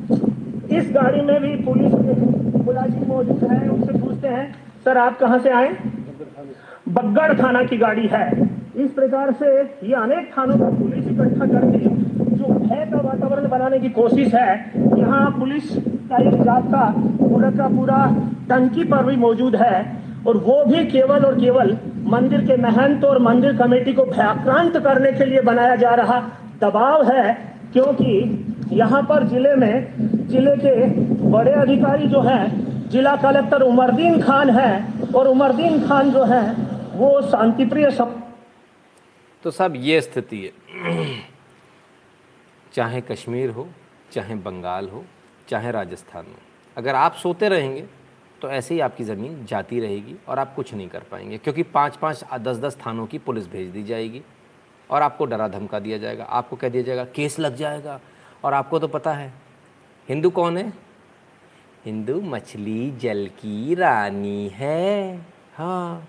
[0.73, 2.15] इस गाड़ी में भी पुलिस के
[2.59, 4.55] मुलाजिम मौजूद है, उनसे पूछते हैं,
[4.85, 5.69] सर, आप कहाँ से आए?
[6.89, 8.27] बग्गड़ थाना की गाड़ी है।
[8.75, 9.47] इस प्रकार से
[9.85, 14.73] ये अनेक थानों को पुलिस इकट्ठा करके जो भय का वातावरण बनाने की कोशिश है,
[14.99, 15.71] यहाँ पुलिस
[16.09, 16.85] का एक जाब्ता
[17.21, 18.05] पूरा का पूरा
[18.49, 19.77] टंकी पर भी मौजूद है
[20.27, 25.13] और वो भी केवल और केवल मंदिर के महंत और मंदिर कमेटी को भयाक्रांत करने
[25.13, 26.19] के लिए बनाया जा रहा
[26.61, 27.33] दबाव है,
[27.73, 30.75] क्योंकि यहाँ पर ज़िले में, ज़िले के
[31.31, 36.43] बड़े अधिकारी जो हैं, जिला कलेक्टर उमरदीन खान है और उमरदीन खान जो है,
[36.93, 38.21] वो शांतिप्रिय सब
[39.45, 40.51] तो साहब, ये स्थिति है।
[42.75, 43.67] चाहे कश्मीर हो,
[44.13, 45.05] चाहे बंगाल हो,
[45.49, 46.39] चाहे राजस्थान हो,
[46.77, 47.85] अगर आप सोते रहेंगे
[48.43, 51.97] तो ऐसे ही आपकी ज़मीन जाती रहेगी और आप कुछ नहीं कर पाएँगे, क्योंकि पाँच
[51.97, 54.23] पाँच दस दस थानों की पुलिस भेज दी जाएगी
[54.91, 58.01] और आपको डरा धमका दिया जाएगा, आपको कह दिया जाएगा, केस लग जाएगा
[58.45, 59.33] और आपको तो पता है
[60.09, 60.73] हिंदू कौन है?
[61.85, 65.17] हिंदू मछली जल की रानी है।
[65.55, 66.09] हाँ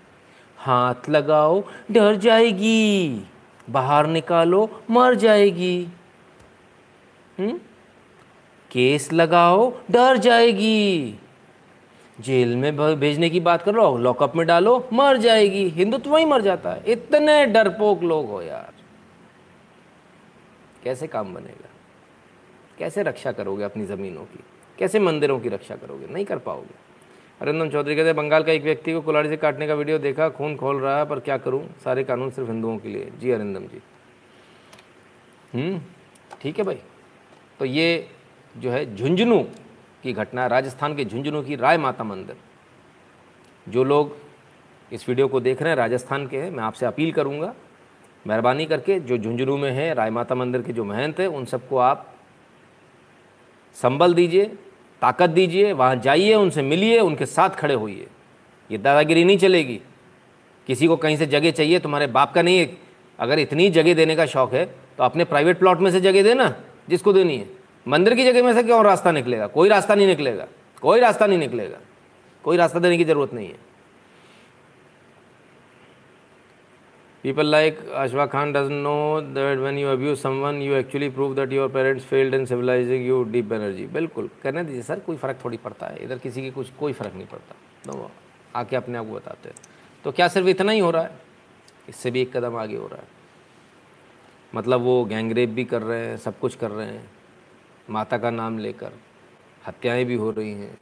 [0.58, 3.22] हाथ लगाओ डर जाएगी
[3.70, 5.86] बाहर निकालो मर जाएगी।
[7.38, 7.58] हम्म
[8.70, 11.18] केस लगाओ डर जाएगी।
[12.20, 16.42] जेल में भेजने की बात कर लो लॉकअप में डालो मर जाएगी। हिंदुत्व ही मर
[16.42, 18.72] जाता है। इतने डरपोक लोग हो यार।
[20.84, 21.63] कैसे काम बनेगा?
[22.78, 24.40] कैसे रक्षा करोगे अपनी ज़मीनों की?
[24.78, 26.06] कैसे मंदिरों की रक्षा करोगे?
[26.06, 26.74] नहीं कर पाओगे।
[27.40, 30.28] अरिंदम चौधरी कहते हैं, बंगाल का एक व्यक्ति को कुलाड़ी से काटने का वीडियो देखा,
[30.28, 31.68] खून खोल रहा है, पर क्या करूँ?
[31.84, 33.82] सारे कानून सिर्फ़ हिंदुओं के लिए। जी अरिंदम जी।
[35.54, 35.80] हम्म
[36.40, 36.78] ठीक है भाई।
[37.58, 38.08] तो ये
[38.56, 39.44] जो है झुंझुनू
[40.02, 42.36] की घटना, राजस्थान के झुंझुनू की राय माता मंदिर।
[43.68, 44.16] जो लोग
[44.92, 47.54] इस वीडियो को देख रहे हैं, राजस्थान के हैं, मैं आपसे अपील करूँगा,
[48.26, 51.76] मेहरबानी करके जो झुंझुनू में है, राय माता मंदिर के जो महंत है, उन सबको
[51.76, 52.13] आप
[53.74, 54.44] संबल दीजिए,
[55.02, 58.06] ताकत दीजिए, वहाँ जाइए, उनसे मिलिए, उनके साथ खड़े होइए।
[58.70, 59.80] ये दादागिरी नहीं चलेगी।
[60.66, 62.76] किसी को कहीं से जगह चाहिए, तुम्हारे बाप का नहीं है।
[63.18, 64.64] अगर इतनी जगह देने का शौक है
[64.98, 66.54] तो अपने प्राइवेट प्लॉट में से जगह देना
[66.88, 67.50] जिसको देनी है।
[67.88, 69.46] मंदिर की जगह में से क्यों रास्ता निकलेगा?
[69.46, 70.46] कोई रास्ता नहीं निकलेगा।
[70.82, 71.78] कोई रास्ता नहीं निकलेगा।
[72.44, 73.56] कोई रास्ता देने की ज़रूरत नहीं है।
[77.26, 81.50] People like Ashwa Khan doesn't know that when you abuse someone, you actually prove that
[81.50, 83.92] your parents failed in civilizing you deep energy.
[83.92, 87.14] बिल्कुल करने दीजिए सर कोई फ़र्क थोड़ी पड़ता है। इधर किसी की कुछ कोई फ़र्क
[87.14, 88.10] नहीं पड़ता। तो
[88.56, 89.56] आके अपने आप को बताते हैं।
[90.04, 91.18] तो क्या सिर्फ़ इतना ही हो रहा है?
[91.88, 93.08] इससे भी एक कदम आगे हो रहा है।
[94.54, 97.10] मतलब वो गैंगरेप भी कर रहे हैं सब कुछ कर रहे हैं।
[97.90, 98.92] माता का नाम लेकर
[99.66, 100.78] हत्याएँ भी हो रही हैं।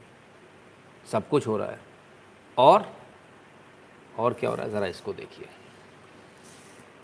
[1.11, 1.79] सब कुछ हो रहा है।
[2.57, 2.95] और
[4.17, 4.71] और क्या हो रहा है?
[4.71, 5.45] ज़रा इसको देखिए।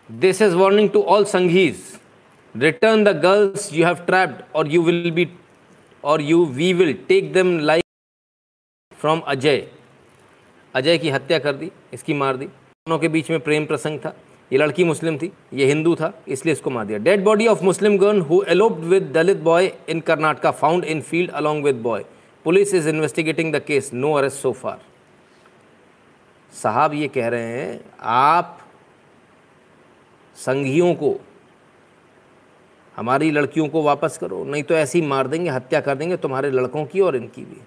[0.09, 1.99] This is warning to all Sanghis.
[2.55, 5.29] Return the girls you have trapped, or you will be,
[6.03, 7.83] or you we will take them like
[8.91, 9.67] from Ajay.
[10.75, 14.13] Ajay की हत्या कर दी इसकी मार दी। दोनों के बीच में प्रेम प्रसंग था।
[14.51, 17.97] ये लड़की मुस्लिम थी ये हिंदू था इसलिए इसको मार दिया। Dead body of Muslim
[17.97, 22.05] girl who eloped with Dalit boy in Karnataka found in field along with boy
[22.45, 24.81] police is investigating the case no arrest so far
[26.53, 27.79] साहब ये कह रहे हैं
[28.15, 28.58] आप
[30.39, 31.15] संघियों को,
[32.95, 36.51] हमारी लड़कियों को वापस करो, नहीं तो ऐसे ही मार देंगे, हत्या कर देंगे तुम्हारे
[36.51, 37.61] लड़कों की और इनकी भी।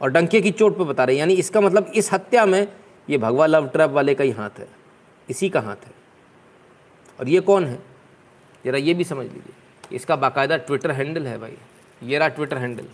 [0.00, 2.66] और डंके की चोट पे बता रहे यानी इसका मतलब इस हत्या में
[3.08, 4.68] ये भगवा लव ट्रैप वाले का ही हाथ है,
[5.28, 5.92] इसी का हाथ है।
[7.18, 7.78] और ये कौन है?
[8.64, 9.52] ज़रा ये भी समझ लीजिए,
[9.92, 11.56] इसका बाकायदा ट्विटर हैंडल है भाई,
[12.02, 12.88] ये रहा ट्विटर हैंडल।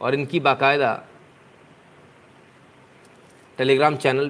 [0.00, 0.92] और इनकी बाकायदा
[3.58, 4.28] टेलीग्राम चैनल।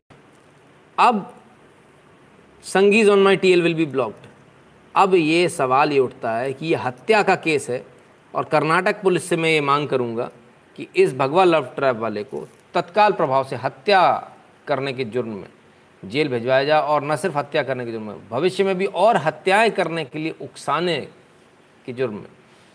[0.99, 1.35] अब
[2.69, 4.27] Sanghis on my T L will be blocked
[4.95, 7.85] अब ये सवाल ये उठता है कि ये हत्या का केस है
[8.35, 10.29] और कर्नाटक पुलिस से मैं ये मांग करूँगा
[10.79, 14.01] कि इस भगवा लव ट्रैप वाले को तत्काल प्रभाव से हत्या
[14.67, 15.49] करने के जुर्म में
[16.03, 19.17] जेल भिजवाया जाए और न सिर्फ़ हत्या करने के जुर्म में, भविष्य में भी और
[19.17, 21.01] हत्याएँ करने के लिए उकसाने
[21.87, 22.29] के जुर्म में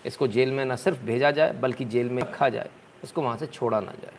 [0.06, 2.70] इसको जेल में न सिर्फ़ भेजा जाए, बल्कि जेल में रखा जाए,
[3.04, 4.14] इसको वहाँ से छोड़ा ना जाए।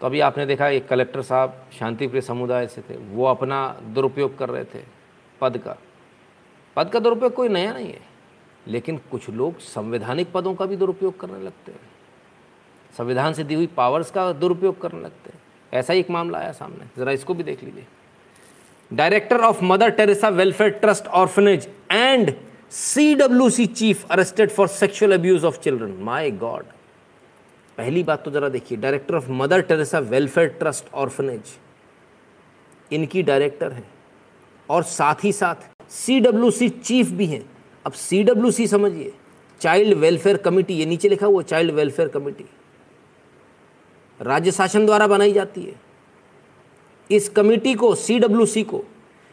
[0.00, 4.48] तो अभी आपने देखा एक कलेक्टर साहब शांतिप्रिय समुदाय से थे, वो अपना दुरुपयोग कर
[4.48, 4.82] रहे थे
[5.40, 5.76] पद का।
[6.76, 8.00] पद का दुरुपयोग कोई नया नहीं है,
[8.66, 11.88] लेकिन कुछ लोग संवैधानिक पदों का भी दुरुपयोग करने लगते हैं।
[12.94, 15.40] संविधान से दी हुई पावर्स का दुरुपयोग करने लगते हैं।
[15.72, 17.86] ऐसा ही एक मामला आया सामने, ज़रा इसको भी देख लीजिए।
[18.90, 22.32] Director of Mother Teresa welfare trust orphanage and
[22.72, 26.64] C W C chief arrested for sexual abuse of children my god
[27.80, 31.52] पहली बात तो ज़रा देखिए director of Mother Teresa welfare trust orphanage
[32.90, 33.84] इनकी डायरेक्टर हैं
[34.68, 37.42] और साथ ही साथ सी डब्ल्यू सी चीफ भी हैं।
[37.84, 39.12] अब सी डब्ल्यू सी समझिए
[39.60, 42.44] चाइल्ड वेलफेयर कमेटी ये नीचे लिखा हुआ चाइल्ड वेलफेयर कमेटी
[44.20, 45.74] राज्य शासन द्वारा बनाई जाती है।
[47.10, 48.82] इस कमेटी को सी डब्ल्यू सी को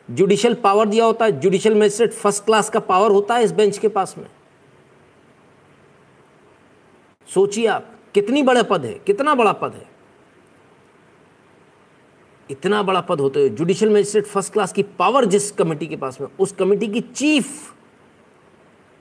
[0.09, 3.77] जुडिशियल पावर दिया होता है। जुडिशियल मजिस्ट्रेट फ़र्स्ट क्लास का पावर होता है इस बेंच
[3.77, 4.27] के पास में।
[7.27, 9.85] सोचिए आप कितनी बड़े पद है, कितना बड़ा पद है?
[12.49, 16.19] इतना बड़ा पद होते हुए जुडिशियल मजिस्ट्रेट फ़र्स्ट क्लास की पावर जिस कमेटी के पास
[16.21, 17.73] में, उस कमेटी की chief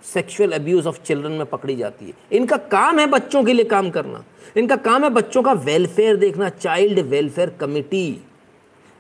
[0.05, 3.88] sexual abuse of children में पकड़ी जाती है। इनका काम है बच्चों के लिए काम
[3.90, 4.22] करना।
[4.56, 8.22] इनका काम है बच्चों का वेलफेयर देखना चाइल्ड वेलफेयर कमेटी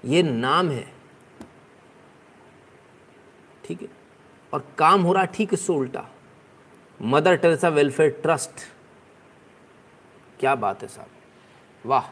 [0.04, 0.86] ये नाम है।
[3.64, 3.88] ठीक है?
[4.52, 6.06] और काम हो रहा ठीक इससे उल्टा।
[7.02, 8.66] मदर टेरेसा वेलफेयर ट्रस्ट
[10.40, 11.08] क्या बात है साहब?
[11.84, 12.10] वाह,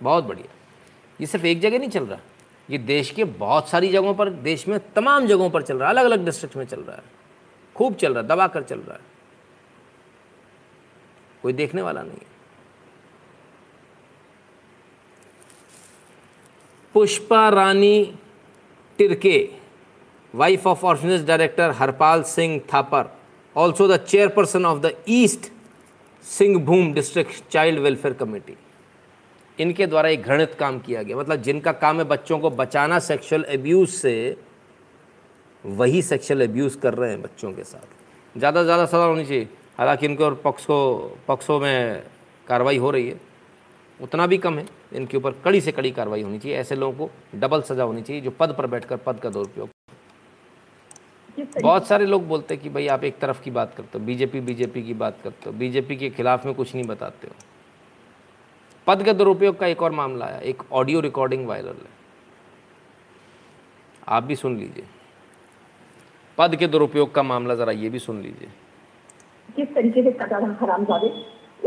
[0.00, 0.54] बहुत बढ़िया।
[1.20, 2.18] ये सिर्फ़ एक जगह नहीं चल रहा,
[2.68, 5.94] ये देश के बहुत सारी जगहों पर, देश में तमाम जगहों पर चल रहा है
[5.94, 7.02] अलग अलग डिस्ट्रिक्ट में चल रहा है।
[7.76, 9.10] खूब चल रहा है दबा कर चल रहा है।
[11.42, 12.18] कोई देखने वाला नहीं
[16.94, 18.18] Pushpa Rani
[18.98, 19.48] Tirkey
[20.34, 23.18] wife of orphanage director Harpal Singh Thapar
[23.56, 25.51] also the chairperson of the East
[26.24, 28.56] Singhbhum district child welfare committee.
[29.58, 33.44] इनके द्वारा एक घृणित काम किया गया। मतलब जिनका काम है बच्चों को बचाना सेक्सुअल
[33.48, 34.36] एब्यूज़ से,
[35.64, 39.48] वही सेक्सुअल एब्यूज़ कर रहे हैं बच्चों के साथ। ज़्यादा से ज़्यादा सज़ा होनी चाहिए।
[39.78, 40.78] हालाँकि इनके और पक्सो
[41.28, 42.02] पक्षों में
[42.46, 43.20] कार्रवाई हो रही है।
[44.00, 47.38] उतना भी कम है। इनके ऊपर कड़ी से कड़ी कार्रवाई होनी चाहिए। ऐसे लोगों को
[47.38, 49.68] डबल सज़ा होनी चाहिए जो पद पर बैठकर पद का दुरुपयोग
[51.38, 54.40] बहुत सारे लोग बोलते हैं कि भाई आप एक तरफ़ की बात करते हो बीजेपी
[54.40, 57.34] बीजेपी की बात करते हो बीजेपी के खिलाफ में कुछ नहीं बताते हो।
[58.86, 61.90] पद के दुरुपयोग का एक और मामला आया एक ऑडियो रिकॉर्डिंग वायरल है।
[64.08, 64.84] आप भी सुन लीजिए।
[66.38, 68.48] पद के दुरुपयोग का मामला ज़रा ये भी सुन लीजिए।
[69.56, 71.08] किस तरीके से कटा था हरामजादे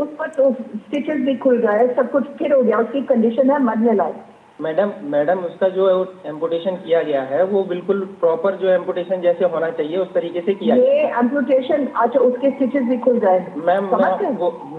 [0.02, 3.62] उस पर तो स्टिचेस भी खुल गए सब कुछ फिर हो गया उसकी कंडीशन है
[3.62, 4.24] मरने लायक।
[4.58, 5.86] मैडम मैडम उसका जो
[6.26, 10.54] एम्पुटेशन किया गया है वो बिल्कुल प्रॉपर जो एम्पुटेशन जैसे होना चाहिए उस तरीके से
[10.54, 13.44] किया ये एम्पुटेशन अच्छा उसके स्टिचेस भी खुल गए?
[13.66, 13.90] मैम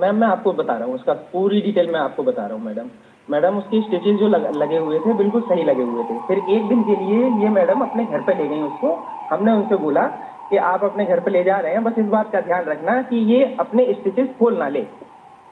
[0.01, 2.89] मैम मैं आपको बता रहा हूँ उसका पूरी डिटेल मैं आपको बता रहा हूँ मैडम।
[3.27, 6.67] मैडम उसकी स्टिचेस जो लग, लगे हुए थे बिल्कुल सही लगे हुए थे। फिर एक
[6.69, 8.93] दिन के लिए ये मैडम अपने घर पे ले गई उसको।
[9.31, 10.07] हमने उनसे बोला
[10.49, 13.01] कि आप अपने घर पे ले जा रहे हैं बस इस बात का ध्यान रखना
[13.09, 14.81] कि ये अपने स्टिचेस खोल ना ले।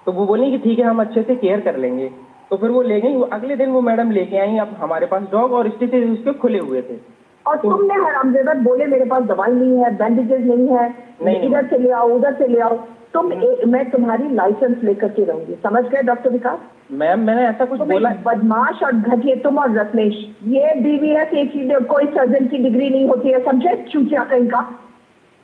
[0.07, 2.11] तो वो बोली कि ठीक है हम अच्छे से केयर कर लेंगे।
[2.49, 5.23] तो फिर वो ले गई वो अगले दिन वो मैडम लेके आई अब हमारे पास
[5.31, 6.97] डॉग और स्टिचेस उसके खुले हुए थे।
[7.45, 11.49] और तो, तुमने हरामजादा बोले मेरे पास दवाई नहीं है बैंडेजेस नहीं है नहीं, नहीं।
[11.49, 12.77] इधर से ले आओ उधर से ले आओ।
[13.13, 16.59] तुम ए, मैं तुम्हारी लाइसेंस लेकर के रहूँगी। समझ गए डॉक्टर विकास?
[16.91, 20.15] मैम मैंने ऐसा कुछ बोला बदमाश और घटिया तुम और रत्नेश
[20.47, 23.75] ये बीवीएस एक ही कोई सर्जन की डिग्री नहीं होती है समझे?
[23.91, 24.59] चूचिया कहीं का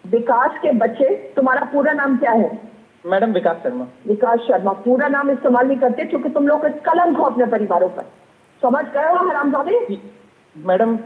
[0.05, 2.49] विकास के बच्चे तुम्हारा पूरा नाम क्या है?
[3.05, 7.23] मैडम विकास शर्मा। विकास शर्मा पूरा नाम इस्तेमाल नहीं करते क्योंकि तुम लोग कलंक हो
[7.23, 8.03] अपने परिवारों पर।
[8.61, 9.97] समझ गए हो हरामजादे?
[10.55, 10.97] Madam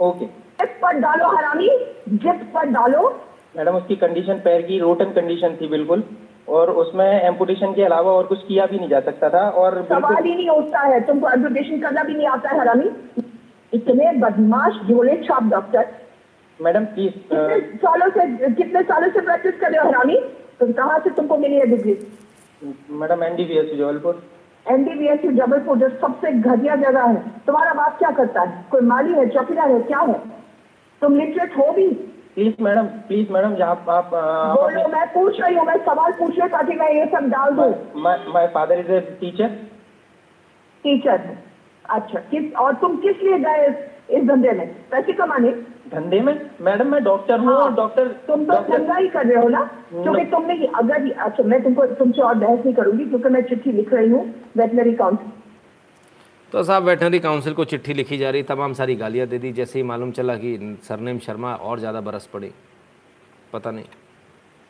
[0.00, 1.68] okay. जिप पर डालो हरामी
[2.08, 3.08] जिप पर डालो।
[3.56, 6.02] मैडम उसकी कंडीशन पैर की रोटन कंडीशन थी बिल्कुल
[6.48, 10.24] और उसमें एम्पुटेशन के अलावा और कुछ किया भी नहीं जा सकता था और सवाल
[10.24, 12.90] ही नहीं उठता है तुमको एडवर्टेशन करना भी नहीं आता है हरामी।
[13.72, 15.86] इतने बदमाश झोले छाप डॉक्टर।
[16.60, 20.18] मैडम प्लीज़ कितने सालों से कितने सालों से प्रैक्टिस कर रहे हो हरामी?
[20.60, 21.96] तुम कहाँ से तुमको मिली है degree?
[23.00, 24.22] Madam NDBS Jabalpur.
[24.66, 28.64] NDBS Jabalpur जो सबसे घटिया जगह है। तुम्हारा बाप क्या करता है?
[28.70, 30.18] कोई माली है चौकीदार है क्या है?
[31.02, 31.88] तुम लिटरेट हो भी?
[32.34, 36.12] प्लीज़ मैडम प्लीज़ मैडम जहाँ आप आप, आप बोलो मैं पूछ रही हूँ मैं सवाल
[36.18, 39.48] पूछ रही हूँ ताकि मैं ये सब डाल दूँ। My father is a teacher
[40.84, 41.36] teacher
[41.84, 43.66] अच्छा किस और तुम किस लिए गए
[44.18, 44.66] इस धंधे में?
[44.90, 45.50] पैसे कमाने?
[45.92, 46.34] धंधे में?
[46.60, 49.64] मैडम मैं डॉक्टर हूँ और डॉक्टर तुम तो धंधा ही कर रहे हो ना?
[49.92, 53.92] क्योंकि तुमने अगर अच्छा मैं तुमको तुमसे और बहस नहीं करूँगी क्योंकि मैं चिट्ठी लिख
[53.92, 54.24] रही हूँ
[54.56, 55.30] वेटनरी काउंसिल
[56.52, 59.78] तो साहब वेटनरी काउंसिल को चिट्ठी लिखी जा रही तमाम सारी गालियाँ दे दी। जैसे
[59.78, 62.50] ही मालूम चला कि सरनेम शर्मा और ज़्यादा बरस पड़ी
[63.52, 63.84] पता नहीं।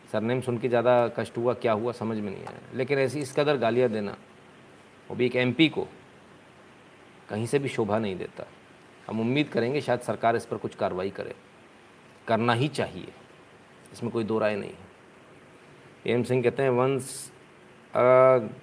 [0.09, 3.33] सरनेम सुन के ज़्यादा कष्ट हुआ क्या हुआ समझ में नहीं आया। लेकिन ऐसी इस
[3.37, 4.17] कदर गालियाँ देना
[5.11, 5.87] वो भी एक एमपी को
[7.29, 8.45] कहीं से भी शोभा नहीं देता।
[9.09, 11.35] हम उम्मीद करेंगे शायद सरकार इस पर कुछ कार्रवाई करे।
[12.29, 13.13] करना ही चाहिए।
[13.93, 14.87] इसमें कोई दो राय नहीं है।
[16.07, 17.31] एम सिंह कहते हैं, once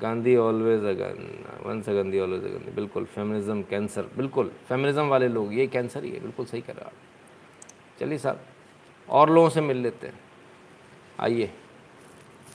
[0.02, 1.28] Gandhi always again
[1.66, 6.20] once Gandhi always again बिल्कुल फेमिनिज्म कैंसर बिल्कुल फेमिनिज्म वाले लोग, ये कैंसर ही है।
[6.20, 8.40] बिल्कुल सही कह रहे हो आप। चलिए साहब,
[9.08, 10.20] और लोगों से मिल लेते हैं।
[11.20, 11.50] आइए,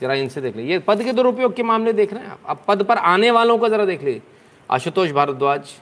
[0.00, 2.64] जरा इनसे देख लीजिए। ये पद के दुरुपयोग के मामले देख रहे हैं आप। अब
[2.68, 4.22] पद पर आने वालों का जरा देख लीजिए।
[4.68, 5.74] Ashutosh Bhardwaj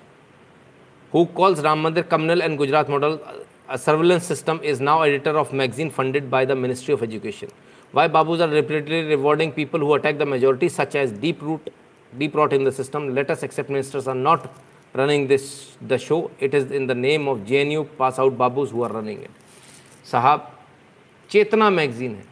[1.15, 3.19] who calls Ram Mandir communal and Gujarat model
[3.77, 7.49] surveillance system is now editor of magazine funded by the ministry of education
[7.95, 11.71] why babus are repeatedly rewarding people who attack the majority such as deep root
[12.13, 14.47] deep rot in the system let's accept ministers are not
[14.95, 15.49] running this
[15.85, 18.85] the show it is in the name of J N U pass out babus who
[18.85, 20.49] are running it साहब,
[21.31, 22.25] Chetna magazine है।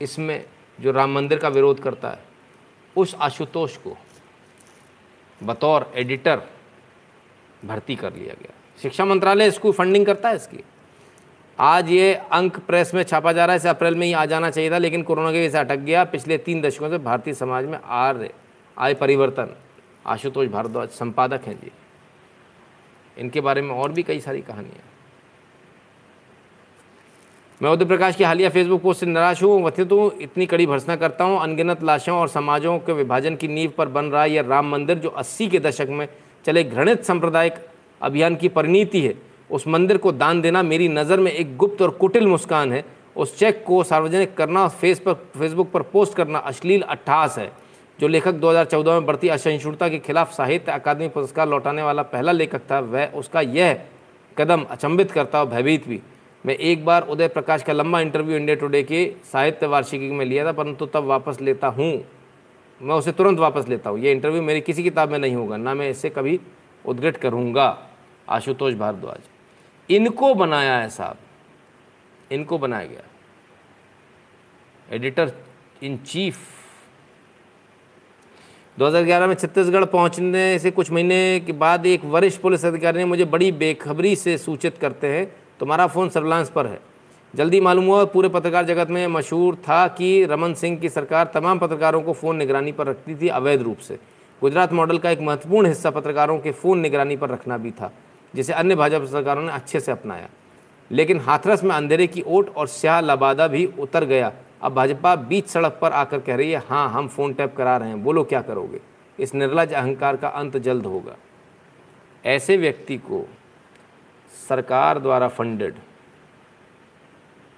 [0.00, 0.44] इसमें
[0.78, 2.24] जो राम मंदिर का विरोध करता है,
[2.96, 3.96] उस आशुतोष को
[5.40, 6.42] बतौर एडिटर
[7.66, 10.62] भर्ती कर लिया गया। शिक्षा मंत्रालय इसको फंडिंग करता है इसकी।
[11.58, 14.50] आज ये अंक प्रेस में छापा जा रहा है, इसे अप्रैल में ही आ जाना
[14.50, 17.64] चाहिए था, लेकिन कोरोना की वजह से अटक गया। पिछले तीन दशकों से भारतीय समाज
[17.64, 18.30] में आ रहे,
[18.76, 19.54] आए परिवर्तन।
[20.06, 21.70] आशुतोष भारद्वाज संपादक हैं जी।
[23.16, 24.84] इनके बारे में और भी कई सारी कहानियाँ
[27.60, 30.96] मैं उदय प्रकाश की हालिया फेसबुक पोस्ट से निराश हूँ। व्यथित हूँ, इतनी कड़ी भर्सना
[30.96, 34.42] करता हूँ। अनगिनत लाशों और समाजों के विभाजन की नींव पर बन रहा है यह
[34.42, 36.06] राम मंदिर, जो 80 के दशक में
[36.46, 37.54] चले, घृणित सांप्रदायिक
[38.00, 39.14] अभियान की परिणति है।
[39.50, 42.84] उस मंदिर को दान देना मेरी नज़र में एक गुप्त और कुटिल मुस्कान है।
[43.16, 47.50] उस चेक को सार्वजनिक करना फेस पर फेसबुक पर पोस्ट करना अश्लील अट्ठास है,
[47.98, 52.70] जो लेखक 2014 में बढ़ती असहिष्णुता के खिलाफ साहित्य अकादमी पुरस्कार लौटाने वाला पहला लेखक
[52.70, 53.80] था। वह उसका यह
[54.36, 56.00] कदम अचंभित करता और भयभीत भी।
[56.44, 60.44] मैं एक बार उदय प्रकाश का लंबा इंटरव्यू इंडिया टुडे के साहित्य वार्षिकी में लिया
[60.46, 61.92] था, परंतु तब वापस लेता हूँ।
[62.80, 65.74] मैं उसे तुरंत वापस लेता हूँ। ये इंटरव्यू मेरी किसी किताब में नहीं होगा, ना
[65.74, 66.40] मैं इसे कभी
[66.84, 67.88] उद्घट करूँगा।
[68.28, 69.20] आशुतोष भारद्वाज।
[69.90, 71.16] इनको बनाया है साहब।
[72.32, 73.02] इनको बनाया गया।
[74.88, 75.32] एडिटर
[75.82, 76.38] इन चीफ
[78.78, 83.24] 2011 में छत्तीसगढ़ पहुँचने से कुछ महीने के बाद एक वरिष्ठ पुलिस अधिकारी ने मुझे
[83.24, 85.26] बड़ी बेखबरी से सूचित करते हैं,
[85.60, 86.80] तुम्हारा फ़ोन सर्विलांस पर है।
[87.36, 91.58] जल्दी मालूम हुआ, पूरे पत्रकार जगत में मशहूर था कि रमन सिंह की सरकार तमाम
[91.58, 93.98] पत्रकारों को फ़ोन निगरानी पर रखती थी अवैध रूप से।
[94.42, 97.92] गुजरात मॉडल का एक महत्वपूर्ण हिस्सा पत्रकारों के फ़ोन निगरानी पर रखना भी था,
[98.34, 100.28] जिसे अन्य भाजपा सरकारों ने अच्छे से अपनाया।
[100.90, 104.32] लेकिन हाथरस में अंधेरे की ओट और स्याह लबादा भी उतर गया।
[104.62, 107.88] अब भाजपा बीच सड़क पर आकर कह रही है हाँ हम फ़ोन टैप करा रहे
[107.88, 108.80] हैं, बोलो क्या करोगे?
[109.18, 111.16] इस निर्लज अहंकार का अंत जल्द होगा।
[112.24, 113.26] ऐसे व्यक्ति को
[114.48, 115.74] सरकार द्वारा फंडेड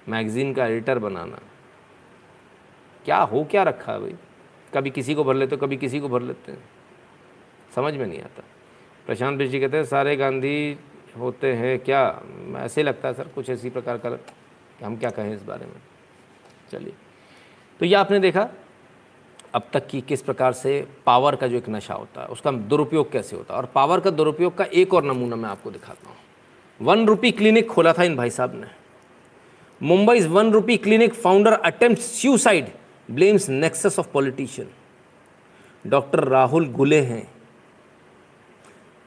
[0.09, 1.39] मैगज़ीन का एडिटर बनाना।
[3.05, 4.15] क्या हो क्या रखा है भाई?
[4.73, 6.69] कभी किसी को भर लेते हो, कभी किसी को भर लेते हैं।
[7.75, 8.43] समझ में नहीं आता।
[9.05, 10.77] प्रशांत बिज़ी कहते हैं, सारे गांधी
[11.17, 12.21] होते हैं क्या?
[12.57, 14.17] ऐसे लगता है, सर, कुछ इसी प्रकार का
[14.85, 15.75] हम क्या कहें इस बारे में।
[16.71, 16.93] चलिए।
[17.79, 18.49] तो ये आपने देखा,
[19.53, 23.11] अब तक की किस प्रकार से पावर का जो एक नशा होता है, उसका दुरुपयोग
[23.11, 23.59] कैसे होता है?
[23.59, 26.17] और पावर का दुरुपयोग का एक और नमूना मैं आपको दिखाता हूँ।
[26.81, 28.78] वन रुपी क्लिनिक खोला था इन भाई साहब ने।
[29.81, 32.65] Mumbai one rupee clinic founder attempt suicide
[33.11, 34.67] blames nexus of politician
[35.85, 37.27] doctor Rahul Ghule हैं।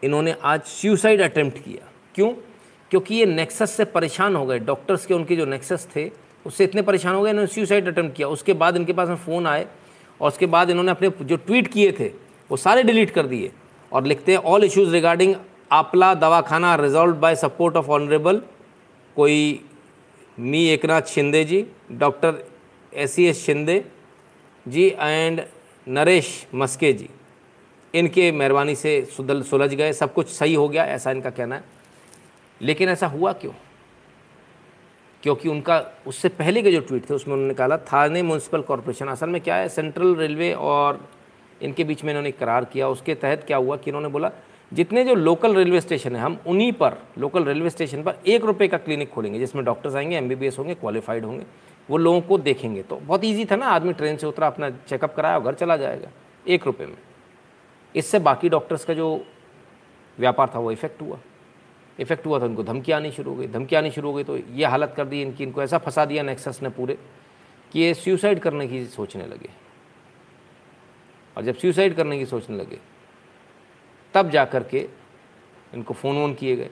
[0.02, 2.30] इन्होंने आज सुसाइड अटेम्प्ट किया। क्यों?
[2.90, 6.10] क्योंकि ये नेक्सस से परेशान हो गए। डॉक्टर्स के उनके जो नेक्सस थे,
[6.46, 9.46] उससे इतने परेशान हो गए, इन्होंने सुसाइड अटेम्प्ट किया। उसके बाद इनके पास में फ़ोन
[9.46, 9.66] आए
[10.20, 12.06] और उसके बाद इन्होंने अपने जो ट्वीट किए थे,
[12.50, 13.50] वो सारे डिलीट कर दिए
[13.92, 15.34] और लिखते हैं all issues regarding
[15.72, 18.42] Aapla Dawakhana resolve by support of honourable
[19.16, 19.60] कोई
[20.40, 22.44] मी Eknath Shinde ji, doctor
[22.94, 23.84] S C S Shinde
[24.68, 25.42] ji and
[25.88, 27.08] Naresh Mhaske ji.
[27.94, 31.64] इनके मेहरबानी से सुदल सुलझ गए, सब कुछ सही हो गया, ऐसा इनका कहना है।
[32.62, 33.52] लेकिन ऐसा हुआ क्यों?
[35.22, 39.28] क्योंकि उनका, उससे पहले के जो ट्वीट थे, उसमें उन्होंने कहा, थाने म्यूनसिपल कॉरपोरेशन असल
[39.28, 41.08] में क्या है, सेंट्रल रेलवे और
[41.62, 44.30] इनके बीच में इन्होंने करार किया, उसके तहत क्या हुआ कि इन्होंने बोला
[44.72, 48.68] जितने जो लोकल रेलवे स्टेशन है, हम उन्हीं पर लोकल रेलवे स्टेशन पर एक रुपये
[48.68, 51.44] का क्लिनिक खोलेंगे, जिसमें डॉक्टर्स आएँगे एमबीबीएस होंगे क्वालिफाइड होंगे,
[51.90, 55.14] वो लोगों को देखेंगे। तो बहुत ईजी था ना, आदमी ट्रेन से उतरा, अपना चेकअप
[55.14, 56.08] कराया और घर चला जाएगा,
[56.48, 56.96] एक रुपये में।
[57.94, 59.24] इससे बाकी डॉक्टर्स का जो
[60.18, 61.18] व्यापार था, वो इफ़ेक्ट हुआ।
[62.00, 64.36] इफ़ेक्ट हुआ था, उनको धमकी आनी शुरू हो गई। धमकी आनी शुरू हो गई तो
[64.36, 66.98] ये हालत कर दी इनकी, इनको ऐसा फंसा दिया नेक्सस ने पूरे,
[67.72, 69.50] कि ये सुसाइड करने की सोचने लगे।
[71.36, 72.78] और जब सुसाइड करने की सोचने लगे
[74.14, 74.86] तब जा कर के
[75.72, 76.70] इनको फ़ोन वोन किए गए।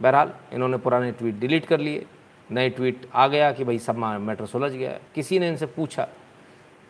[0.00, 2.04] बहरहाल, इन्होंने पुराने ट्वीट डिलीट कर लिए।
[2.50, 6.08] नए ट्वीट आ गया कि भाई सब मैटर सुलझ गया किसी ने इनसे पूछा,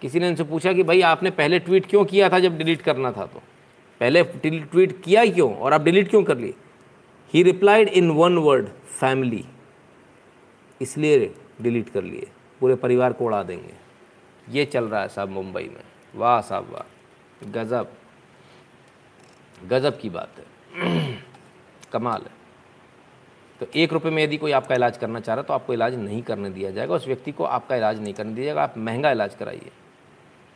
[0.03, 3.13] किसी ने इनसे पूछा कि भाई आपने पहले ट्वीट क्यों किया था जब डिलीट करना
[3.13, 3.43] था तो?
[4.01, 6.55] पहले ट्वीट किया ही क्यों और आप डिलीट क्यों कर लिए?
[7.35, 9.45] He replied in one word family
[10.81, 11.33] इसलिए
[11.63, 12.27] डिलीट कर लिए।
[12.61, 13.75] पूरे परिवार को उड़ा देंगे।
[14.49, 15.83] ये चल रहा है साहब मुंबई में।
[16.15, 17.93] वाह साहब वाह। गज़ब।
[19.63, 20.45] गज़ब की बात है।
[21.93, 22.41] कमाल है।
[23.61, 25.95] तो एक रुपये में यदि कोई आपका इलाज करना चाह रहा है तो आपको इलाज
[25.95, 29.11] नहीं करने दिया जाएगा। उस व्यक्ति को आपका इलाज नहीं करने दिया जाएगा। आप महँगा
[29.11, 29.71] इलाज कराइए।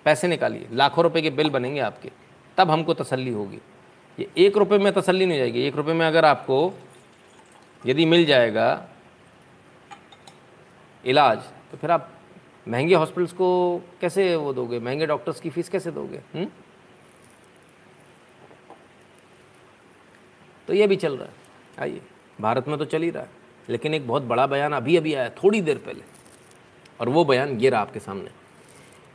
[0.06, 2.10] पैसे निकालिए। लाखों रुपए के बिल बनेंगे आपके।
[2.58, 3.60] तब हमको तसल्ली होगी।
[4.18, 6.74] ये एक रुपये में तसल्ली नहीं जाएगी। एक रुपये में अगर आपको
[7.82, 8.86] यदि मिल जाएगा
[11.04, 11.38] इलाज
[11.70, 12.10] तो फिर आप
[12.66, 13.48] महँगे हॉस्पिटल्स को
[14.00, 14.78] कैसे वो दोगे?
[14.78, 16.20] महँगे डॉक्टर्स की फ़ीस कैसे दोगे?
[16.34, 16.46] हुँ?
[20.68, 21.34] तो ये भी चल रहा है।
[21.78, 22.00] आइए,
[22.40, 23.28] भारत में तो चल ही रहा है,
[23.68, 26.02] लेकिन एक बहुत बड़ा बयान अभी अभी आया, थोड़ी देर पहले।
[27.00, 28.30] और वो बयान ये रहा आपके सामने।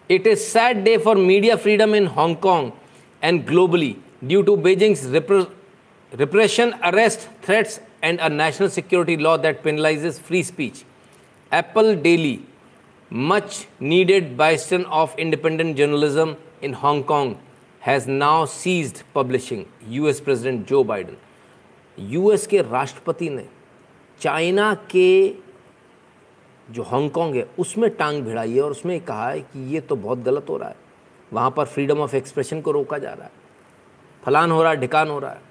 [0.10, 2.72] It is sad day for media freedom in Hong Kong
[3.22, 4.95] and globally due to Beijing
[6.11, 10.84] repression arrest threats and a national security law that penalise free speech
[11.52, 12.40] Apple Daily
[13.11, 17.36] much needed bastion of independent journalism in Hong Kong
[17.82, 21.18] has now ceased publishing U S president Joe Biden
[22.10, 23.48] US के राष्ट्रपति ने
[24.22, 25.36] China के
[26.72, 30.19] जो Hong Kong है, उसमें टांग भिड़ाई है और उसमें कहा है कि ये तो बहुत
[30.19, 30.76] गलत हो रहा है।
[31.34, 33.32] वहाँ पर फ्रीडम ऑफ़ एक्सप्रेशन को रोका जा रहा है।
[34.23, 35.41] फलान हो रहा है, ढिकान हो रहा है।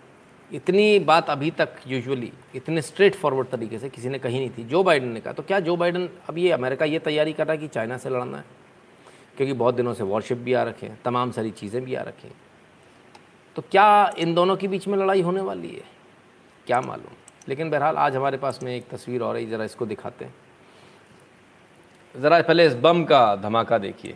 [0.53, 4.65] इतनी बात अभी तक यूजुअली इतने स्ट्रेट फॉरवर्ड तरीके से किसी ने कही नहीं थी।
[4.65, 7.53] जो बाइडन ने कहा तो क्या जो बाइडन अब ये अमेरिका ये तैयारी कर रहा
[7.53, 8.45] है कि चाइना से लड़ना है?
[9.37, 12.29] क्योंकि बहुत दिनों से वॉरशिप भी आ रखे हैं, तमाम सारी चीज़ें भी आ रखी
[12.29, 12.37] हैं।
[13.57, 16.00] तो क्या इन दोनों के बीच में लड़ाई होने वाली है?
[16.71, 17.13] क्या मालूम?
[17.49, 20.35] लेकिन बहरहाल आज हमारे पास में एक तस्वीर और रही ज़रा इसको दिखाते हैं।
[22.17, 24.15] ज़रा पहले इस बम का धमाका देखिए।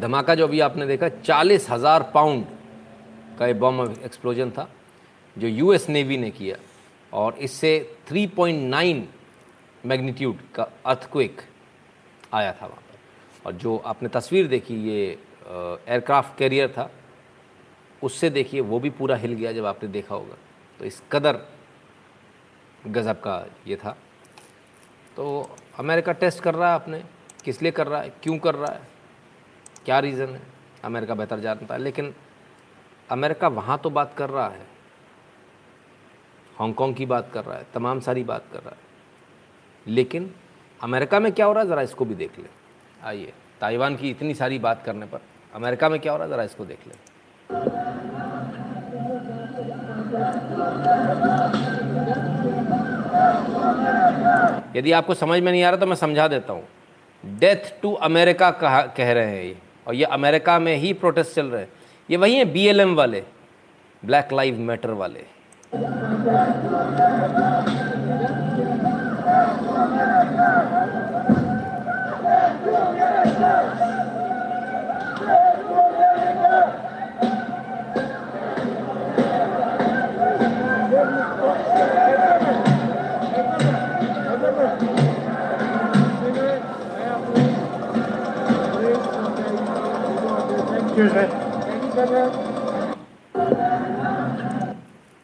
[0.00, 2.44] धमाका जो अभी आपने देखा, चालीस हज़ार पाउंड
[3.38, 4.68] का ये बम एक्सप्लोजन था,
[5.36, 6.56] जो यूएस नेवी ने किया।
[7.12, 7.78] और इससे
[8.08, 9.02] 3.9
[9.84, 11.40] मैग्नीट्यूड का अर्थक्वेक
[12.34, 15.18] आया था वहाँ पर। और जो आपने तस्वीर देखी, ये
[15.48, 16.90] एयरक्राफ्ट कैरियर था,
[18.02, 20.36] उससे देखिए, वो भी पूरा हिल गया जब आपने देखा होगा।
[20.80, 21.40] तो इस कदर
[22.86, 23.96] गज़ब का ये था।
[25.16, 27.02] तो अमेरिका टेस्ट कर रहा है आपने,
[27.44, 28.88] किस लिए कर रहा है, क्यों कर रहा है?
[29.84, 30.40] क्या रीज़न है?
[30.84, 32.14] अमेरिका बेहतर जानता है, लेकिन
[33.10, 34.66] अमेरिका वहाँ तो बात कर रहा है।
[36.58, 38.88] हांगकांग की बात कर रहा है, तमाम सारी बात कर रहा है।
[39.86, 40.30] लेकिन
[40.80, 41.68] अमेरिका में क्या हो रहा है?
[41.68, 42.48] ज़रा इसको भी देख लें।
[43.04, 45.20] आइए, ताइवान की इतनी सारी बात करने पर
[45.54, 46.32] अमेरिका में क्या हो रहा है?
[46.32, 46.94] ज़रा इसको देख लें।
[54.76, 56.68] यदि आपको समझ में नहीं आ रहा तो मैं समझा देता हूँ।
[57.24, 61.46] डेथ टू अमेरिका कहा कह रहे हैं ये। और ये अमेरिका में ही प्रोटेस्ट चल
[61.46, 61.68] रहे हैं।
[62.10, 63.22] ये वही हैं बीएलएम वाले
[64.04, 65.24] ब्लैक लाइव मैटर वाले।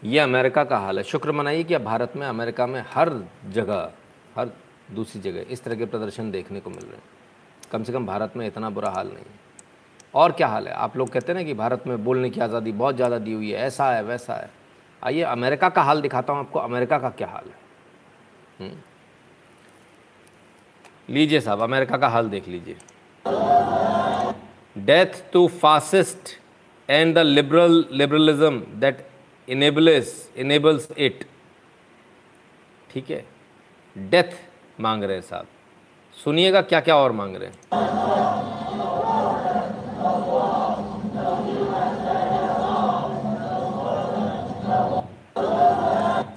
[0.04, 3.10] ये अमेरिका का हाल है। शुक्र मनाइए कि अब भारत में, अमेरिका में हर
[3.50, 3.90] जगह,
[4.36, 4.50] हर
[4.94, 7.02] दूसरी जगह इस तरह के प्रदर्शन देखने को मिल रहे हैं।
[7.72, 9.44] कम से कम भारत में इतना बुरा हाल नहीं है।
[10.14, 10.74] और क्या हाल है?
[10.74, 13.50] आप लोग कहते हैं ना कि भारत में बोलने की आज़ादी बहुत ज़्यादा दी हुई
[13.50, 14.50] है। ऐसा है, वैसा है।
[15.04, 17.56] आइए, अमेरिका का हाल दिखाता हूँ आपको। अमेरिका का क्या हाल है?
[18.60, 18.78] हम्म।
[21.14, 22.76] लीजिए साहब, अमेरिका का हाल देख लीजिए।
[24.76, 26.28] Death to fascist
[26.88, 29.06] and the liberal liberalism that
[29.48, 31.24] enables enables it
[32.90, 33.24] ठीक है?
[33.96, 34.32] डेथ
[34.80, 35.46] मांग रहे हैं साहब।
[36.16, 37.54] सुनिएगा क्या क्या और मांग रहे हैं।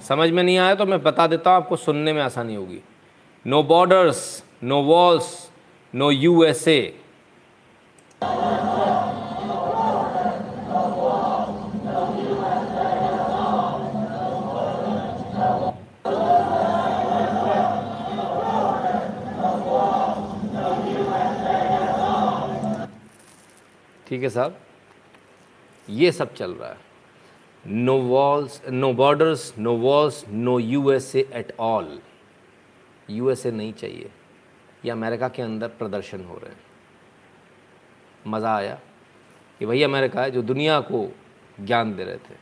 [0.02, 2.80] समझ में नहीं आया तो मैं बता देता हूँ, आपको सुनने में आसानी होगी।
[3.44, 5.28] No borders no walls
[5.94, 6.80] no USA
[24.10, 24.56] ठीक है साहब?
[25.88, 26.78] ये सब चल रहा है।
[27.66, 32.00] No walls no borders no walls no USA at all
[33.10, 34.10] USA नहीं चाहिए।
[34.84, 36.60] ये अमेरिका के अंदर प्रदर्शन हो रहे हैं।
[38.26, 38.80] मज़ा आया
[39.58, 41.06] कि वही अमेरिका है जो दुनिया को
[41.60, 42.34] ज्ञान दे रहे थे।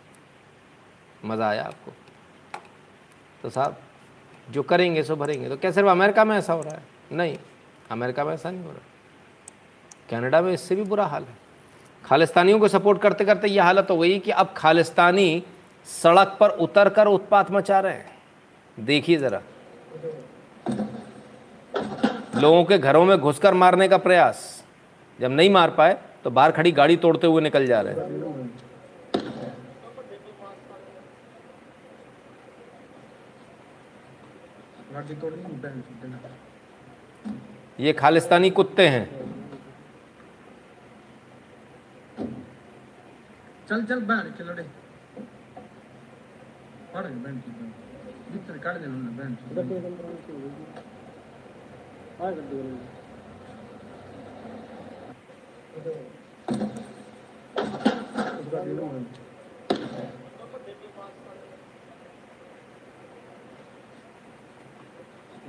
[1.24, 1.93] मज़ा आया आपको।
[3.43, 3.81] तो साहब,
[4.51, 6.82] जो करेंगे, सो भरेंगे। तो क्या सिर्फ़ अमेरिका में ऐसा हो रहा है?
[7.12, 7.39] नहीं,
[7.90, 8.81] अमेरिका में ऐसा नहीं हो रहा।
[10.11, 11.48] कनाडा में इससे भी बुरा हाल है।
[12.09, 15.43] खालिस्तानियों को सपोर्ट करते करते ये हालत हो गई कि अब खालिस्तानी
[15.86, 18.16] सड़क पर उतर कर उत्पात मचा रहे हैं।
[18.78, 19.40] देखिए ज़रा।
[22.36, 24.64] लोगों के घरों में घुसकर मारने का प्रयास।
[25.18, 28.26] जब नहीं मार पाए तो बाहर खड़ी गाड़ी तोड़ते हुए निकल जा रहे हैं।
[37.80, 39.18] ये खालिस्तानी कुत्ते हैं।
[43.69, 44.62] चल चल बहन चलो रे
[46.95, 47.51] पड़ गई बहन की
[48.32, 48.97] भीतर काट देना
[52.53, 52.62] दो
[58.40, 58.89] उसका दिलो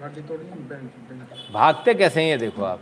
[0.01, 0.45] गाड़ी तोड़ी
[1.53, 2.81] भागते कैसे हैं ये देखो आप?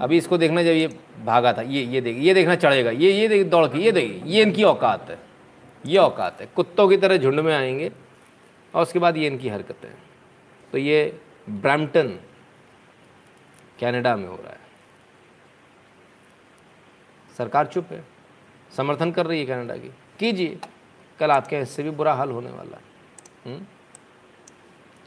[0.00, 0.86] अभी इसको देखना जब ये
[1.24, 4.22] भागा था, ये ये देख, ये देखना चढ़ेगा, ये ये देख, दौड़ के, ये देख,
[4.26, 5.18] ये इनकी औकात है,
[5.84, 7.90] ये औकात है। कुत्तों की तरह झुंड में आएँगे
[8.74, 9.90] और उसके बाद ये इनकी हरकतें
[10.72, 11.20] तो ये
[11.50, 12.08] ब्रैम्पटन,
[13.80, 14.58] कनाडा में हो रहा है।
[17.38, 18.04] सरकार चुप है,
[18.76, 20.58] समर्थन कर रही है कनाडा की। कीजिए,
[21.18, 22.82] कल आपके इससे भी बुरा हाल होने वाला है।
[23.46, 23.64] हम्म?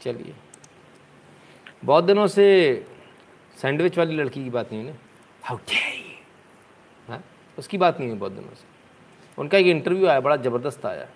[0.02, 0.34] चलिए।
[1.84, 2.44] बहुत दिनों से
[3.64, 4.96] सैंडविच वाली लड़की की बात नहीं है ना
[5.42, 5.58] हाउ
[7.08, 7.22] हाँ
[7.58, 8.66] उसकी बात नहीं है बहुत दिनों से
[9.40, 11.06] उनका एक इंटरव्यू आया बड़ा ज़बरदस्त आया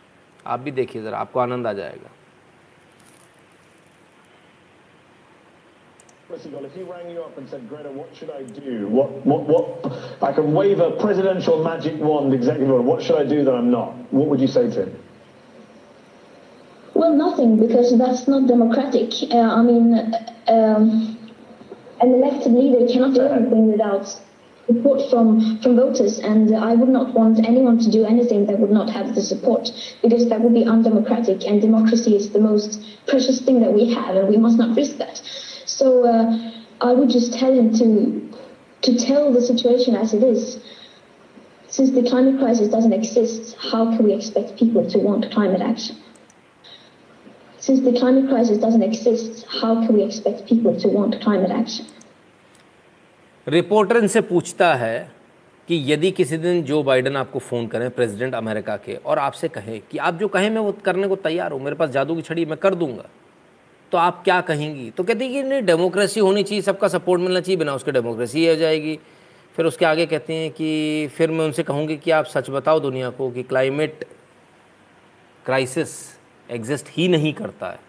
[0.52, 2.16] आप भी देखिए ज़रा आपको आनंद आ जाएगा
[6.30, 8.86] Well, if he rang you up and said, Greta, what should I do?
[8.96, 10.22] What, what, what?
[10.22, 12.82] I can wave a presidential magic wand, executive order.
[12.88, 13.96] What should I do that I'm not?
[14.12, 14.92] What would you say to him?
[16.94, 19.14] Well, nothing because that's not democratic.
[19.30, 20.14] Uh, I mean,
[20.48, 21.17] um,
[22.00, 24.06] an elected leader cannot do anything without
[24.66, 28.70] support from, from voters, and I would not want anyone to do anything that would
[28.70, 29.70] not have the support
[30.02, 34.16] because that would be undemocratic, and democracy is the most precious thing that we have,
[34.16, 35.20] and we must not risk that.
[35.64, 38.28] So uh, I would just tell him to
[38.80, 40.60] to tell the situation as it is.
[41.68, 45.96] Since the climate crisis doesn't exist, how can we expect people to want climate action?
[47.68, 51.86] Since the climate crisis doesn't exist, how can we expect people to want climate action?
[53.46, 55.10] Reporter इनसे पूछता है
[55.68, 59.80] कि यदि किसी दिन Joe Biden आपको phone करें president America के और आपसे कहें
[59.90, 62.44] कि आप जो कहें मैं वो करने को तैयार हूँ मेरे पास जादू की छड़ी
[62.44, 63.08] मैं कर दूँगा।
[63.92, 64.90] तो आप क्या कहेंगी?
[64.90, 68.54] तो कहती कि नहीं डेमोक्रेसी होनी चाहिए सबका सपोर्ट मिलना चाहिए बिना उसके डेमोक्रेसी हो
[68.54, 68.98] जाएगी।
[69.56, 73.10] फिर उसके आगे कहते हैं कि फिर मैं उनसे कहूँगी कि आप सच बताओ दुनिया
[73.10, 74.04] को कि क्लाइमेट
[75.46, 76.17] क्राइसिस
[76.50, 77.86] एग्जिस्ट ही नहीं करता है।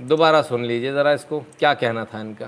[0.00, 2.46] दोबारा सुन लीजिए जरा इसको क्या कहना था इनका?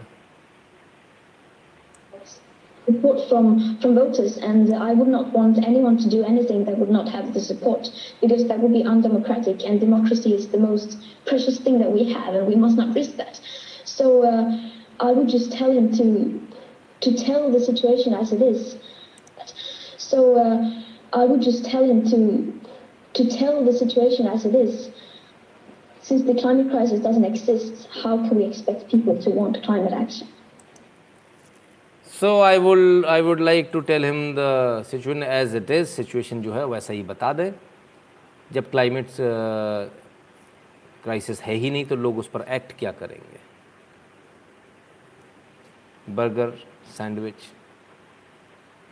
[2.89, 6.90] Support from, from voters, and I would not want anyone to do anything that would
[6.90, 7.89] not have the support,
[8.20, 10.97] because that would be undemocratic, and democracy is the most
[11.27, 13.40] precious thing that we have, and we must not risk that.
[13.85, 14.70] So uh,
[15.01, 16.40] I would just tell him to
[17.01, 18.77] to tell the situation as it is.
[19.97, 20.82] So uh,
[21.12, 22.60] I would just tell him to
[23.15, 24.90] to tell the situation as it is.
[26.01, 30.28] Since the climate crisis doesn't exist, how can we expect people to want climate action?
[32.20, 34.39] So I will I would like to tell him the
[34.86, 37.53] situation as it is situation जो है, वैसा ही बता दें।
[38.53, 39.09] जब climate
[41.03, 43.39] crisis है ही नहीं तो लोग उस पर एक्ट क्या करेंगे?
[46.15, 46.51] बर्गर
[46.97, 47.45] सैंडविच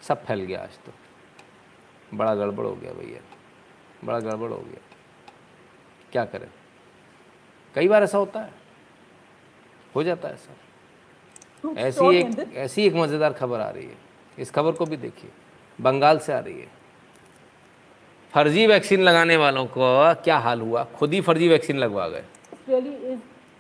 [0.02, 0.92] सब फैल गया आज तो।
[2.14, 3.20] बड़ा गड़बड़ हो गया भैया।
[4.04, 4.80] बड़ा गड़बड़ हो गया।
[6.12, 6.48] क्या करें?
[7.74, 8.52] कई बार ऐसा होता है।
[9.96, 10.52] हो जाता है ऐसा
[11.78, 13.96] ऐसी एक ऐसी एक मज़ेदार खबर आ रही है
[14.38, 15.30] इस खबर को भी देखिए
[15.80, 16.74] बंगाल से आ रही है
[18.34, 19.92] फर्जी वैक्सीन लगाने वालों को
[20.24, 22.24] क्या हाल हुआ खुद ही फर्जी वैक्सीन लगवा गए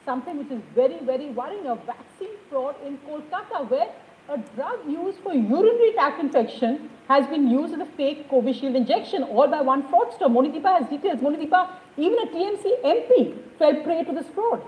[0.06, 1.66] something which is very, very worrying.
[1.66, 3.88] A vaccine fraud in Kolkata where
[4.28, 9.22] a drug used for urinary tract infection has been used as a fake Covishield injection,
[9.24, 10.30] all by one fraudster.
[10.36, 11.20] Monideepa has details.
[11.20, 14.62] Monideepa, even a TMC MP fell prey to this fraud.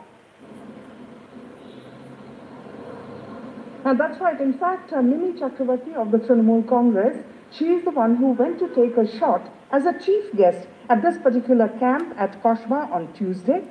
[3.85, 4.39] And that's right.
[4.39, 7.17] In fact, uh, Mimi Chakravarti of the Trinamool Congress,
[7.51, 11.01] she is the one who went to take a shot as a chief guest at
[11.01, 13.61] this particular camp at Koshba on Tuesday.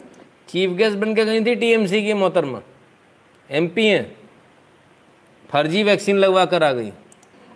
[0.49, 2.61] Chief guest बन के गई थी TMC की मोहतरमा
[3.59, 4.05] MP हैं
[5.53, 6.93] फर्जी vaccine लगवा कर आ गई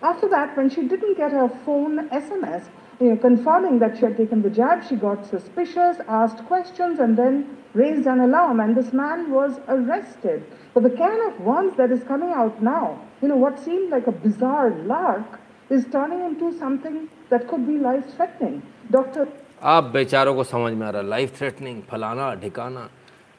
[0.02, 2.64] After that, when she didn't get her phone SMS
[3.00, 7.16] you know, confirming that she had taken the jab, she got suspicious, asked questions, and
[7.16, 8.60] then raised an alarm.
[8.60, 10.44] And this man was arrested.
[10.74, 14.06] But the can of worms that is coming out now, you know, what seemed like
[14.06, 15.40] a bizarre lark,
[15.70, 18.62] is turning into something that could be life-threatening.
[18.90, 19.26] Dr.
[19.62, 22.88] आप बेचारों को समझ में आ रहा life threatening फलाना ढिकाना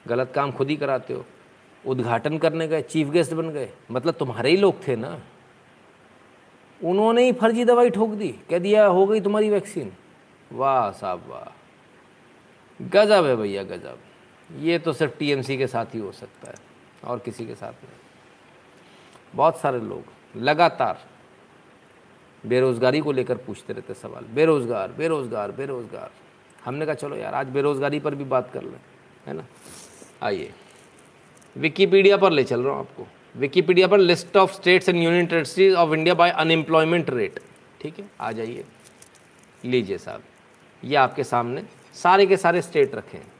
[0.07, 1.23] गलत काम खुद ही कराते हो
[1.91, 5.17] उद्घाटन करने गए चीफ गेस्ट बन गए मतलब तुम्हारे ही लोग थे ना
[6.82, 9.92] उन्होंने ही फर्जी दवाई ठोक दी। कह दिया, हो गई तुम्हारी वैक्सीन।
[10.50, 11.50] वाह साहब, वाह।
[12.80, 13.98] गजब है भैया, गजब।
[14.60, 16.54] ये तो सिर्फ़ टीएमसी के साथ ही हो सकता है,
[17.04, 18.00] और किसी के साथ नहीं।
[19.34, 20.04] बहुत सारे लोग
[20.36, 20.98] लगातार
[22.44, 26.10] बेरोज़गारी को लेकर पूछते रहते सवाल। बेरोज़गार बेरोज़गार बेरोज़गार।
[26.64, 28.80] हमने कहा, चलो यार, आज बेरोज़गारी पर भी बात कर लें।
[29.26, 29.44] है ना?
[30.22, 30.52] आइए।
[31.56, 33.06] विकीपीडिया पर ले चल रहा हूँ आपको।
[33.36, 37.40] विकीपीडिया पर list of states and union territories of India by unemployment rate
[37.80, 38.10] ठीक है?
[38.20, 38.64] आ जाइए।
[39.64, 40.22] लीजिए साहब।
[40.84, 41.62] ये आपके सामने
[41.94, 43.32] सारे के सारे स्टेट रखे हैं।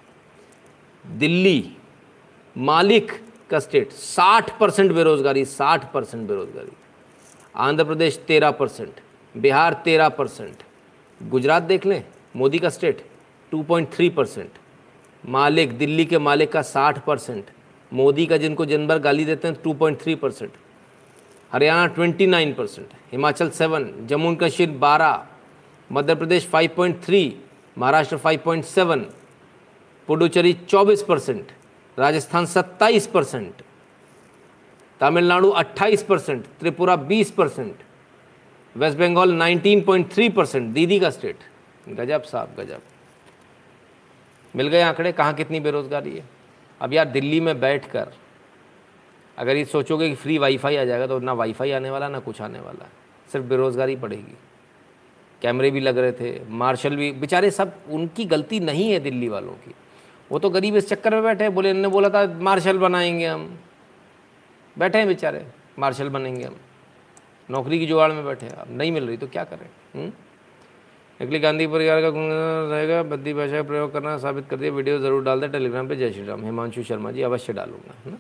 [1.19, 1.77] दिल्ली,
[2.59, 3.13] मालिक
[3.51, 6.73] का स्टेट 60 परसेंट बेरोजगारी 60 परसेंट बेरोजगारी।
[7.57, 9.01] Andhra Pradesh 13 percent,
[9.37, 10.63] Bihar 13 percent.
[11.23, 12.05] Gujarat देख लें,
[12.37, 13.07] मोदी का स्टेट
[13.53, 14.51] 2.3 परसेंट।
[15.29, 17.45] मालिक, दिल्ली के मालिक का 60 परसेंट।
[17.93, 20.53] मोदी का जिनको जिन भर गाली देते हैं 2.3 percent
[21.53, 25.19] Haryana 29 percent Himachal seven Jammu and Kashmir 12
[25.93, 27.33] Madhya Pradesh 5.3
[27.79, 28.99] Maharashtra 5.7
[30.09, 31.53] Puducherry 24 percent
[31.99, 33.63] Rajasthan 27 percent
[35.01, 37.77] Tamil Nadu 28 percent Tripura 20 percent
[38.77, 41.39] West Bengal 19.3 percent दीदी का स्टेट
[41.89, 42.81] गजब साहब, गजब।
[44.57, 46.25] मिल गए आंकड़े, कहाँ कितनी बेरोज़गारी है?
[46.83, 48.13] अब यार दिल्ली में बैठ कर
[49.39, 52.41] अगर ये सोचोगे कि फ्री वाईफाई आ जाएगा तो ना वाईफाई आने वाला, ना कुछ
[52.43, 52.89] आने वाला
[53.33, 54.35] सिर्फ़ बेरोज़गारी पड़ेगी
[55.43, 59.53] कैमरे भी लग रहे थे, मार्शल भी, बेचारे सब, उनकी गलती नहीं है दिल्ली वालों
[59.53, 59.75] की।
[60.31, 63.59] वो तो गरीब इस चक्कर में बैठे बोले इन्होंने बोला था, मार्शल बनाएँगे हम।
[64.79, 65.47] बैठे हैं बेचारे,
[65.79, 66.57] मार्शल बनेंगे हम।
[67.51, 70.13] नौकरी की जुगाड़ में बैठे हैं। अब नहीं मिल रही तो क्या करें हुँ?
[71.23, 75.23] निकली गांधी परिवार का रहेगा। बद्दी भाषा का प्रयोग करना साबित कर दिया वीडियो ज़रूर
[75.25, 78.19] डाल दे। टेलीग्राम पे जय श्री राम। हिमांशु शर्मा जी, अवश्य डालूँगा, है ना?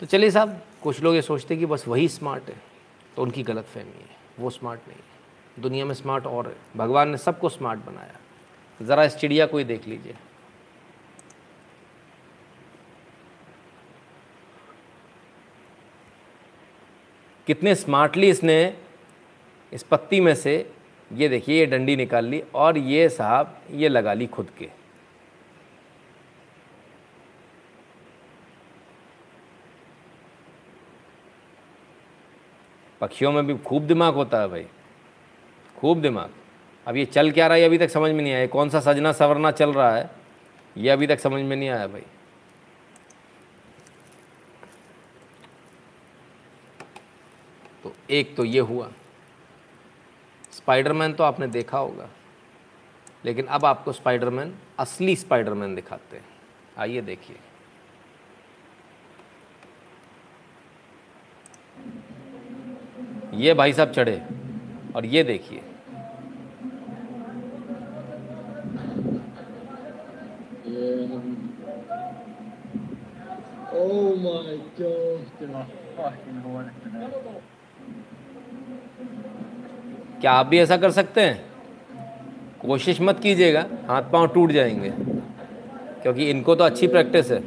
[0.00, 2.56] तो चलिए साहब, कुछ लोग ये सोचते कि बस वही स्मार्ट है
[3.16, 7.08] तो उनकी गलत फहमी है। वो स्मार्ट नहीं है। दुनिया में स्मार्ट और है। भगवान
[7.08, 8.18] ने सबको स्मार्ट बनाया।
[8.80, 10.14] ज़रा इस चिड़िया को ही देख लीजिए।
[17.46, 18.62] कितने स्मार्टली इसने
[19.72, 20.54] इस पत्ती में से
[21.12, 24.68] ये देखिए, ये डंडी निकाल ली और ये साहब ये लगा ली खुद के।
[33.00, 34.66] पक्षियों में भी खूब दिमाग होता है भाई,
[35.76, 36.30] खूब दिमाग।
[36.86, 39.12] अब ये चल क्या रहा है अभी तक समझ में नहीं आया। कौन सा सजना
[39.12, 40.10] सवरना चल रहा है,
[40.76, 42.02] ये अभी तक समझ में नहीं आया भाई।
[47.84, 48.90] तो एक तो ये हुआ।
[50.52, 52.08] स्पाइडरमैन तो आपने देखा होगा।
[53.24, 56.24] लेकिन अब आपको स्पाइडरमैन असली स्पाइडरमैन दिखाते हैं।
[56.78, 57.36] आइए देखिए।
[63.34, 64.22] ये भाई साहब चढ़े
[64.96, 65.62] और ये देखिए।
[73.74, 75.64] Oh my god, var
[75.96, 77.51] fucking där.
[80.22, 81.44] क्या आप भी ऐसा कर सकते हैं?
[82.66, 84.92] कोशिश मत कीजिएगा हाथ पाँव टूट जाएँगे।
[86.02, 87.42] क्योंकि इनको तो अच्छी प्रैक्टिस है।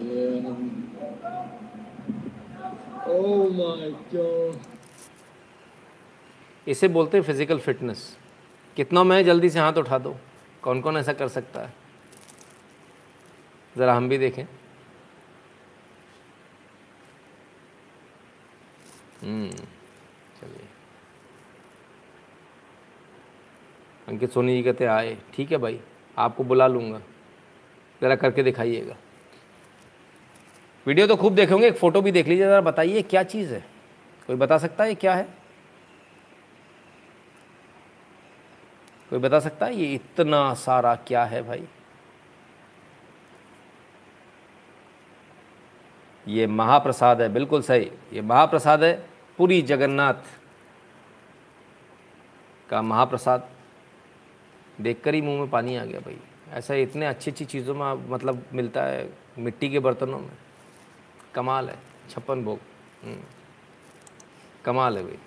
[0.00, 0.72] Um,
[3.06, 4.56] Oh my god.
[6.66, 8.16] इसे बोलते हैं फ़िज़िकल फिटनेस
[8.76, 10.16] कितना में जल्दी से हाथ उठा दो?
[10.62, 11.72] कौन कौन ऐसा कर सकता है?
[13.76, 14.42] ज़रा हम भी देखें।
[19.22, 19.50] हम्म,
[20.40, 20.68] चलिए।
[24.08, 25.80] अंकित सोनी जी कहते आए ठीक है भाई
[26.18, 26.98] आपको बुला लूँगा।
[28.02, 28.96] ज़रा करके दिखाइएगा।
[30.86, 33.64] वीडियो तो खूब देखे होंगे एक फ़ोटो भी देख लीजिए ज़रा बताइए क्या चीज़ है?
[34.26, 35.41] कोई बता सकता है क्या है?
[39.12, 41.66] कोई बता सकता है ये इतना सारा क्या है भाई?
[46.26, 48.92] ये महाप्रसाद है बिल्कुल सही। ये महाप्रसाद है
[49.38, 50.14] पूरी जगन्नाथ
[52.70, 53.48] का महाप्रसाद।
[54.80, 56.18] देखकर ही मुँह में पानी आ गया भाई।
[56.50, 59.08] ऐसा इतने अच्छी अच्छी चीज़ों में मतलब मिलता है
[59.38, 60.32] मिट्टी के बर्तनों में।
[61.34, 61.76] कमाल है
[62.10, 62.58] छप्पन भोग।
[63.04, 63.20] हम्म,
[64.64, 65.18] कमाल है भाई।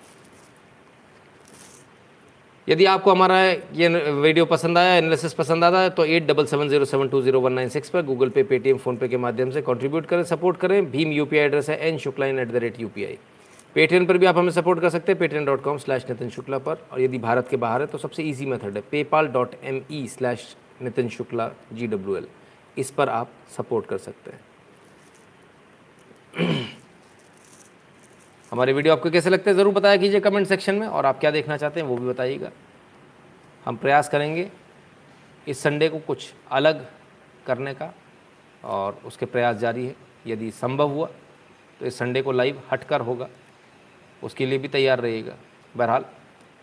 [2.68, 3.38] यदि आपको हमारा
[3.74, 7.20] ये वीडियो पसंद आया एनालिसिस पसंद आता है तो eight double seven zero seven two
[7.22, 10.56] zero one nine six पर गूगल पे पेटीएम फ़ोनपे के माध्यम से कंट्रीब्यूट करें सपोर्ट
[10.60, 12.88] करें। भीम यूपीआई एड्रेस है N Shukla in at the rate U
[13.76, 16.58] Paytm पर भी आप हमें सपोर्ट कर सकते हैं Paytm dot com slash Nitin Shukla
[16.58, 19.80] पर। और यदि भारत के बाहर है तो सबसे ईजी मेथड है PayPal dot M
[19.92, 22.26] E slash Nitin Shukla ji W L
[22.76, 24.40] इस पर आप सपोर्ट कर सकते हैं।
[28.56, 31.30] हमारे वीडियो आपको कैसे लगते हैं ज़रूर बताया कीजिए कमेंट सेक्शन में, और आप क्या
[31.30, 32.50] देखना चाहते हैं वो भी बताइएगा।
[33.64, 34.48] हम प्रयास करेंगे
[35.46, 36.86] इस संडे को कुछ अलग
[37.46, 37.92] करने का,
[38.64, 39.94] और उसके प्रयास जारी है।
[40.26, 41.08] यदि संभव हुआ
[41.80, 43.28] तो इस संडे को लाइव हटकर होगा,
[44.22, 45.34] उसके लिए भी तैयार रहिएगा।
[45.74, 46.04] बहरहाल,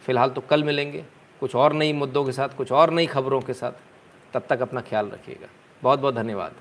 [0.03, 1.05] फ़िलहाल तो कल मिलेंगे,
[1.41, 3.71] कुछ और नई मुद्दों के साथ, कुछ और नई खबरों के साथ,
[4.33, 5.47] तब तक अपना ख्याल रखिएगा।
[5.83, 6.55] बहुत बहुत धन्यवाद।